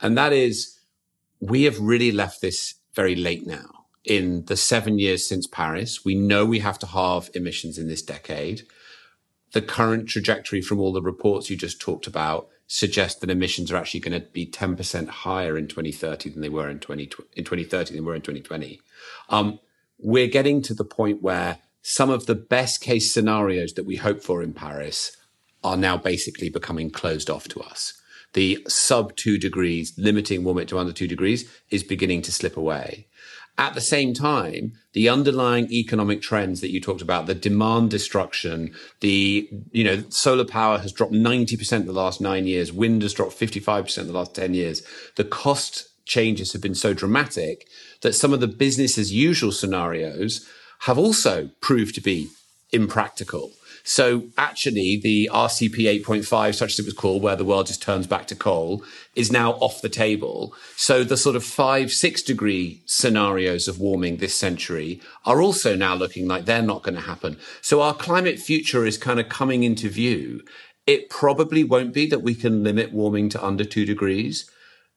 and 0.00 0.16
that 0.16 0.32
is 0.32 0.78
we 1.40 1.64
have 1.64 1.80
really 1.80 2.12
left 2.12 2.40
this 2.40 2.74
very 2.94 3.16
late 3.16 3.46
now 3.46 3.86
in 4.04 4.44
the 4.46 4.56
seven 4.56 4.98
years 4.98 5.26
since 5.26 5.46
Paris. 5.46 6.04
We 6.04 6.14
know 6.14 6.44
we 6.44 6.60
have 6.60 6.78
to 6.80 6.86
halve 6.86 7.30
emissions 7.34 7.78
in 7.78 7.88
this 7.88 8.02
decade. 8.02 8.62
The 9.52 9.62
current 9.62 10.08
trajectory 10.08 10.62
from 10.62 10.78
all 10.78 10.92
the 10.92 11.02
reports 11.02 11.50
you 11.50 11.56
just 11.56 11.80
talked 11.80 12.06
about 12.06 12.48
suggest 12.72 13.20
that 13.20 13.28
emissions 13.28 13.70
are 13.70 13.76
actually 13.76 14.00
going 14.00 14.18
to 14.18 14.26
be 14.28 14.46
10% 14.46 15.06
higher 15.06 15.58
in 15.58 15.68
2030 15.68 16.30
than 16.30 16.40
they 16.40 16.48
were 16.48 16.70
in 16.70 16.78
20, 16.78 17.02
in 17.36 17.44
2030 17.44 17.90
than 17.90 17.96
they 17.96 18.00
were 18.00 18.14
in 18.14 18.22
2020. 18.22 18.80
Um, 19.28 19.60
we're 19.98 20.26
getting 20.26 20.62
to 20.62 20.72
the 20.72 20.84
point 20.84 21.20
where 21.20 21.58
some 21.82 22.08
of 22.08 22.24
the 22.24 22.34
best 22.34 22.80
case 22.80 23.12
scenarios 23.12 23.74
that 23.74 23.84
we 23.84 23.96
hope 23.96 24.22
for 24.22 24.42
in 24.42 24.54
Paris 24.54 25.14
are 25.62 25.76
now 25.76 25.98
basically 25.98 26.48
becoming 26.48 26.90
closed 26.90 27.28
off 27.28 27.46
to 27.48 27.60
us. 27.60 27.92
The 28.32 28.64
sub 28.66 29.16
two 29.16 29.36
degrees, 29.36 29.92
limiting 29.98 30.42
warming 30.42 30.68
to 30.68 30.78
under 30.78 30.94
two 30.94 31.06
degrees 31.06 31.50
is 31.68 31.82
beginning 31.82 32.22
to 32.22 32.32
slip 32.32 32.56
away. 32.56 33.06
At 33.58 33.74
the 33.74 33.80
same 33.80 34.14
time, 34.14 34.72
the 34.92 35.08
underlying 35.08 35.70
economic 35.70 36.22
trends 36.22 36.60
that 36.60 36.70
you 36.70 36.80
talked 36.80 37.02
about, 37.02 37.26
the 37.26 37.34
demand 37.34 37.90
destruction, 37.90 38.74
the, 39.00 39.48
you 39.72 39.84
know, 39.84 40.04
solar 40.08 40.44
power 40.44 40.78
has 40.78 40.92
dropped 40.92 41.12
90% 41.12 41.72
in 41.80 41.86
the 41.86 41.92
last 41.92 42.20
nine 42.20 42.46
years. 42.46 42.72
Wind 42.72 43.02
has 43.02 43.12
dropped 43.12 43.38
55% 43.38 43.98
in 43.98 44.06
the 44.06 44.12
last 44.12 44.34
10 44.34 44.54
years. 44.54 44.82
The 45.16 45.24
cost 45.24 45.88
changes 46.06 46.52
have 46.52 46.62
been 46.62 46.74
so 46.74 46.94
dramatic 46.94 47.66
that 48.00 48.14
some 48.14 48.32
of 48.32 48.40
the 48.40 48.48
business 48.48 48.98
as 48.98 49.12
usual 49.12 49.52
scenarios 49.52 50.48
have 50.80 50.98
also 50.98 51.50
proved 51.60 51.94
to 51.94 52.00
be 52.00 52.28
impractical. 52.72 53.52
So 53.84 54.28
actually, 54.38 55.00
the 55.02 55.28
RCP 55.32 56.02
8.5, 56.04 56.54
such 56.54 56.72
as 56.72 56.78
it 56.78 56.84
was 56.84 56.94
called, 56.94 57.22
where 57.22 57.36
the 57.36 57.44
world 57.44 57.66
just 57.66 57.82
turns 57.82 58.06
back 58.06 58.26
to 58.28 58.36
coal, 58.36 58.84
is 59.14 59.32
now 59.32 59.52
off 59.54 59.82
the 59.82 59.88
table. 59.88 60.54
So 60.76 61.04
the 61.04 61.16
sort 61.16 61.36
of 61.36 61.44
five, 61.44 61.92
six 61.92 62.22
degree 62.22 62.82
scenarios 62.86 63.68
of 63.68 63.78
warming 63.78 64.16
this 64.16 64.34
century 64.34 65.00
are 65.24 65.42
also 65.42 65.76
now 65.76 65.94
looking 65.94 66.28
like 66.28 66.44
they're 66.44 66.62
not 66.62 66.82
going 66.82 66.94
to 66.94 67.00
happen. 67.00 67.36
So 67.60 67.82
our 67.82 67.94
climate 67.94 68.38
future 68.38 68.86
is 68.86 68.98
kind 68.98 69.20
of 69.20 69.28
coming 69.28 69.64
into 69.64 69.88
view. 69.88 70.42
It 70.86 71.10
probably 71.10 71.64
won't 71.64 71.94
be 71.94 72.06
that 72.08 72.22
we 72.22 72.34
can 72.34 72.62
limit 72.64 72.92
warming 72.92 73.28
to 73.30 73.44
under 73.44 73.64
two 73.64 73.84
degrees 73.84 74.50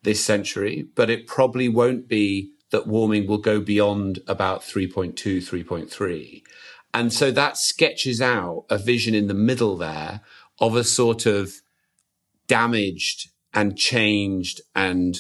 this 0.04 0.24
century, 0.24 0.88
but 0.96 1.10
it 1.10 1.28
probably 1.28 1.68
won't 1.68 2.08
be 2.08 2.52
that 2.72 2.88
warming 2.88 3.28
will 3.28 3.38
go 3.38 3.60
beyond 3.60 4.20
about 4.28 4.62
3.2, 4.62 5.14
3.3. 5.16 6.44
And 6.96 7.12
so 7.12 7.30
that 7.30 7.58
sketches 7.58 8.22
out 8.22 8.64
a 8.70 8.78
vision 8.78 9.14
in 9.14 9.28
the 9.28 9.34
middle 9.34 9.76
there 9.76 10.22
of 10.60 10.78
a 10.78 10.84
sort 10.86 11.26
of 11.26 11.56
damaged 12.48 13.32
and 13.54 13.78
changed 13.78 14.62
and, 14.74 15.20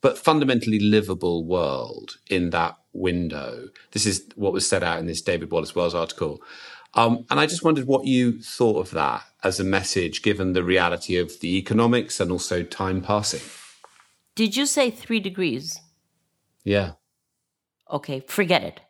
but 0.00 0.16
fundamentally 0.16 0.78
livable 0.78 1.44
world 1.44 2.16
in 2.30 2.48
that 2.50 2.78
window. 2.94 3.68
This 3.90 4.06
is 4.06 4.26
what 4.36 4.54
was 4.54 4.66
set 4.66 4.82
out 4.82 5.00
in 5.00 5.06
this 5.06 5.20
David 5.20 5.52
Wallace 5.52 5.74
Wells 5.74 5.94
article. 5.94 6.40
Um, 6.94 7.26
and 7.30 7.38
I 7.38 7.44
just 7.44 7.62
wondered 7.62 7.86
what 7.86 8.06
you 8.06 8.40
thought 8.40 8.78
of 8.78 8.90
that 8.92 9.22
as 9.44 9.60
a 9.60 9.64
message, 9.64 10.22
given 10.22 10.54
the 10.54 10.64
reality 10.64 11.18
of 11.18 11.40
the 11.40 11.58
economics 11.58 12.20
and 12.20 12.32
also 12.32 12.62
time 12.62 13.02
passing. 13.02 13.42
Did 14.34 14.56
you 14.56 14.64
say 14.64 14.90
three 14.90 15.20
degrees? 15.20 15.78
Yeah. 16.64 16.92
Okay, 17.90 18.20
forget 18.20 18.62
it. 18.62 18.80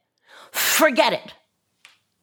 Forget 0.53 1.13
it. 1.13 1.35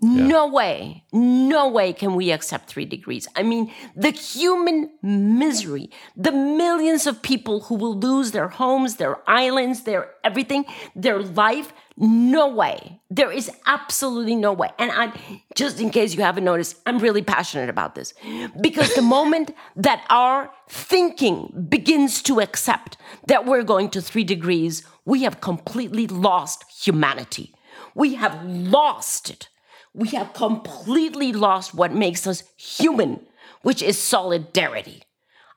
Yeah. 0.01 0.27
No 0.27 0.47
way, 0.47 1.03
no 1.11 1.67
way 1.67 1.91
can 1.91 2.15
we 2.15 2.31
accept 2.31 2.69
three 2.69 2.85
degrees. 2.85 3.27
I 3.35 3.43
mean, 3.43 3.69
the 3.97 4.11
human 4.11 4.91
misery, 5.01 5.89
the 6.15 6.31
millions 6.31 7.05
of 7.05 7.21
people 7.21 7.61
who 7.61 7.75
will 7.75 7.99
lose 7.99 8.31
their 8.31 8.47
homes, 8.47 8.95
their 8.95 9.19
islands, 9.29 9.83
their 9.83 10.11
everything, 10.23 10.63
their 10.95 11.19
life. 11.21 11.73
No 11.97 12.47
way. 12.47 13.01
There 13.09 13.29
is 13.29 13.51
absolutely 13.65 14.37
no 14.37 14.53
way. 14.53 14.69
And 14.79 14.89
I, 14.89 15.11
just 15.53 15.81
in 15.81 15.89
case 15.89 16.15
you 16.15 16.21
haven't 16.21 16.45
noticed, 16.45 16.77
I'm 16.85 16.99
really 16.99 17.21
passionate 17.21 17.67
about 17.67 17.95
this 17.95 18.13
because 18.61 18.95
the 18.95 19.01
moment 19.01 19.51
that 19.75 20.05
our 20.09 20.49
thinking 20.69 21.67
begins 21.67 22.21
to 22.23 22.39
accept 22.39 22.95
that 23.27 23.45
we're 23.45 23.63
going 23.63 23.89
to 23.89 24.01
three 24.01 24.23
degrees, 24.23 24.83
we 25.03 25.23
have 25.23 25.41
completely 25.41 26.07
lost 26.07 26.63
humanity. 26.71 27.53
We 27.95 28.13
have 28.13 28.45
lost 28.45 29.29
it 29.29 29.49
we 29.93 30.09
have 30.09 30.33
completely 30.33 31.33
lost 31.33 31.73
what 31.73 31.93
makes 31.93 32.27
us 32.27 32.43
human, 32.57 33.25
which 33.61 33.81
is 33.81 33.97
solidarity. 33.97 35.03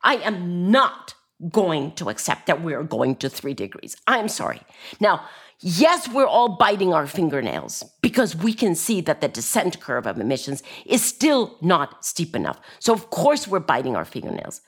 I 0.03 0.17
am 0.17 0.71
not 0.71 1.15
going 1.51 1.93
to 1.93 2.09
accept 2.09 2.47
that 2.47 2.63
we're 2.63 2.83
going 2.83 3.17
to 3.17 3.29
three 3.29 3.55
degrees. 3.55 3.97
I'm 4.07 4.29
sorry. 4.29 4.61
Now, 5.01 5.27
yes, 5.61 6.09
we're 6.09 6.27
all 6.27 6.57
biting 6.57 6.93
our 6.93 7.07
fingernails 7.07 7.85
because 8.01 8.37
we 8.37 8.53
can 8.53 8.75
see 8.75 9.01
that 9.03 9.21
the 9.21 9.29
descent 9.29 9.81
curve 9.81 10.07
of 10.07 10.19
emissions 10.19 10.63
is 10.87 11.03
still 11.05 11.59
not 11.61 12.05
steep 12.05 12.37
enough. 12.37 12.61
So, 12.79 12.93
of 12.93 13.11
course, 13.11 13.49
we're 13.49 13.61
biting 13.61 13.97
our 13.97 14.05
fingernails. 14.05 14.61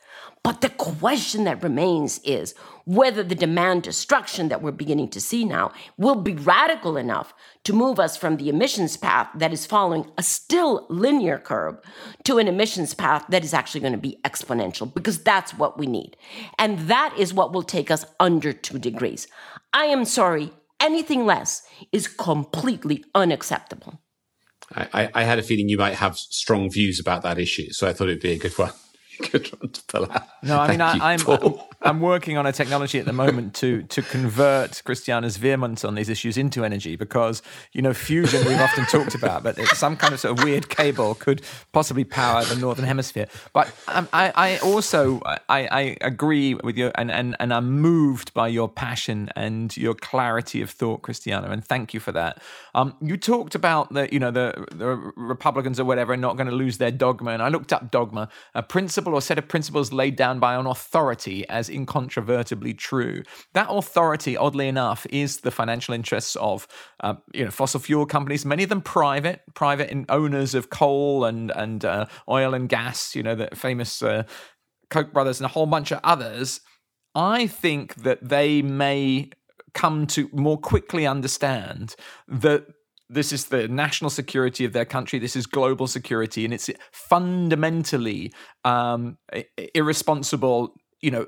But 0.43 0.61
the 0.61 0.69
question 0.69 1.45
that 1.45 1.63
remains 1.63 2.19
is 2.19 2.55
whether 2.85 3.23
the 3.23 3.35
demand 3.35 3.83
destruction 3.83 4.49
that 4.49 4.61
we're 4.61 4.73
beginning 4.73 5.09
to 5.09 5.21
see 5.21 5.45
now 5.45 5.73
will 5.97 6.17
be 6.17 6.35
radical 6.35 6.99
enough 6.99 7.33
to 7.65 7.73
move 7.73 7.99
us 7.99 8.17
from 8.17 8.37
the 8.37 8.51
emissions 8.51 8.99
path 8.99 9.29
that 9.35 9.55
is 9.55 9.65
following 9.65 10.11
a 10.19 10.23
still 10.23 10.87
linear 10.91 11.39
curve 11.39 11.79
to 12.25 12.37
an 12.37 12.47
emissions 12.47 12.93
path 12.93 13.25
that 13.31 13.43
is 13.43 13.55
actually 13.55 13.81
going 13.81 13.95
to 13.95 13.99
be 13.99 14.19
exponential, 14.23 14.93
because 14.93 15.19
that's 15.23 15.53
what 15.55 15.79
we 15.79 15.87
need. 15.87 16.15
And 16.59 16.79
that 16.81 17.15
is 17.19 17.33
what 17.33 17.55
will 17.55 17.63
take 17.63 17.91
us 17.91 18.05
under 18.21 18.53
two 18.53 18.79
degrees. 18.79 19.27
I 19.73 19.87
am 19.87 20.05
sorry, 20.05 20.53
anything 20.79 21.25
less 21.25 21.63
is 21.91 22.07
completely 22.07 23.03
unacceptable. 23.15 24.01
I, 24.75 25.11
I, 25.15 25.25
had 25.25 25.39
a 25.39 25.43
feeling 25.43 25.69
you 25.69 25.77
might 25.77 25.95
have 25.95 26.17
strong 26.17 26.71
views 26.71 26.99
about 26.99 27.23
that 27.23 27.39
issue, 27.39 27.71
so 27.71 27.87
I 27.87 27.93
thought 27.93 28.09
it'd 28.09 28.23
be 28.23 28.33
a 28.33 28.39
good 28.39 28.57
one. 28.59 28.73
Good 29.31 29.49
one 29.61 29.71
to 29.71 29.83
pull 29.85 30.11
out. 30.11 30.29
No, 30.43 30.59
I 30.59 30.71
mean, 30.71 30.81
I, 30.81 31.15
am 31.15 31.21
I'm, 31.85 32.01
working 32.01 32.37
on 32.37 32.47
a 32.47 32.53
technology 32.53 32.99
at 32.99 33.07
the 33.07 33.13
moment 33.13 33.55
to 33.57 33.83
to 33.85 34.03
convert 34.03 34.83
Christiana's 34.85 35.37
vehemence 35.37 35.85
on 35.85 35.95
these 35.95 36.09
issues 36.09 36.37
into 36.37 36.65
energy 36.65 36.97
because 36.97 37.43
you 37.73 37.83
know 37.83 37.95
fusion 37.95 38.47
we've 38.47 38.61
often 38.61 38.85
talked 38.87 39.15
about, 39.15 39.43
but 39.43 39.59
some 39.69 39.97
kind 39.97 40.13
of 40.13 40.21
sort 40.21 40.39
of 40.39 40.45
weird 40.45 40.69
cable 40.69 41.15
could 41.15 41.43
possibly 41.73 42.05
power 42.05 42.45
the 42.45 42.57
northern 42.57 42.85
hemisphere. 42.85 43.27
But 43.53 43.73
um, 43.89 44.09
I, 44.13 44.33
I 44.35 44.59
also 44.59 45.21
I, 45.25 45.39
I 45.49 45.97
agree 46.01 46.55
with 46.55 46.77
you, 46.77 46.91
and, 46.95 47.11
and 47.11 47.37
and 47.39 47.53
I'm 47.53 47.71
moved 47.81 48.35
by 48.35 48.49
your 48.49 48.69
passion 48.69 49.31
and 49.37 49.75
your 49.77 49.95
clarity 49.95 50.63
of 50.63 50.71
thought, 50.71 51.03
Christiana, 51.03 51.51
and 51.51 51.65
thank 51.65 51.95
you 51.95 52.01
for 52.01 52.13
that. 52.13 52.43
Um, 52.75 52.97
you 53.01 53.17
talked 53.17 53.55
about 53.55 53.93
the 53.93 54.09
you 54.13 54.19
know 54.19 54.31
the 54.31 54.67
the 54.73 54.97
Republicans 55.17 55.79
or 55.79 55.85
whatever 55.85 56.13
are 56.13 56.17
not 56.19 56.37
going 56.37 56.49
to 56.49 56.55
lose 56.55 56.79
their 56.79 56.91
dogma, 56.91 57.33
and 57.33 57.43
I 57.43 57.49
looked 57.49 57.73
up 57.73 57.91
dogma, 57.91 58.29
a 58.55 58.63
principle 58.63 59.15
or 59.15 59.21
set 59.21 59.39
of 59.39 59.49
principles 59.49 59.93
laid 59.93 60.17
down 60.17 60.39
by 60.39 60.55
an 60.55 60.67
authority 60.67 61.49
as 61.49 61.71
incontrovertibly 61.75 62.75
true. 62.75 63.23
That 63.53 63.67
authority, 63.69 64.37
oddly 64.37 64.69
enough, 64.69 65.07
is 65.11 65.39
the 65.41 65.51
financial 65.51 65.95
interests 65.95 66.37
of 66.37 66.67
uh, 67.01 67.15
you 67.33 67.45
know 67.45 67.51
fossil 67.51 67.81
fuel 67.81 68.07
companies, 68.07 68.45
many 68.45 68.63
of 68.63 68.69
them 68.69 68.81
private, 68.81 69.43
private 69.55 69.93
owners 70.09 70.55
of 70.55 70.71
coal 70.71 71.25
and 71.25 71.51
and 71.51 71.85
uh, 71.85 72.07
oil 72.29 72.55
and 72.55 72.69
gas. 72.69 73.15
You 73.15 73.23
know 73.23 73.35
the 73.35 73.49
famous 73.55 74.03
uh, 74.03 74.25
Koch 74.91 75.13
brothers 75.13 75.41
and 75.41 75.47
a 75.47 75.49
whole 75.49 75.67
bunch 75.67 75.91
of 75.91 76.01
others. 76.05 76.61
I 77.15 77.47
think 77.47 77.97
that 77.97 78.29
they 78.29 78.63
may 78.63 79.31
come 79.73 80.07
to 80.07 80.29
more 80.33 80.59
quickly 80.59 81.07
understand 81.07 81.95
that 82.29 82.67
this 83.09 83.33
is 83.33 83.47
the 83.47 83.69
national 83.69 84.11
security 84.11 84.65
of 84.65 84.73
their 84.73 84.85
country. 84.85 85.19
This 85.19 85.37
is 85.37 85.47
global 85.47 85.87
security, 85.87 86.45
and 86.45 86.55
it's 86.55 86.71
fundamentally 86.93 88.33
um, 88.65 89.19
irresponsible. 89.75 90.75
You 91.01 91.11
know, 91.11 91.27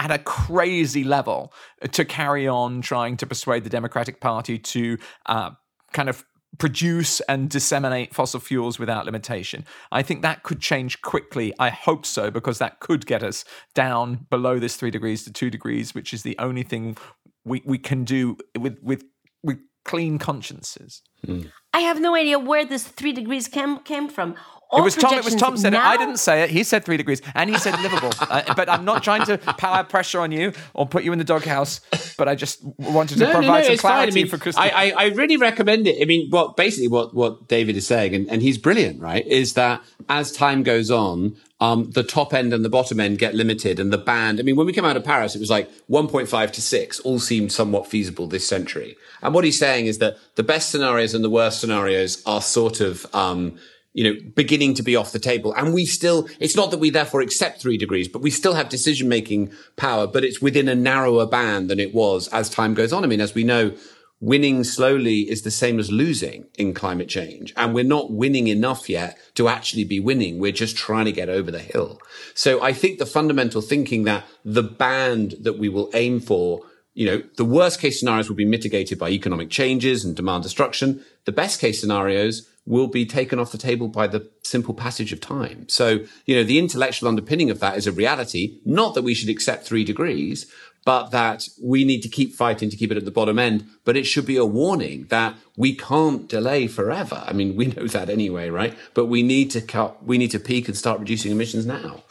at 0.00 0.10
a 0.10 0.18
crazy 0.18 1.04
level 1.04 1.52
to 1.92 2.04
carry 2.06 2.48
on 2.48 2.80
trying 2.80 3.18
to 3.18 3.26
persuade 3.26 3.64
the 3.64 3.70
Democratic 3.70 4.18
Party 4.18 4.58
to 4.58 4.96
uh, 5.26 5.50
kind 5.92 6.08
of 6.08 6.24
produce 6.58 7.20
and 7.20 7.50
disseminate 7.50 8.14
fossil 8.14 8.40
fuels 8.40 8.78
without 8.78 9.04
limitation. 9.04 9.64
I 9.92 10.02
think 10.02 10.22
that 10.22 10.42
could 10.42 10.60
change 10.60 11.02
quickly. 11.02 11.52
I 11.58 11.68
hope 11.68 12.06
so, 12.06 12.30
because 12.30 12.58
that 12.58 12.80
could 12.80 13.06
get 13.06 13.22
us 13.22 13.44
down 13.74 14.26
below 14.30 14.58
this 14.58 14.76
three 14.76 14.90
degrees 14.90 15.22
to 15.24 15.32
two 15.32 15.50
degrees, 15.50 15.94
which 15.94 16.14
is 16.14 16.22
the 16.22 16.36
only 16.38 16.62
thing 16.62 16.96
we, 17.44 17.62
we 17.64 17.78
can 17.78 18.04
do 18.04 18.38
with 18.58 18.78
with 18.82 19.04
with 19.42 19.58
clean 19.84 20.18
consciences. 20.18 21.02
Mm. 21.26 21.50
I 21.74 21.80
have 21.80 22.00
no 22.00 22.14
idea 22.16 22.38
where 22.38 22.64
this 22.64 22.84
three 22.84 23.12
degrees 23.12 23.48
came 23.48 23.78
came 23.80 24.08
from. 24.08 24.34
All 24.70 24.80
it 24.80 24.84
was 24.84 24.94
Tom. 24.94 25.14
It 25.14 25.24
was 25.24 25.34
Tom 25.34 25.56
said 25.56 25.72
now? 25.72 25.80
it. 25.80 25.94
I 25.94 25.96
didn't 25.96 26.18
say 26.18 26.42
it. 26.42 26.50
He 26.50 26.62
said 26.62 26.84
three 26.84 26.96
degrees, 26.96 27.20
and 27.34 27.50
he 27.50 27.58
said 27.58 27.78
livable. 27.80 28.12
uh, 28.20 28.54
but 28.54 28.68
I'm 28.68 28.84
not 28.84 29.02
trying 29.02 29.24
to 29.26 29.38
power 29.38 29.82
pressure 29.82 30.20
on 30.20 30.30
you 30.30 30.52
or 30.74 30.86
put 30.86 31.02
you 31.02 31.12
in 31.12 31.18
the 31.18 31.24
doghouse. 31.24 31.80
But 32.16 32.28
I 32.28 32.34
just 32.36 32.62
wanted 32.78 33.18
to 33.18 33.24
no, 33.24 33.32
provide 33.32 33.62
no, 33.62 33.68
no, 33.68 33.74
some 33.74 33.78
clarity 33.78 34.12
I 34.12 34.14
mean, 34.14 34.28
for 34.28 34.38
Christian. 34.38 34.62
I, 34.62 34.68
I, 34.68 34.92
I, 34.96 35.06
really 35.08 35.36
recommend 35.36 35.86
it. 35.88 36.00
I 36.00 36.04
mean, 36.04 36.30
what 36.30 36.56
basically 36.56 36.88
what 36.88 37.14
what 37.14 37.48
David 37.48 37.76
is 37.76 37.86
saying, 37.86 38.14
and, 38.14 38.28
and 38.30 38.42
he's 38.42 38.58
brilliant, 38.58 39.00
right? 39.00 39.26
Is 39.26 39.54
that 39.54 39.82
as 40.08 40.30
time 40.30 40.62
goes 40.62 40.90
on, 40.90 41.36
um, 41.60 41.90
the 41.90 42.02
top 42.02 42.32
end 42.32 42.52
and 42.54 42.64
the 42.64 42.70
bottom 42.70 43.00
end 43.00 43.18
get 43.18 43.34
limited, 43.34 43.78
and 43.80 43.92
the 43.92 43.98
band. 43.98 44.40
I 44.40 44.42
mean, 44.42 44.56
when 44.56 44.66
we 44.66 44.72
came 44.72 44.84
out 44.84 44.96
of 44.96 45.04
Paris, 45.04 45.34
it 45.34 45.40
was 45.40 45.50
like 45.50 45.70
1.5 45.90 46.50
to 46.52 46.62
6, 46.62 47.00
all 47.00 47.18
seemed 47.18 47.52
somewhat 47.52 47.86
feasible 47.86 48.26
this 48.26 48.46
century. 48.46 48.96
And 49.20 49.34
what 49.34 49.44
he's 49.44 49.58
saying 49.58 49.86
is 49.86 49.98
that 49.98 50.16
the 50.36 50.42
best 50.42 50.70
scenarios 50.70 51.12
and 51.12 51.22
the 51.22 51.30
worst 51.30 51.60
scenarios 51.60 52.22
are 52.24 52.40
sort 52.40 52.80
of 52.80 53.06
um, 53.14 53.58
you 53.92 54.04
know, 54.04 54.20
beginning 54.36 54.74
to 54.74 54.82
be 54.82 54.94
off 54.94 55.12
the 55.12 55.18
table. 55.18 55.52
And 55.54 55.74
we 55.74 55.84
still, 55.84 56.28
it's 56.38 56.56
not 56.56 56.70
that 56.70 56.78
we 56.78 56.90
therefore 56.90 57.20
accept 57.20 57.60
three 57.60 57.76
degrees, 57.76 58.08
but 58.08 58.22
we 58.22 58.30
still 58.30 58.54
have 58.54 58.68
decision 58.68 59.08
making 59.08 59.52
power, 59.76 60.06
but 60.06 60.24
it's 60.24 60.40
within 60.40 60.68
a 60.68 60.74
narrower 60.74 61.26
band 61.26 61.68
than 61.68 61.80
it 61.80 61.94
was 61.94 62.28
as 62.28 62.48
time 62.48 62.74
goes 62.74 62.92
on. 62.92 63.02
I 63.02 63.08
mean, 63.08 63.20
as 63.20 63.34
we 63.34 63.42
know, 63.42 63.74
winning 64.20 64.62
slowly 64.62 65.20
is 65.30 65.42
the 65.42 65.50
same 65.50 65.80
as 65.80 65.90
losing 65.90 66.46
in 66.56 66.74
climate 66.74 67.08
change. 67.08 67.52
And 67.56 67.74
we're 67.74 67.84
not 67.84 68.12
winning 68.12 68.46
enough 68.46 68.88
yet 68.88 69.18
to 69.34 69.48
actually 69.48 69.84
be 69.84 69.98
winning. 69.98 70.38
We're 70.38 70.52
just 70.52 70.76
trying 70.76 71.06
to 71.06 71.12
get 71.12 71.28
over 71.28 71.50
the 71.50 71.58
hill. 71.58 72.00
So 72.34 72.62
I 72.62 72.72
think 72.72 72.98
the 72.98 73.06
fundamental 73.06 73.60
thinking 73.60 74.04
that 74.04 74.24
the 74.44 74.62
band 74.62 75.34
that 75.40 75.58
we 75.58 75.68
will 75.68 75.90
aim 75.94 76.20
for 76.20 76.62
you 76.92 77.06
know, 77.06 77.22
the 77.36 77.44
worst 77.44 77.80
case 77.80 78.00
scenarios 78.00 78.28
will 78.28 78.36
be 78.36 78.44
mitigated 78.44 78.98
by 78.98 79.10
economic 79.10 79.48
changes 79.48 80.04
and 80.04 80.16
demand 80.16 80.42
destruction. 80.42 81.02
The 81.24 81.32
best 81.32 81.60
case 81.60 81.80
scenarios 81.80 82.49
will 82.66 82.86
be 82.86 83.06
taken 83.06 83.38
off 83.38 83.52
the 83.52 83.58
table 83.58 83.88
by 83.88 84.06
the 84.06 84.30
simple 84.42 84.74
passage 84.74 85.12
of 85.12 85.20
time. 85.20 85.68
So, 85.68 86.00
you 86.26 86.36
know, 86.36 86.44
the 86.44 86.58
intellectual 86.58 87.08
underpinning 87.08 87.50
of 87.50 87.60
that 87.60 87.76
is 87.76 87.86
a 87.86 87.92
reality, 87.92 88.60
not 88.64 88.94
that 88.94 89.02
we 89.02 89.14
should 89.14 89.28
accept 89.28 89.66
three 89.66 89.84
degrees, 89.84 90.46
but 90.84 91.10
that 91.10 91.48
we 91.62 91.84
need 91.84 92.00
to 92.02 92.08
keep 92.08 92.34
fighting 92.34 92.70
to 92.70 92.76
keep 92.76 92.90
it 92.90 92.96
at 92.96 93.04
the 93.04 93.10
bottom 93.10 93.38
end. 93.38 93.66
But 93.84 93.96
it 93.96 94.04
should 94.04 94.26
be 94.26 94.36
a 94.36 94.44
warning 94.44 95.06
that 95.10 95.36
we 95.56 95.74
can't 95.74 96.28
delay 96.28 96.66
forever. 96.66 97.22
I 97.26 97.32
mean, 97.32 97.56
we 97.56 97.66
know 97.66 97.86
that 97.86 98.08
anyway, 98.08 98.50
right? 98.50 98.76
But 98.94 99.06
we 99.06 99.22
need 99.22 99.50
to 99.52 99.60
cut, 99.60 100.04
we 100.04 100.18
need 100.18 100.30
to 100.30 100.40
peak 100.40 100.68
and 100.68 100.76
start 100.76 101.00
reducing 101.00 101.32
emissions 101.32 101.66
now. 101.66 102.02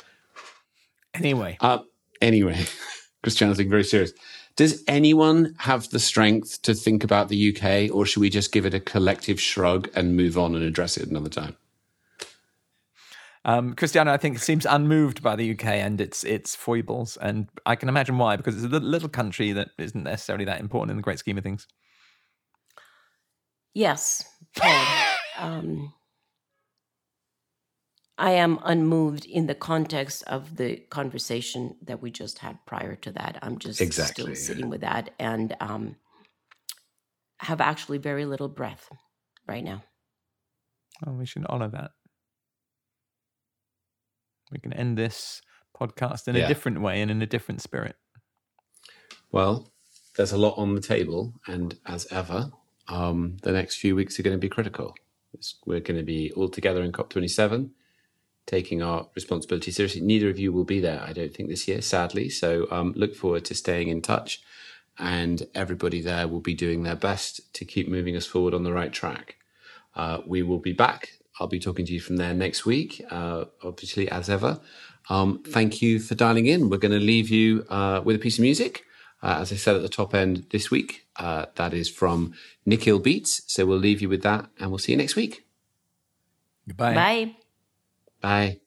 Anyway. 1.14 1.58
Uh, 1.60 1.80
anyway, 2.22 2.66
Christiana's 3.24 3.58
being 3.58 3.70
very 3.70 3.84
serious. 3.84 4.14
Does 4.60 4.84
anyone 4.90 5.56
have 5.60 5.90
the 5.90 6.00
strength 6.00 6.64
to 6.64 6.74
think 6.74 7.06
about 7.06 7.30
the 7.30 7.56
UK, 7.56 7.96
or 7.96 8.06
should 8.06 8.20
we 8.20 8.30
just 8.30 8.52
give 8.52 8.66
it 8.66 8.74
a 8.74 8.82
collective 8.82 9.40
shrug 9.40 9.88
and 9.96 10.18
move 10.18 10.38
on 10.38 10.54
and 10.54 10.66
address 10.66 10.98
it 10.98 11.08
another 11.08 11.30
time? 11.30 11.56
Um, 13.46 13.74
Christiana, 13.74 14.12
I 14.12 14.18
think, 14.18 14.38
seems 14.40 14.66
unmoved 14.66 15.24
by 15.24 15.38
the 15.38 15.50
UK 15.52 15.64
and 15.64 16.02
its 16.02 16.26
its 16.26 16.58
foibles, 16.58 17.16
and 17.16 17.48
I 17.66 17.78
can 17.78 17.88
imagine 17.88 18.18
why, 18.18 18.36
because 18.36 18.62
it's 18.62 18.74
a 18.74 18.80
little 18.82 19.08
country 19.08 19.54
that 19.54 19.70
isn't 19.78 20.04
necessarily 20.04 20.44
that 20.44 20.60
important 20.60 20.92
in 20.92 20.98
the 20.98 21.04
great 21.04 21.20
scheme 21.20 21.38
of 21.38 21.44
things. 21.46 21.66
Yes, 23.74 24.26
Paul. 24.58 24.86
um, 25.38 25.94
I 28.20 28.32
am 28.32 28.60
unmoved 28.64 29.26
in 29.26 29.48
the 29.48 29.56
context 29.56 30.24
of 30.28 30.58
the 30.58 30.76
conversation 30.90 31.78
that 31.84 32.02
we 32.02 32.12
just 32.12 32.40
had 32.40 32.60
prior 32.66 32.96
to 32.98 33.12
that. 33.14 33.40
I'm 33.42 33.58
just 33.58 33.80
exactly, 33.80 34.36
still 34.36 34.36
sitting 34.36 34.66
yeah. 34.66 34.70
with 34.70 34.82
that 34.82 35.12
and 35.18 35.56
um, 35.62 35.96
have 37.38 37.62
actually 37.62 37.98
very 37.98 38.26
little 38.26 38.50
breath 38.50 38.90
right 39.48 39.64
now. 39.64 39.84
Well, 41.06 41.16
we 41.16 41.26
should 41.26 41.46
honor 41.48 41.70
that. 41.70 41.92
We 44.52 44.60
can 44.60 44.74
end 44.74 44.98
this 44.98 45.42
podcast 45.80 46.28
in 46.28 46.36
yeah. 46.36 46.44
a 46.44 46.48
different 46.50 46.82
way 46.82 47.02
and 47.02 47.10
in 47.10 47.22
a 47.22 47.26
different 47.26 47.62
spirit. 47.62 47.96
Well, 49.32 49.72
there's 50.18 50.34
a 50.34 50.38
lot 50.38 50.58
on 50.58 50.76
the 50.76 50.82
table, 50.82 51.36
and 51.48 51.78
as 51.86 52.06
ever, 52.12 52.52
um, 52.90 53.38
the 53.44 53.54
next 53.54 53.78
few 53.78 53.96
weeks 53.96 54.20
are 54.20 54.24
going 54.24 54.36
to 54.36 54.42
be 54.42 54.50
critical. 54.50 54.94
We're 55.66 55.80
going 55.80 56.00
to 56.00 56.06
be 56.06 56.34
all 56.36 56.50
together 56.50 56.82
in 56.82 56.92
COP27 56.92 57.70
taking 58.50 58.82
our 58.82 59.08
responsibility 59.14 59.72
seriously. 59.72 60.02
Neither 60.02 60.30
of 60.30 60.40
you 60.40 60.52
will 60.52 60.64
be 60.64 60.80
there, 60.80 61.02
I 61.06 61.14
don't 61.14 61.34
think, 61.34 61.50
this 61.50 61.68
year, 61.68 61.82
sadly. 61.82 62.30
So 62.30 62.68
um, 62.72 62.94
look 62.96 63.16
forward 63.16 63.46
to 63.46 63.56
staying 63.56 63.90
in 63.90 64.02
touch. 64.02 64.42
And 64.98 65.48
everybody 65.54 66.02
there 66.02 66.28
will 66.28 66.42
be 66.42 66.56
doing 66.56 66.84
their 66.84 66.96
best 66.96 67.54
to 67.54 67.64
keep 67.64 67.88
moving 67.88 68.18
us 68.18 68.26
forward 68.26 68.54
on 68.54 68.64
the 68.64 68.74
right 68.74 68.92
track. 68.92 69.36
Uh, 69.96 70.22
we 70.26 70.42
will 70.42 70.60
be 70.60 70.74
back. 70.74 71.20
I'll 71.40 71.48
be 71.48 71.60
talking 71.60 71.86
to 71.86 71.94
you 71.94 72.02
from 72.02 72.18
there 72.18 72.34
next 72.34 72.66
week, 72.66 73.02
uh, 73.10 73.46
obviously, 73.64 74.10
as 74.10 74.30
ever. 74.30 74.60
Um, 75.10 75.42
thank 75.44 75.82
you 75.82 76.00
for 76.00 76.16
dialing 76.16 76.48
in. 76.48 76.70
We're 76.70 76.78
going 76.78 77.00
to 77.00 77.06
leave 77.14 77.30
you 77.30 77.66
uh, 77.70 78.02
with 78.04 78.16
a 78.16 78.20
piece 78.20 78.40
of 78.40 78.42
music. 78.42 78.84
Uh, 79.22 79.38
as 79.42 79.52
I 79.52 79.56
said 79.56 79.76
at 79.76 79.82
the 79.82 79.90
top 79.90 80.14
end 80.16 80.48
this 80.50 80.72
week, 80.72 81.06
uh, 81.18 81.46
that 81.56 81.74
is 81.74 81.90
from 81.90 82.34
Nikhil 82.66 83.00
Beats. 83.00 83.42
So 83.48 83.66
we'll 83.66 83.78
leave 83.78 84.02
you 84.02 84.10
with 84.10 84.24
that 84.24 84.50
and 84.60 84.72
we'll 84.72 84.80
see 84.80 84.94
you 84.94 84.98
next 84.98 85.16
week. 85.16 85.46
Goodbye. 86.68 86.96
Bye. 86.96 87.36
Bye. 88.22 88.60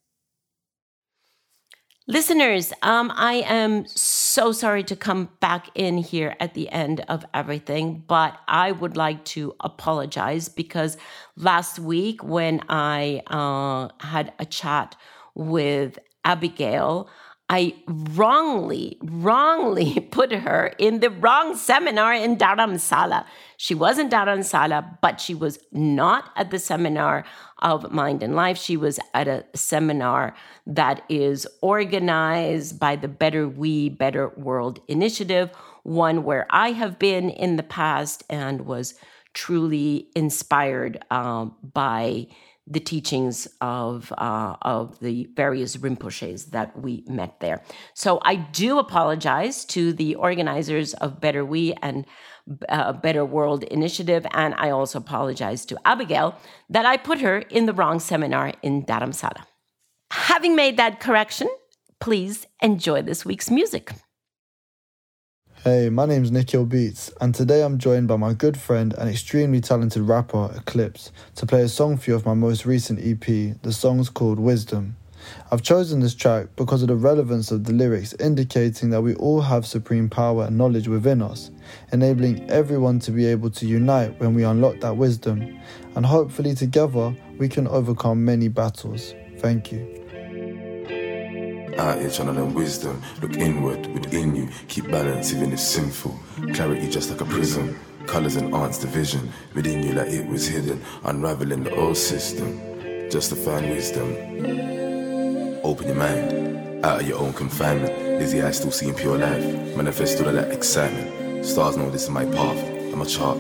Listeners, 2.09 2.73
um, 2.83 3.13
I 3.15 3.35
am 3.47 3.87
so 3.87 4.51
sorry 4.51 4.83
to 4.85 4.97
come 4.97 5.29
back 5.39 5.69
in 5.77 5.99
here 5.99 6.35
at 6.41 6.55
the 6.55 6.69
end 6.71 7.05
of 7.09 7.25
everything, 7.33 8.03
but 8.09 8.37
I 8.49 8.73
would 8.73 8.97
like 8.97 9.25
to 9.27 9.55
apologize 9.61 10.49
because 10.49 10.97
last 11.37 11.79
week 11.79 12.25
when 12.25 12.61
I 12.69 13.23
uh, 13.29 13.89
had 14.05 14.33
a 14.41 14.45
chat 14.45 14.97
with 15.37 15.99
Abigail, 16.25 17.09
I 17.49 17.75
wrongly, 17.87 18.97
wrongly 19.03 20.01
put 20.11 20.33
her 20.33 20.75
in 20.79 21.01
the 21.01 21.11
wrong 21.11 21.57
seminar 21.57 22.15
in 22.15 22.37
Dharamsala. 22.37 23.27
She 23.57 23.75
was 23.75 23.99
in 23.99 24.09
Dharamsala, 24.09 24.99
but 25.03 25.21
she 25.21 25.35
was 25.35 25.59
not 25.71 26.31
at 26.37 26.51
the 26.51 26.59
seminar 26.59 27.25
of 27.59 27.93
Mind 27.93 28.23
and 28.23 28.35
Life. 28.35 28.57
She 28.59 28.77
was 28.77 28.99
at 29.13 29.29
a 29.29 29.45
seminar 29.55 30.35
that 30.67 31.03
is 31.09 31.47
organized 31.61 32.81
by 32.81 32.97
the 32.97 33.09
Better 33.09 33.47
We, 33.47 33.89
Better 33.89 34.29
World 34.37 34.81
initiative, 34.89 35.51
one 35.83 36.25
where 36.25 36.47
I 36.51 36.73
have 36.73 36.99
been 36.99 37.29
in 37.29 37.57
the 37.57 37.63
past 37.63 38.25
and 38.31 38.63
was 38.63 38.95
truly 39.35 40.09
inspired 40.15 41.05
uh, 41.11 41.47
by 41.63 42.29
the 42.67 42.81
teachings 42.81 43.49
of 43.61 44.13
uh, 44.19 44.57
of 44.63 44.99
the 45.01 45.29
various 45.35 45.77
Rinpoches 45.77 46.51
that 46.51 46.81
we 46.81 47.05
met 47.09 47.41
there. 47.41 47.63
So 47.95 48.21
I 48.23 48.37
do 48.37 48.79
apologize 48.79 49.65
to 49.67 49.93
the 49.93 50.15
organizers 50.15 50.95
of 50.95 51.21
Better 51.21 51.45
We 51.45 51.75
and 51.83 52.07
uh, 52.69 52.93
Better 52.93 53.25
World 53.25 53.65
Initiative, 53.65 54.27
and 54.33 54.55
I 54.57 54.71
also 54.71 54.99
apologize 54.99 55.65
to 55.67 55.79
Abigail 55.85 56.37
that 56.71 56.87
I 56.87 56.97
put 56.97 57.21
her 57.21 57.39
in 57.39 57.67
the 57.67 57.73
wrong 57.73 57.99
seminar 57.99 58.53
in 58.63 58.85
Dharamsala. 58.85 59.45
Having 60.13 60.57
made 60.57 60.77
that 60.77 61.01
correction, 61.01 61.49
please 62.01 62.47
enjoy 62.61 63.03
this 63.03 63.25
week's 63.25 63.51
music. 63.51 63.93
Hey, 65.65 65.91
my 65.91 66.07
name's 66.07 66.33
Nikhil 66.33 66.67
Beats, 66.67 67.13
and 67.21 67.33
today 67.33 67.63
I'm 67.63 67.79
joined 67.79 68.09
by 68.09 68.17
my 68.17 68.35
good 68.35 68.57
friend 68.57 68.93
and 68.99 69.09
extremely 69.09 69.61
talented 69.61 70.03
rapper 70.03 70.51
Eclipse 70.57 71.13
to 71.37 71.47
play 71.47 71.63
a 71.63 71.69
song 71.69 71.99
for 71.99 72.11
you 72.11 72.17
of 72.17 72.27
my 72.27 72.35
most 72.35 72.67
recent 72.67 72.99
EP. 72.99 73.25
The 73.63 73.73
song's 73.73 74.09
called 74.09 74.41
Wisdom. 74.41 74.97
I've 75.53 75.63
chosen 75.63 76.01
this 76.01 76.17
track 76.17 76.49
because 76.57 76.83
of 76.83 76.89
the 76.89 76.97
relevance 76.97 77.53
of 77.53 77.63
the 77.63 77.73
lyrics 77.73 78.13
indicating 78.15 78.91
that 78.91 79.03
we 79.03 79.15
all 79.15 79.41
have 79.41 79.65
supreme 79.65 80.11
power 80.11 80.47
and 80.47 80.59
knowledge 80.59 80.89
within 80.89 81.23
us, 81.23 81.53
enabling 81.93 82.51
everyone 82.51 82.99
to 82.99 83.13
be 83.13 83.27
able 83.27 83.51
to 83.51 83.65
unite 83.65 84.19
when 84.19 84.35
we 84.35 84.43
unlock 84.43 84.81
that 84.81 84.97
wisdom, 84.97 85.61
and 85.95 86.05
hopefully 86.05 86.57
together 86.57 87.17
we 87.39 87.49
can 87.49 87.69
overcome 87.69 88.25
many 88.25 88.49
battles. 88.49 89.15
Thank 89.39 89.71
you. 89.71 90.02
Out 91.83 91.99
here 91.99 92.45
wisdom. 92.45 93.03
Look 93.21 93.37
inward 93.37 93.89
within 93.89 94.37
you. 94.37 94.49
Keep 94.69 94.93
balance 94.93 95.33
even 95.33 95.53
if 95.53 95.59
sinful. 95.59 96.17
Clarity 96.55 96.89
just 96.89 97.11
like 97.11 97.21
a 97.21 97.25
prism. 97.25 97.77
Colors 98.07 98.37
enhance 98.37 98.79
the 98.79 98.87
vision 98.87 99.29
within 99.53 99.83
you 99.83 99.93
like 99.93 100.07
it 100.07 100.25
was 100.29 100.47
hidden, 100.47 100.81
unraveling 101.03 101.65
the 101.65 101.75
old 101.75 101.97
system. 101.97 102.61
Just 103.11 103.31
to 103.31 103.37
find 103.37 103.69
wisdom. 103.69 104.13
Open 105.65 105.89
your 105.89 105.97
mind, 105.97 106.85
out 106.85 107.01
of 107.01 107.09
your 107.09 107.19
own 107.19 107.33
confinement. 107.33 107.93
Lizzie, 108.21 108.43
I 108.43 108.53
still 108.53 108.71
seeing 108.71 108.95
pure 108.95 109.19
life. 109.19 109.77
Manifest 109.77 110.23
all 110.23 110.33
that 110.33 110.53
excitement. 110.53 111.45
Stars 111.45 111.77
know 111.77 111.91
this 111.91 112.05
is 112.05 112.11
my 112.11 112.25
path. 112.27 112.65
I'm 112.93 113.03
a 113.03 113.07
chart. 113.07 113.39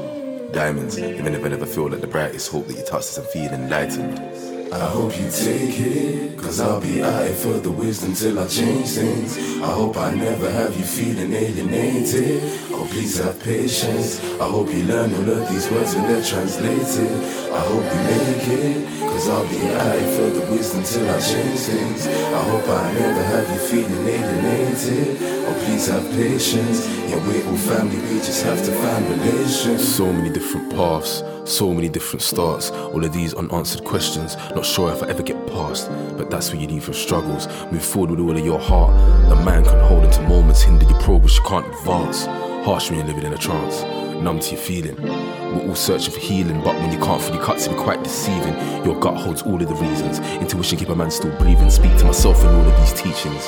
Diamonds, 0.53 0.99
even 0.99 1.32
if 1.36 1.45
I 1.45 1.49
never 1.49 1.66
feel 1.66 1.88
like 1.88 2.01
the 2.01 2.09
brightest 2.09 2.51
hope 2.51 2.66
that 2.66 2.76
you 2.76 2.84
touch 2.84 3.03
as 3.03 3.18
I'm 3.18 3.24
feeling 3.26 3.62
enlightened. 3.62 4.52
I 4.73 4.79
hope 4.87 5.18
you 5.20 5.31
take 5.31 5.79
it, 5.81 6.39
cause 6.39 6.59
I'll 6.59 6.81
be 6.81 6.95
here 6.95 7.35
for 7.35 7.53
the 7.61 7.70
wisdom 7.70 8.14
till 8.14 8.39
I 8.39 8.47
change 8.47 8.89
things. 8.89 9.37
I 9.61 9.66
hope 9.66 9.99
I 9.99 10.14
never 10.14 10.51
have 10.51 10.75
you 10.75 10.85
feeling 10.85 11.31
alienated. 11.35 12.72
Oh, 12.83 12.87
please 12.87 13.16
have 13.18 13.41
patience. 13.45 14.18
I 14.41 14.49
hope 14.49 14.66
you 14.74 14.83
learn 14.83 15.14
all 15.14 15.30
of 15.30 15.49
these 15.49 15.70
words 15.70 15.95
when 15.95 16.03
they're 16.09 16.24
translated. 16.24 17.12
I 17.53 17.61
hope 17.61 17.85
you 17.85 18.03
make 18.11 18.49
it, 18.59 18.99
cause 18.99 19.28
I'll 19.28 19.47
be 19.47 19.55
here 19.55 20.03
for 20.16 20.28
the 20.37 20.51
wisdom 20.51 20.83
till 20.83 21.09
I 21.09 21.20
change 21.20 21.61
things. 21.61 22.09
I 22.09 22.43
hope 22.43 22.68
I 22.68 22.93
never 22.95 23.22
have 23.22 23.49
you 23.51 23.59
feeling 23.68 24.05
alienated. 24.05 25.16
Oh, 25.47 25.62
please 25.64 25.87
have 25.87 26.05
patience. 26.11 26.89
Yeah, 27.09 27.24
we're 27.24 27.47
all 27.47 27.57
family, 27.57 28.01
we 28.12 28.18
just 28.18 28.43
have 28.43 28.59
to 28.64 28.72
find 28.72 29.09
relations. 29.11 29.87
So 29.87 30.12
many 30.12 30.30
different 30.30 30.72
paths. 30.72 31.22
So 31.45 31.72
many 31.72 31.89
different 31.89 32.22
starts, 32.22 32.70
all 32.70 33.05
of 33.05 33.12
these 33.12 33.33
unanswered 33.35 33.85
questions. 33.85 34.37
Not 34.57 34.66
sure 34.66 34.91
if 34.91 35.05
I 35.05 35.09
ever 35.09 35.22
get 35.22 35.47
past, 35.47 35.89
but 36.16 36.30
that's 36.30 36.51
what 36.51 36.61
you 36.61 36.66
need 36.66 36.83
from 36.83 36.95
struggles. 36.95 37.47
Move 37.70 37.85
forward 37.85 38.11
with 38.11 38.20
all 38.20 38.37
of 38.37 38.45
your 38.45 38.59
heart. 38.59 38.91
The 39.28 39.37
man 39.37 39.62
can 39.62 39.78
hold 39.87 40.03
into 40.03 40.22
moments, 40.22 40.62
hinder 40.62 40.85
your 40.85 41.01
progress, 41.01 41.37
you 41.37 41.43
can't 41.43 41.66
advance. 41.66 42.26
Harsh 42.65 42.91
when 42.91 43.01
you're 43.01 43.09
living 43.09 43.25
in 43.25 43.33
a 43.33 43.39
trance, 43.39 43.83
numb 44.23 44.39
to 44.39 44.53
your 44.53 44.61
feeling. 44.61 44.95
We're 45.03 45.69
all 45.69 45.75
searching 45.75 46.15
for 46.15 46.21
healing, 46.21 46.63
but 46.63 46.77
when 46.77 46.93
you 46.93 46.99
can't 46.99 47.21
fully 47.21 47.41
cut, 47.41 47.67
it 47.67 47.77
quite 47.77 48.05
deceiving. 48.05 48.55
Your 48.85 48.99
gut 49.01 49.17
holds 49.17 49.43
all 49.43 49.61
of 49.61 49.69
the 49.69 49.75
reasons. 49.75 50.21
Intuition 50.41 50.79
keep 50.79 50.89
a 50.89 50.95
man 50.95 51.11
still 51.11 51.37
breathing. 51.39 51.71
Speak 51.71 51.97
to 51.99 52.05
myself 52.05 52.41
in 52.41 52.47
all 52.47 52.65
of 52.65 52.77
these 52.79 52.93
teachings. 52.93 53.43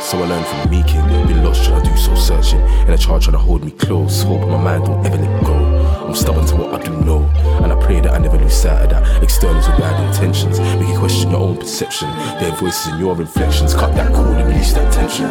So 0.00 0.22
I 0.22 0.26
learned 0.26 0.46
from 0.46 0.70
leaking, 0.70 1.02
been 1.26 1.42
lost 1.42 1.64
trying 1.64 1.82
to 1.82 1.90
do 1.90 1.96
soul 1.96 2.14
searching, 2.14 2.60
and 2.60 2.90
a 2.90 2.96
child 2.96 3.22
trying 3.22 3.32
to 3.32 3.38
hold 3.38 3.64
me 3.64 3.72
close. 3.72 4.22
Hope 4.22 4.42
my 4.42 4.56
mind 4.56 4.84
don't 4.84 5.04
ever 5.04 5.16
let 5.16 5.44
go. 5.44 5.59
I'm 6.00 6.14
stubborn 6.14 6.46
to 6.46 6.56
what 6.56 6.74
I 6.74 6.84
do 6.84 6.96
know, 7.04 7.22
and 7.62 7.72
I 7.72 7.76
pray 7.80 8.00
that 8.00 8.12
I 8.12 8.18
never 8.18 8.38
lose 8.38 8.54
sight 8.54 8.82
of 8.84 8.90
that. 8.90 9.22
Externals 9.22 9.68
with 9.68 9.78
bad 9.78 10.08
intentions, 10.08 10.58
make 10.58 10.88
you 10.88 10.98
question 10.98 11.30
your 11.30 11.40
own 11.40 11.56
perception. 11.56 12.08
Their 12.40 12.52
voices 12.56 12.86
and 12.88 12.98
your 12.98 13.14
reflections, 13.14 13.74
cut 13.74 13.94
that 13.94 14.12
cord 14.12 14.38
and 14.38 14.48
release 14.48 14.72
that 14.72 14.92
tension. 14.92 15.26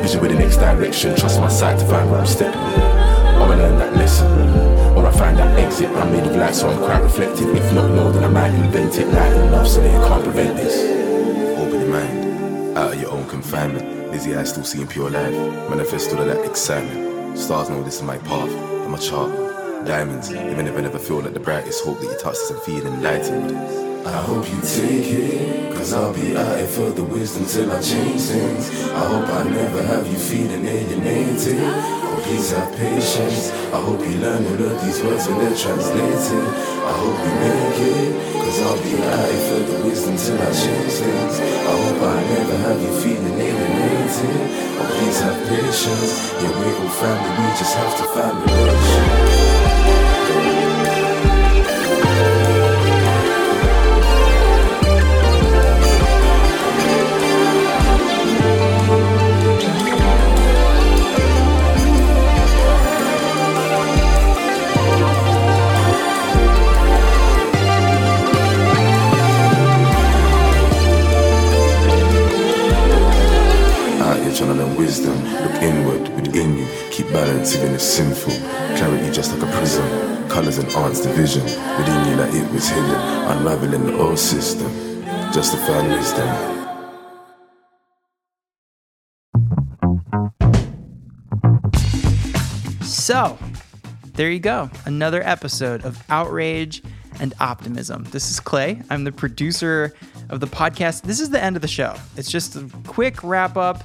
Vision 0.00 0.20
with 0.20 0.32
the 0.32 0.38
next 0.38 0.56
direction, 0.56 1.14
trust 1.14 1.40
my 1.40 1.48
sight 1.48 1.78
to 1.78 1.86
find 1.86 2.10
where 2.10 2.20
I'm 2.20 2.26
stepping. 2.26 2.60
I'm 2.60 3.48
gonna 3.48 3.62
learn 3.62 3.78
that 3.78 3.96
lesson, 3.96 4.26
or 4.96 5.06
I 5.06 5.12
find 5.12 5.36
that 5.38 5.58
exit. 5.58 5.88
I'm 5.90 6.10
made 6.10 6.26
of 6.26 6.34
light, 6.36 6.54
so 6.54 6.68
I'm 6.68 6.78
quite 6.78 7.02
reflective. 7.02 7.54
If 7.54 7.72
not, 7.72 7.90
know 7.90 8.10
then 8.10 8.24
I 8.24 8.28
might 8.28 8.54
invent 8.54 8.96
it. 8.98 9.06
Light 9.08 9.32
enough 9.32 9.68
so 9.68 9.80
that 9.80 9.92
you 9.92 10.08
can't 10.08 10.24
prevent 10.24 10.56
this. 10.56 10.82
Open 11.58 11.80
your 11.80 11.90
mind, 11.90 12.78
out 12.78 12.94
of 12.94 13.00
your 13.00 13.10
own 13.10 13.28
confinement. 13.28 14.10
Lizzie, 14.10 14.34
I 14.34 14.44
still 14.44 14.64
seeing 14.64 14.86
pure 14.86 15.10
life. 15.10 15.32
Manifest 15.68 16.12
all 16.12 16.20
of 16.20 16.26
that 16.26 16.44
excitement. 16.44 17.38
Stars 17.38 17.68
know 17.68 17.82
this 17.82 17.96
is 17.96 18.02
my 18.02 18.18
path. 18.18 18.50
I'm 18.86 18.94
a 18.94 18.98
chart. 18.98 19.43
Diamonds, 19.84 20.32
even 20.32 20.66
if 20.66 20.76
I 20.76 20.80
never 20.80 20.98
feel 20.98 21.20
like 21.20 21.34
the 21.34 21.40
brightest 21.40 21.84
hope 21.84 22.00
that 22.00 22.06
you 22.06 22.16
touch 22.18 22.36
as 22.40 22.50
I'm 22.50 22.60
feeling 22.60 22.94
enlightened. 22.94 23.52
I 24.06 24.16
hope 24.22 24.48
you 24.48 24.56
take 24.64 25.12
it, 25.12 25.76
cause 25.76 25.92
I'll 25.92 26.12
be 26.14 26.36
out 26.36 26.56
here 26.56 26.66
for 26.66 26.88
the 26.90 27.04
wisdom 27.04 27.44
till 27.44 27.70
I 27.70 27.80
change 27.82 28.20
things. 28.22 28.70
I 28.92 29.04
hope 29.04 29.28
I 29.28 29.44
never 29.44 29.82
have 29.82 30.06
you 30.06 30.16
feeling 30.16 30.64
alienated. 30.64 31.60
Oh, 31.60 32.20
please 32.24 32.50
have 32.52 32.72
patience. 32.76 33.52
I 33.72 33.80
hope 33.80 34.00
you 34.00 34.16
learn 34.24 34.46
all 34.46 34.72
of 34.72 34.84
these 34.84 35.02
words 35.04 35.28
when 35.28 35.38
they're 35.44 35.56
translated. 35.56 36.48
I 36.80 36.92
hope 37.04 37.18
you 37.20 37.34
make 37.44 37.80
it, 37.84 38.40
cause 38.40 38.58
I'll 38.64 38.80
be 38.80 38.92
out 39.04 39.28
here 39.28 39.44
for 39.52 39.60
the 39.68 39.84
wisdom 39.84 40.16
till 40.16 40.40
I 40.40 40.48
change 40.48 40.96
things. 40.96 41.34
I 41.40 41.72
hope 41.76 42.00
I 42.08 42.24
never 42.24 42.56
have 42.56 42.80
you 42.80 42.92
feeling 43.04 43.36
alienated. 43.36 44.36
Oh, 44.80 44.88
please 44.96 45.20
have 45.20 45.38
patience. 45.44 46.12
Yeah, 46.40 46.56
we're 46.56 46.72
all 46.72 46.88
family, 46.88 47.30
we 47.36 47.52
just 47.60 47.76
have 47.76 47.92
to 48.00 48.04
find 48.16 49.23
relations. 50.30 50.44
Out 50.44 50.53
wisdom. 74.76 75.14
Look 75.42 75.62
inward, 75.62 76.08
within 76.14 76.58
you. 76.58 76.66
Keep 76.90 77.08
balance 77.12 77.54
even 77.56 77.74
if 77.74 77.80
sinful. 77.80 78.32
Clarity 78.76 79.10
just 79.12 79.32
like 79.32 79.42
a 79.48 79.52
prism. 79.56 80.28
Colors 80.28 80.58
enhance 80.58 81.00
the 81.00 81.12
vision. 81.12 81.42
Within 81.42 82.08
you 82.08 82.16
like 82.16 82.34
it 82.34 82.52
was 82.52 82.68
hidden. 82.68 82.90
Unraveling 82.90 83.86
the 83.86 83.98
old 83.98 84.18
system. 84.18 84.70
Just 85.32 85.52
to 85.52 85.58
find 85.58 85.88
wisdom. 85.88 86.28
So, 92.82 93.38
there 94.14 94.30
you 94.30 94.40
go. 94.40 94.70
Another 94.86 95.22
episode 95.22 95.84
of 95.84 96.02
Outrage 96.08 96.82
and 97.20 97.34
Optimism. 97.40 98.04
This 98.04 98.30
is 98.30 98.40
Clay. 98.40 98.80
I'm 98.90 99.04
the 99.04 99.12
producer 99.12 99.94
of 100.30 100.40
the 100.40 100.46
podcast. 100.46 101.02
This 101.02 101.20
is 101.20 101.30
the 101.30 101.42
end 101.42 101.56
of 101.56 101.62
the 101.62 101.68
show. 101.68 101.94
It's 102.16 102.30
just 102.30 102.56
a 102.56 102.68
quick 102.86 103.22
wrap 103.22 103.56
up. 103.56 103.84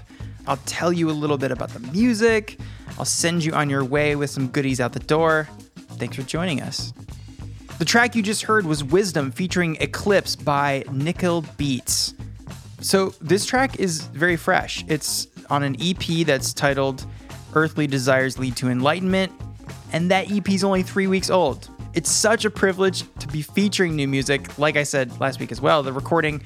I'll 0.49 0.57
tell 0.65 0.91
you 0.91 1.11
a 1.11 1.13
little 1.13 1.37
bit 1.37 1.51
about 1.51 1.69
the 1.69 1.79
music. 1.91 2.59
I'll 2.97 3.05
send 3.05 3.45
you 3.45 3.53
on 3.53 3.69
your 3.69 3.85
way 3.85 4.15
with 4.15 4.31
some 4.31 4.47
goodies 4.47 4.79
out 4.79 4.93
the 4.93 4.99
door. 4.99 5.47
Thanks 5.99 6.15
for 6.15 6.23
joining 6.23 6.59
us. 6.59 6.91
The 7.77 7.85
track 7.85 8.15
you 8.15 8.23
just 8.23 8.41
heard 8.41 8.65
was 8.65 8.83
Wisdom 8.83 9.31
featuring 9.31 9.77
Eclipse 9.79 10.35
by 10.35 10.83
Nikhil 10.91 11.45
Beats. 11.55 12.15
So 12.81 13.09
this 13.21 13.45
track 13.45 13.79
is 13.79 14.01
very 14.07 14.37
fresh. 14.37 14.83
It's 14.87 15.27
on 15.51 15.61
an 15.61 15.75
EP 15.79 16.25
that's 16.25 16.51
titled 16.51 17.05
Earthly 17.53 17.85
Desires 17.85 18.39
Lead 18.39 18.55
to 18.55 18.69
Enlightenment, 18.69 19.31
and 19.93 20.09
that 20.09 20.31
EP 20.31 20.49
is 20.49 20.63
only 20.63 20.81
three 20.81 21.07
weeks 21.07 21.29
old. 21.29 21.69
It's 21.93 22.09
such 22.09 22.43
a 22.43 22.49
privilege 22.49 23.03
to 23.19 23.27
be 23.27 23.43
featuring 23.43 23.95
new 23.95 24.07
music. 24.07 24.57
Like 24.57 24.77
I 24.77 24.83
said 24.83 25.19
last 25.19 25.39
week 25.39 25.51
as 25.51 25.61
well, 25.61 25.83
the 25.83 25.93
recording 25.93 26.41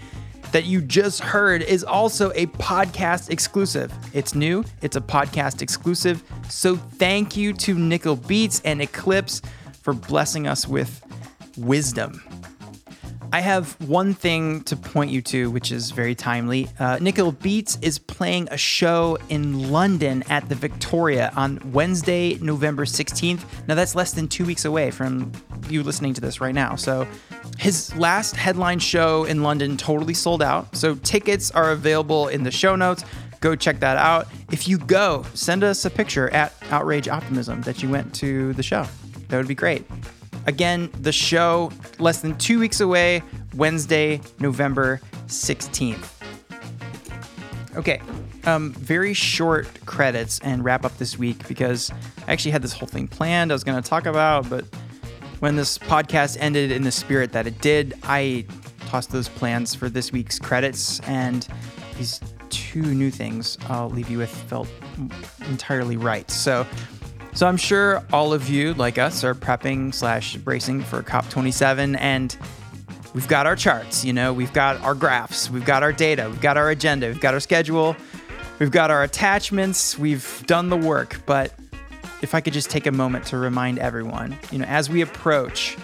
that 0.52 0.66
you 0.66 0.82
just 0.82 1.22
heard 1.22 1.62
is 1.62 1.84
also 1.84 2.32
a 2.32 2.48
podcast 2.48 3.30
exclusive. 3.30 3.92
It's 4.14 4.36
new, 4.36 4.64
it's 4.82 4.96
a 4.96 5.02
podcast 5.02 5.62
exclusive. 5.62 6.24
So 6.50 6.76
thank 6.76 7.36
you 7.36 7.54
to 7.54 7.74
Nikhil 7.74 8.16
Beats 8.18 8.62
and 8.64 8.82
Eclipse 8.82 9.42
for 9.82 9.94
blessing 9.94 10.48
us 10.48 10.68
with 10.68 11.04
wisdom. 11.58 12.22
I 13.34 13.40
have 13.40 13.76
one 13.82 14.14
thing 14.14 14.62
to 14.66 14.76
point 14.76 15.10
you 15.10 15.20
to, 15.24 15.50
which 15.50 15.72
is 15.72 15.90
very 15.90 16.14
timely. 16.14 16.70
Uh, 16.78 17.00
Nikhil 17.02 17.32
Beats 17.32 17.80
is 17.82 17.98
playing 17.98 18.48
a 18.52 18.58
show 18.58 19.18
in 19.28 19.72
London 19.72 20.24
at 20.30 20.48
the 20.50 20.54
Victoria 20.54 21.34
on 21.36 21.60
Wednesday, 21.74 22.38
November 22.42 22.86
16th. 22.86 23.44
Now, 23.68 23.74
that's 23.74 23.96
less 23.96 24.14
than 24.14 24.28
two 24.28 24.46
weeks 24.46 24.66
away 24.66 24.92
from 24.92 25.32
you 25.68 25.82
listening 25.82 26.14
to 26.14 26.22
this 26.22 26.42
right 26.42 26.54
now. 26.54 26.76
So, 26.76 27.08
his 27.58 27.96
last 27.96 28.36
headline 28.36 28.78
show 28.78 29.24
in 29.24 29.42
London 29.42 29.78
totally 29.78 30.14
sold 30.14 30.44
out. 30.44 30.76
So, 30.76 30.94
tickets 30.94 31.50
are 31.50 31.72
available 31.72 32.28
in 32.28 32.44
the 32.44 32.52
show 32.52 32.76
notes. 32.76 33.04
Go 33.40 33.56
check 33.56 33.80
that 33.80 33.98
out. 33.98 34.28
If 34.52 34.68
you 34.68 34.78
go, 34.78 35.26
send 35.34 35.64
us 35.64 35.86
a 35.86 35.90
picture 35.90 36.30
at 36.30 36.54
Outrage 36.70 37.08
Optimism 37.08 37.64
that 37.64 37.82
you 37.82 37.90
went 37.90 38.14
to 38.14 38.54
the 38.54 38.64
show. 38.64 38.86
That 39.30 39.38
would 39.38 39.48
be 39.48 39.56
great. 39.56 39.86
Again, 40.46 40.90
the 41.02 41.12
show 41.12 41.72
less 42.00 42.22
than 42.22 42.38
two 42.38 42.60
weeks 42.60 42.80
away, 42.82 43.24
Wednesday, 43.56 44.22
November 44.40 45.00
16th. 45.28 46.10
Okay, 47.76 48.02
um, 48.46 48.74
very 48.74 49.14
short 49.14 49.68
credits 49.86 50.40
and 50.40 50.64
wrap 50.64 50.86
up 50.86 50.98
this 50.98 51.18
week 51.18 51.48
because 51.48 51.92
I 52.28 52.34
actually 52.34 52.52
had 52.52 52.62
this 52.62 52.74
whole 52.74 52.88
thing 52.88 53.08
planned 53.08 53.52
I 53.52 53.56
was 53.56 53.64
going 53.64 53.82
to 53.82 53.90
talk 53.90 54.06
about, 54.06 54.50
but 54.50 54.66
when 55.40 55.56
this 55.56 55.78
podcast 55.78 56.38
ended 56.40 56.72
in 56.72 56.84
the 56.84 56.92
spirit 56.92 57.32
that 57.32 57.48
it 57.48 57.60
did, 57.62 57.96
I 58.04 58.46
tossed 58.88 59.12
those 59.12 59.28
plans 59.28 59.74
for 59.74 59.90
this 59.90 60.12
week's 60.12 60.38
credits 60.40 61.00
and 61.02 61.48
these 61.98 62.20
two 62.50 62.82
new 62.82 63.10
things 63.10 63.58
I'll 63.68 63.90
leave 63.90 64.10
you 64.10 64.20
with 64.20 64.30
felt 64.30 64.68
entirely 65.48 65.98
right. 65.98 66.30
So, 66.30 66.68
so 67.34 67.48
I'm 67.48 67.58
sure 67.58 68.04
all 68.14 68.34
of 68.34 68.50
you, 68.50 68.74
like 68.76 68.98
us, 68.98 69.24
are 69.24 69.34
prepping 69.34 69.94
slash 69.94 70.38
bracing 70.38 70.82
for 70.82 71.02
COP27, 71.02 71.98
and 72.00 72.38
we've 73.14 73.28
got 73.28 73.48
our 73.48 73.56
charts. 73.56 74.06
You 74.06 74.14
know, 74.14 74.34
we've 74.34 74.54
got 74.54 74.80
our 74.82 74.94
graphs, 74.94 75.50
we've 75.50 75.66
got 75.66 75.84
our 75.84 75.92
data, 75.92 76.28
we've 76.30 76.42
got 76.42 76.58
our 76.58 76.70
agenda, 76.70 77.08
we've 77.08 77.20
got 77.20 77.34
our 77.34 77.40
schedule, 77.40 77.96
we've 78.60 78.72
got 78.72 78.92
our 78.92 79.04
attachments, 79.04 79.98
we've 79.98 80.44
done 80.46 80.70
the 80.70 80.78
work. 80.78 81.22
But 81.26 81.54
if 82.22 82.34
I 82.34 82.42
could 82.42 82.54
just 82.54 82.70
take 82.70 82.86
a 82.86 82.92
moment 82.92 83.26
to 83.28 83.38
remind 83.38 83.80
everyone, 83.80 84.38
you 84.52 84.60
know, 84.60 84.66
as 84.66 84.90
we 84.90 85.02
approach 85.02 85.78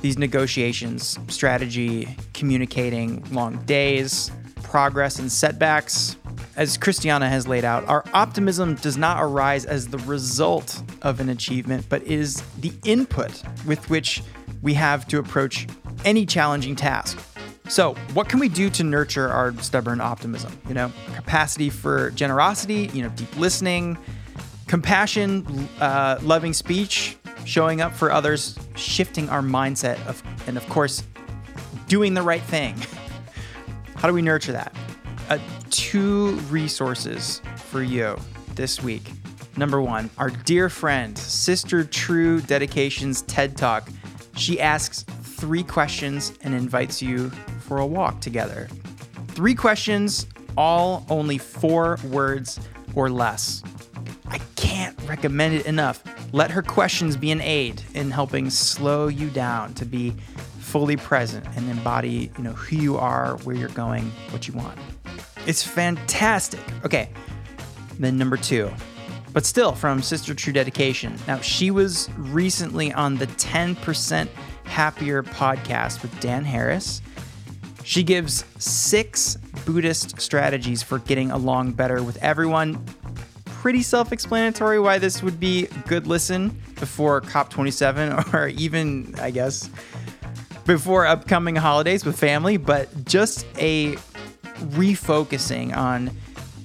these 0.00 0.18
negotiations, 0.18 1.18
strategy, 1.28 2.08
communicating 2.34 3.24
long 3.32 3.56
days, 3.64 4.30
progress, 4.62 5.18
and 5.18 5.30
setbacks, 5.30 6.16
as 6.58 6.76
Christiana 6.76 7.28
has 7.28 7.46
laid 7.46 7.64
out, 7.64 7.86
our 7.88 8.04
optimism 8.12 8.74
does 8.74 8.96
not 8.96 9.22
arise 9.22 9.64
as 9.64 9.86
the 9.86 9.98
result 9.98 10.82
of 11.02 11.20
an 11.20 11.28
achievement, 11.28 11.86
but 11.88 12.02
is 12.02 12.42
the 12.58 12.72
input 12.84 13.44
with 13.64 13.88
which 13.88 14.24
we 14.60 14.74
have 14.74 15.06
to 15.06 15.20
approach 15.20 15.68
any 16.04 16.26
challenging 16.26 16.74
task. 16.74 17.16
So, 17.68 17.94
what 18.12 18.28
can 18.28 18.40
we 18.40 18.48
do 18.48 18.70
to 18.70 18.82
nurture 18.82 19.28
our 19.28 19.56
stubborn 19.58 20.00
optimism? 20.00 20.58
You 20.66 20.74
know, 20.74 20.92
capacity 21.14 21.70
for 21.70 22.10
generosity, 22.10 22.90
you 22.92 23.04
know, 23.04 23.10
deep 23.10 23.36
listening, 23.36 23.96
compassion, 24.66 25.68
uh, 25.78 26.18
loving 26.22 26.52
speech, 26.52 27.18
showing 27.44 27.80
up 27.80 27.92
for 27.92 28.10
others, 28.10 28.58
shifting 28.74 29.28
our 29.28 29.42
mindset, 29.42 30.04
of, 30.08 30.20
and 30.48 30.56
of 30.56 30.68
course, 30.68 31.04
doing 31.86 32.14
the 32.14 32.22
right 32.22 32.42
thing. 32.42 32.74
How 33.94 34.08
do 34.08 34.14
we 34.14 34.22
nurture 34.22 34.52
that? 34.52 34.74
Uh, 35.28 35.38
two 35.68 36.32
resources 36.48 37.42
for 37.56 37.82
you 37.82 38.16
this 38.54 38.82
week. 38.82 39.12
Number 39.58 39.82
one, 39.82 40.08
our 40.16 40.30
dear 40.30 40.70
friend, 40.70 41.18
Sister 41.18 41.84
True 41.84 42.40
Dedications 42.40 43.22
TED 43.22 43.56
Talk. 43.56 43.88
She 44.36 44.58
asks 44.58 45.02
three 45.02 45.62
questions 45.62 46.32
and 46.42 46.54
invites 46.54 47.02
you 47.02 47.28
for 47.60 47.78
a 47.78 47.86
walk 47.86 48.20
together. 48.20 48.68
Three 49.28 49.54
questions, 49.54 50.26
all 50.56 51.04
only 51.10 51.36
four 51.36 51.98
words 52.04 52.58
or 52.94 53.10
less. 53.10 53.62
I 54.28 54.38
can't 54.56 54.98
recommend 55.06 55.54
it 55.54 55.66
enough. 55.66 56.02
Let 56.32 56.50
her 56.50 56.62
questions 56.62 57.16
be 57.16 57.30
an 57.32 57.40
aid 57.42 57.82
in 57.94 58.10
helping 58.10 58.48
slow 58.48 59.08
you 59.08 59.28
down 59.28 59.74
to 59.74 59.84
be 59.84 60.14
fully 60.68 60.96
present 60.96 61.46
and 61.56 61.68
embody, 61.70 62.30
you 62.36 62.44
know, 62.44 62.52
who 62.52 62.76
you 62.76 62.98
are, 62.98 63.38
where 63.38 63.56
you're 63.56 63.70
going, 63.70 64.04
what 64.30 64.46
you 64.46 64.52
want. 64.52 64.78
It's 65.46 65.62
fantastic. 65.62 66.60
Okay. 66.84 67.08
Then 67.98 68.18
number 68.18 68.36
2. 68.36 68.70
But 69.32 69.46
still 69.46 69.72
from 69.72 70.02
Sister 70.02 70.34
True 70.34 70.52
Dedication. 70.52 71.16
Now, 71.26 71.40
she 71.40 71.70
was 71.70 72.10
recently 72.18 72.92
on 72.92 73.16
the 73.16 73.26
10% 73.26 74.28
Happier 74.64 75.22
podcast 75.22 76.02
with 76.02 76.20
Dan 76.20 76.44
Harris. 76.44 77.00
She 77.82 78.02
gives 78.02 78.44
6 78.58 79.36
Buddhist 79.64 80.20
strategies 80.20 80.82
for 80.82 80.98
getting 80.98 81.30
along 81.30 81.72
better 81.72 82.02
with 82.02 82.22
everyone 82.22 82.84
pretty 83.46 83.82
self 83.82 84.12
explanatory 84.12 84.78
why 84.78 84.98
this 84.98 85.22
would 85.22 85.40
be 85.40 85.66
good 85.86 86.06
listen 86.06 86.48
before 86.76 87.20
COP27 87.20 88.34
or 88.34 88.48
even, 88.48 89.14
I 89.20 89.30
guess, 89.30 89.68
before 90.68 91.06
upcoming 91.06 91.56
holidays 91.56 92.04
with 92.04 92.20
family, 92.20 92.58
but 92.58 93.06
just 93.06 93.46
a 93.56 93.94
refocusing 94.74 95.74
on 95.74 96.10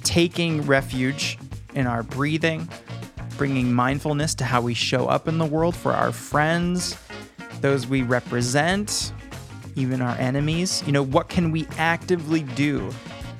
taking 0.03 0.61
refuge 0.63 1.37
in 1.73 1.87
our 1.87 2.03
breathing, 2.03 2.67
bringing 3.37 3.71
mindfulness 3.71 4.35
to 4.35 4.43
how 4.43 4.59
we 4.59 4.73
show 4.73 5.07
up 5.07 5.29
in 5.29 5.37
the 5.37 5.45
world 5.45 5.73
for 5.73 5.93
our 5.93 6.11
friends, 6.11 6.97
those 7.61 7.87
we 7.87 8.01
represent, 8.01 9.13
even 9.77 10.01
our 10.01 10.17
enemies. 10.17 10.83
You 10.85 10.91
know, 10.91 11.03
what 11.03 11.29
can 11.29 11.49
we 11.49 11.65
actively 11.77 12.41
do 12.41 12.91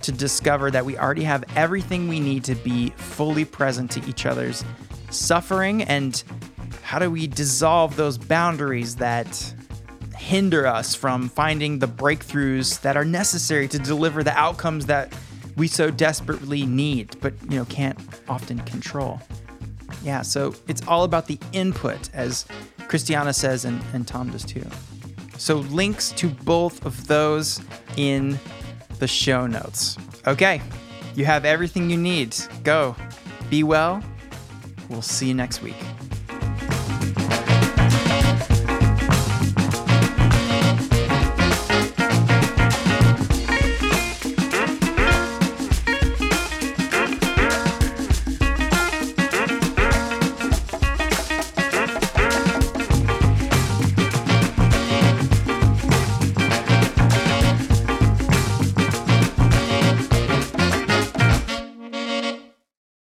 to 0.01 0.13
discover 0.13 0.71
that 0.71 0.85
we 0.85 0.97
already 0.97 1.23
have 1.23 1.43
everything 1.57 2.07
we 2.07 2.21
need 2.21 2.45
to 2.45 2.55
be 2.55 2.91
fully 2.91 3.43
present 3.43 3.91
to 3.91 4.09
each 4.09 4.25
other's 4.25 4.63
suffering? 5.09 5.83
And 5.83 6.23
how 6.83 6.99
do 6.99 7.11
we 7.11 7.27
dissolve 7.27 7.97
those 7.97 8.17
boundaries 8.17 8.95
that 8.95 9.53
hinder 10.23 10.65
us 10.65 10.95
from 10.95 11.27
finding 11.27 11.79
the 11.79 11.87
breakthroughs 11.87 12.79
that 12.81 12.95
are 12.95 13.03
necessary 13.03 13.67
to 13.67 13.77
deliver 13.77 14.23
the 14.23 14.35
outcomes 14.37 14.85
that 14.85 15.13
we 15.57 15.67
so 15.67 15.91
desperately 15.91 16.65
need, 16.65 17.15
but 17.19 17.33
you 17.49 17.57
know 17.57 17.65
can't 17.65 17.99
often 18.29 18.59
control. 18.59 19.19
Yeah, 20.01 20.21
so 20.21 20.55
it's 20.67 20.81
all 20.87 21.03
about 21.03 21.27
the 21.27 21.37
input, 21.51 22.09
as 22.13 22.45
Christiana 22.87 23.33
says, 23.33 23.65
and, 23.65 23.81
and 23.93 24.07
Tom 24.07 24.29
does 24.31 24.45
too. 24.45 24.65
So 25.37 25.57
links 25.57 26.11
to 26.13 26.29
both 26.29 26.85
of 26.85 27.07
those 27.07 27.61
in 27.97 28.39
the 28.99 29.07
show 29.07 29.45
notes. 29.45 29.97
Okay, 30.25 30.61
you 31.15 31.25
have 31.25 31.43
everything 31.43 31.89
you 31.89 31.97
need. 31.97 32.35
Go. 32.63 32.95
Be 33.49 33.63
well. 33.63 34.01
We'll 34.89 35.01
see 35.01 35.27
you 35.27 35.33
next 35.33 35.61
week. 35.61 35.75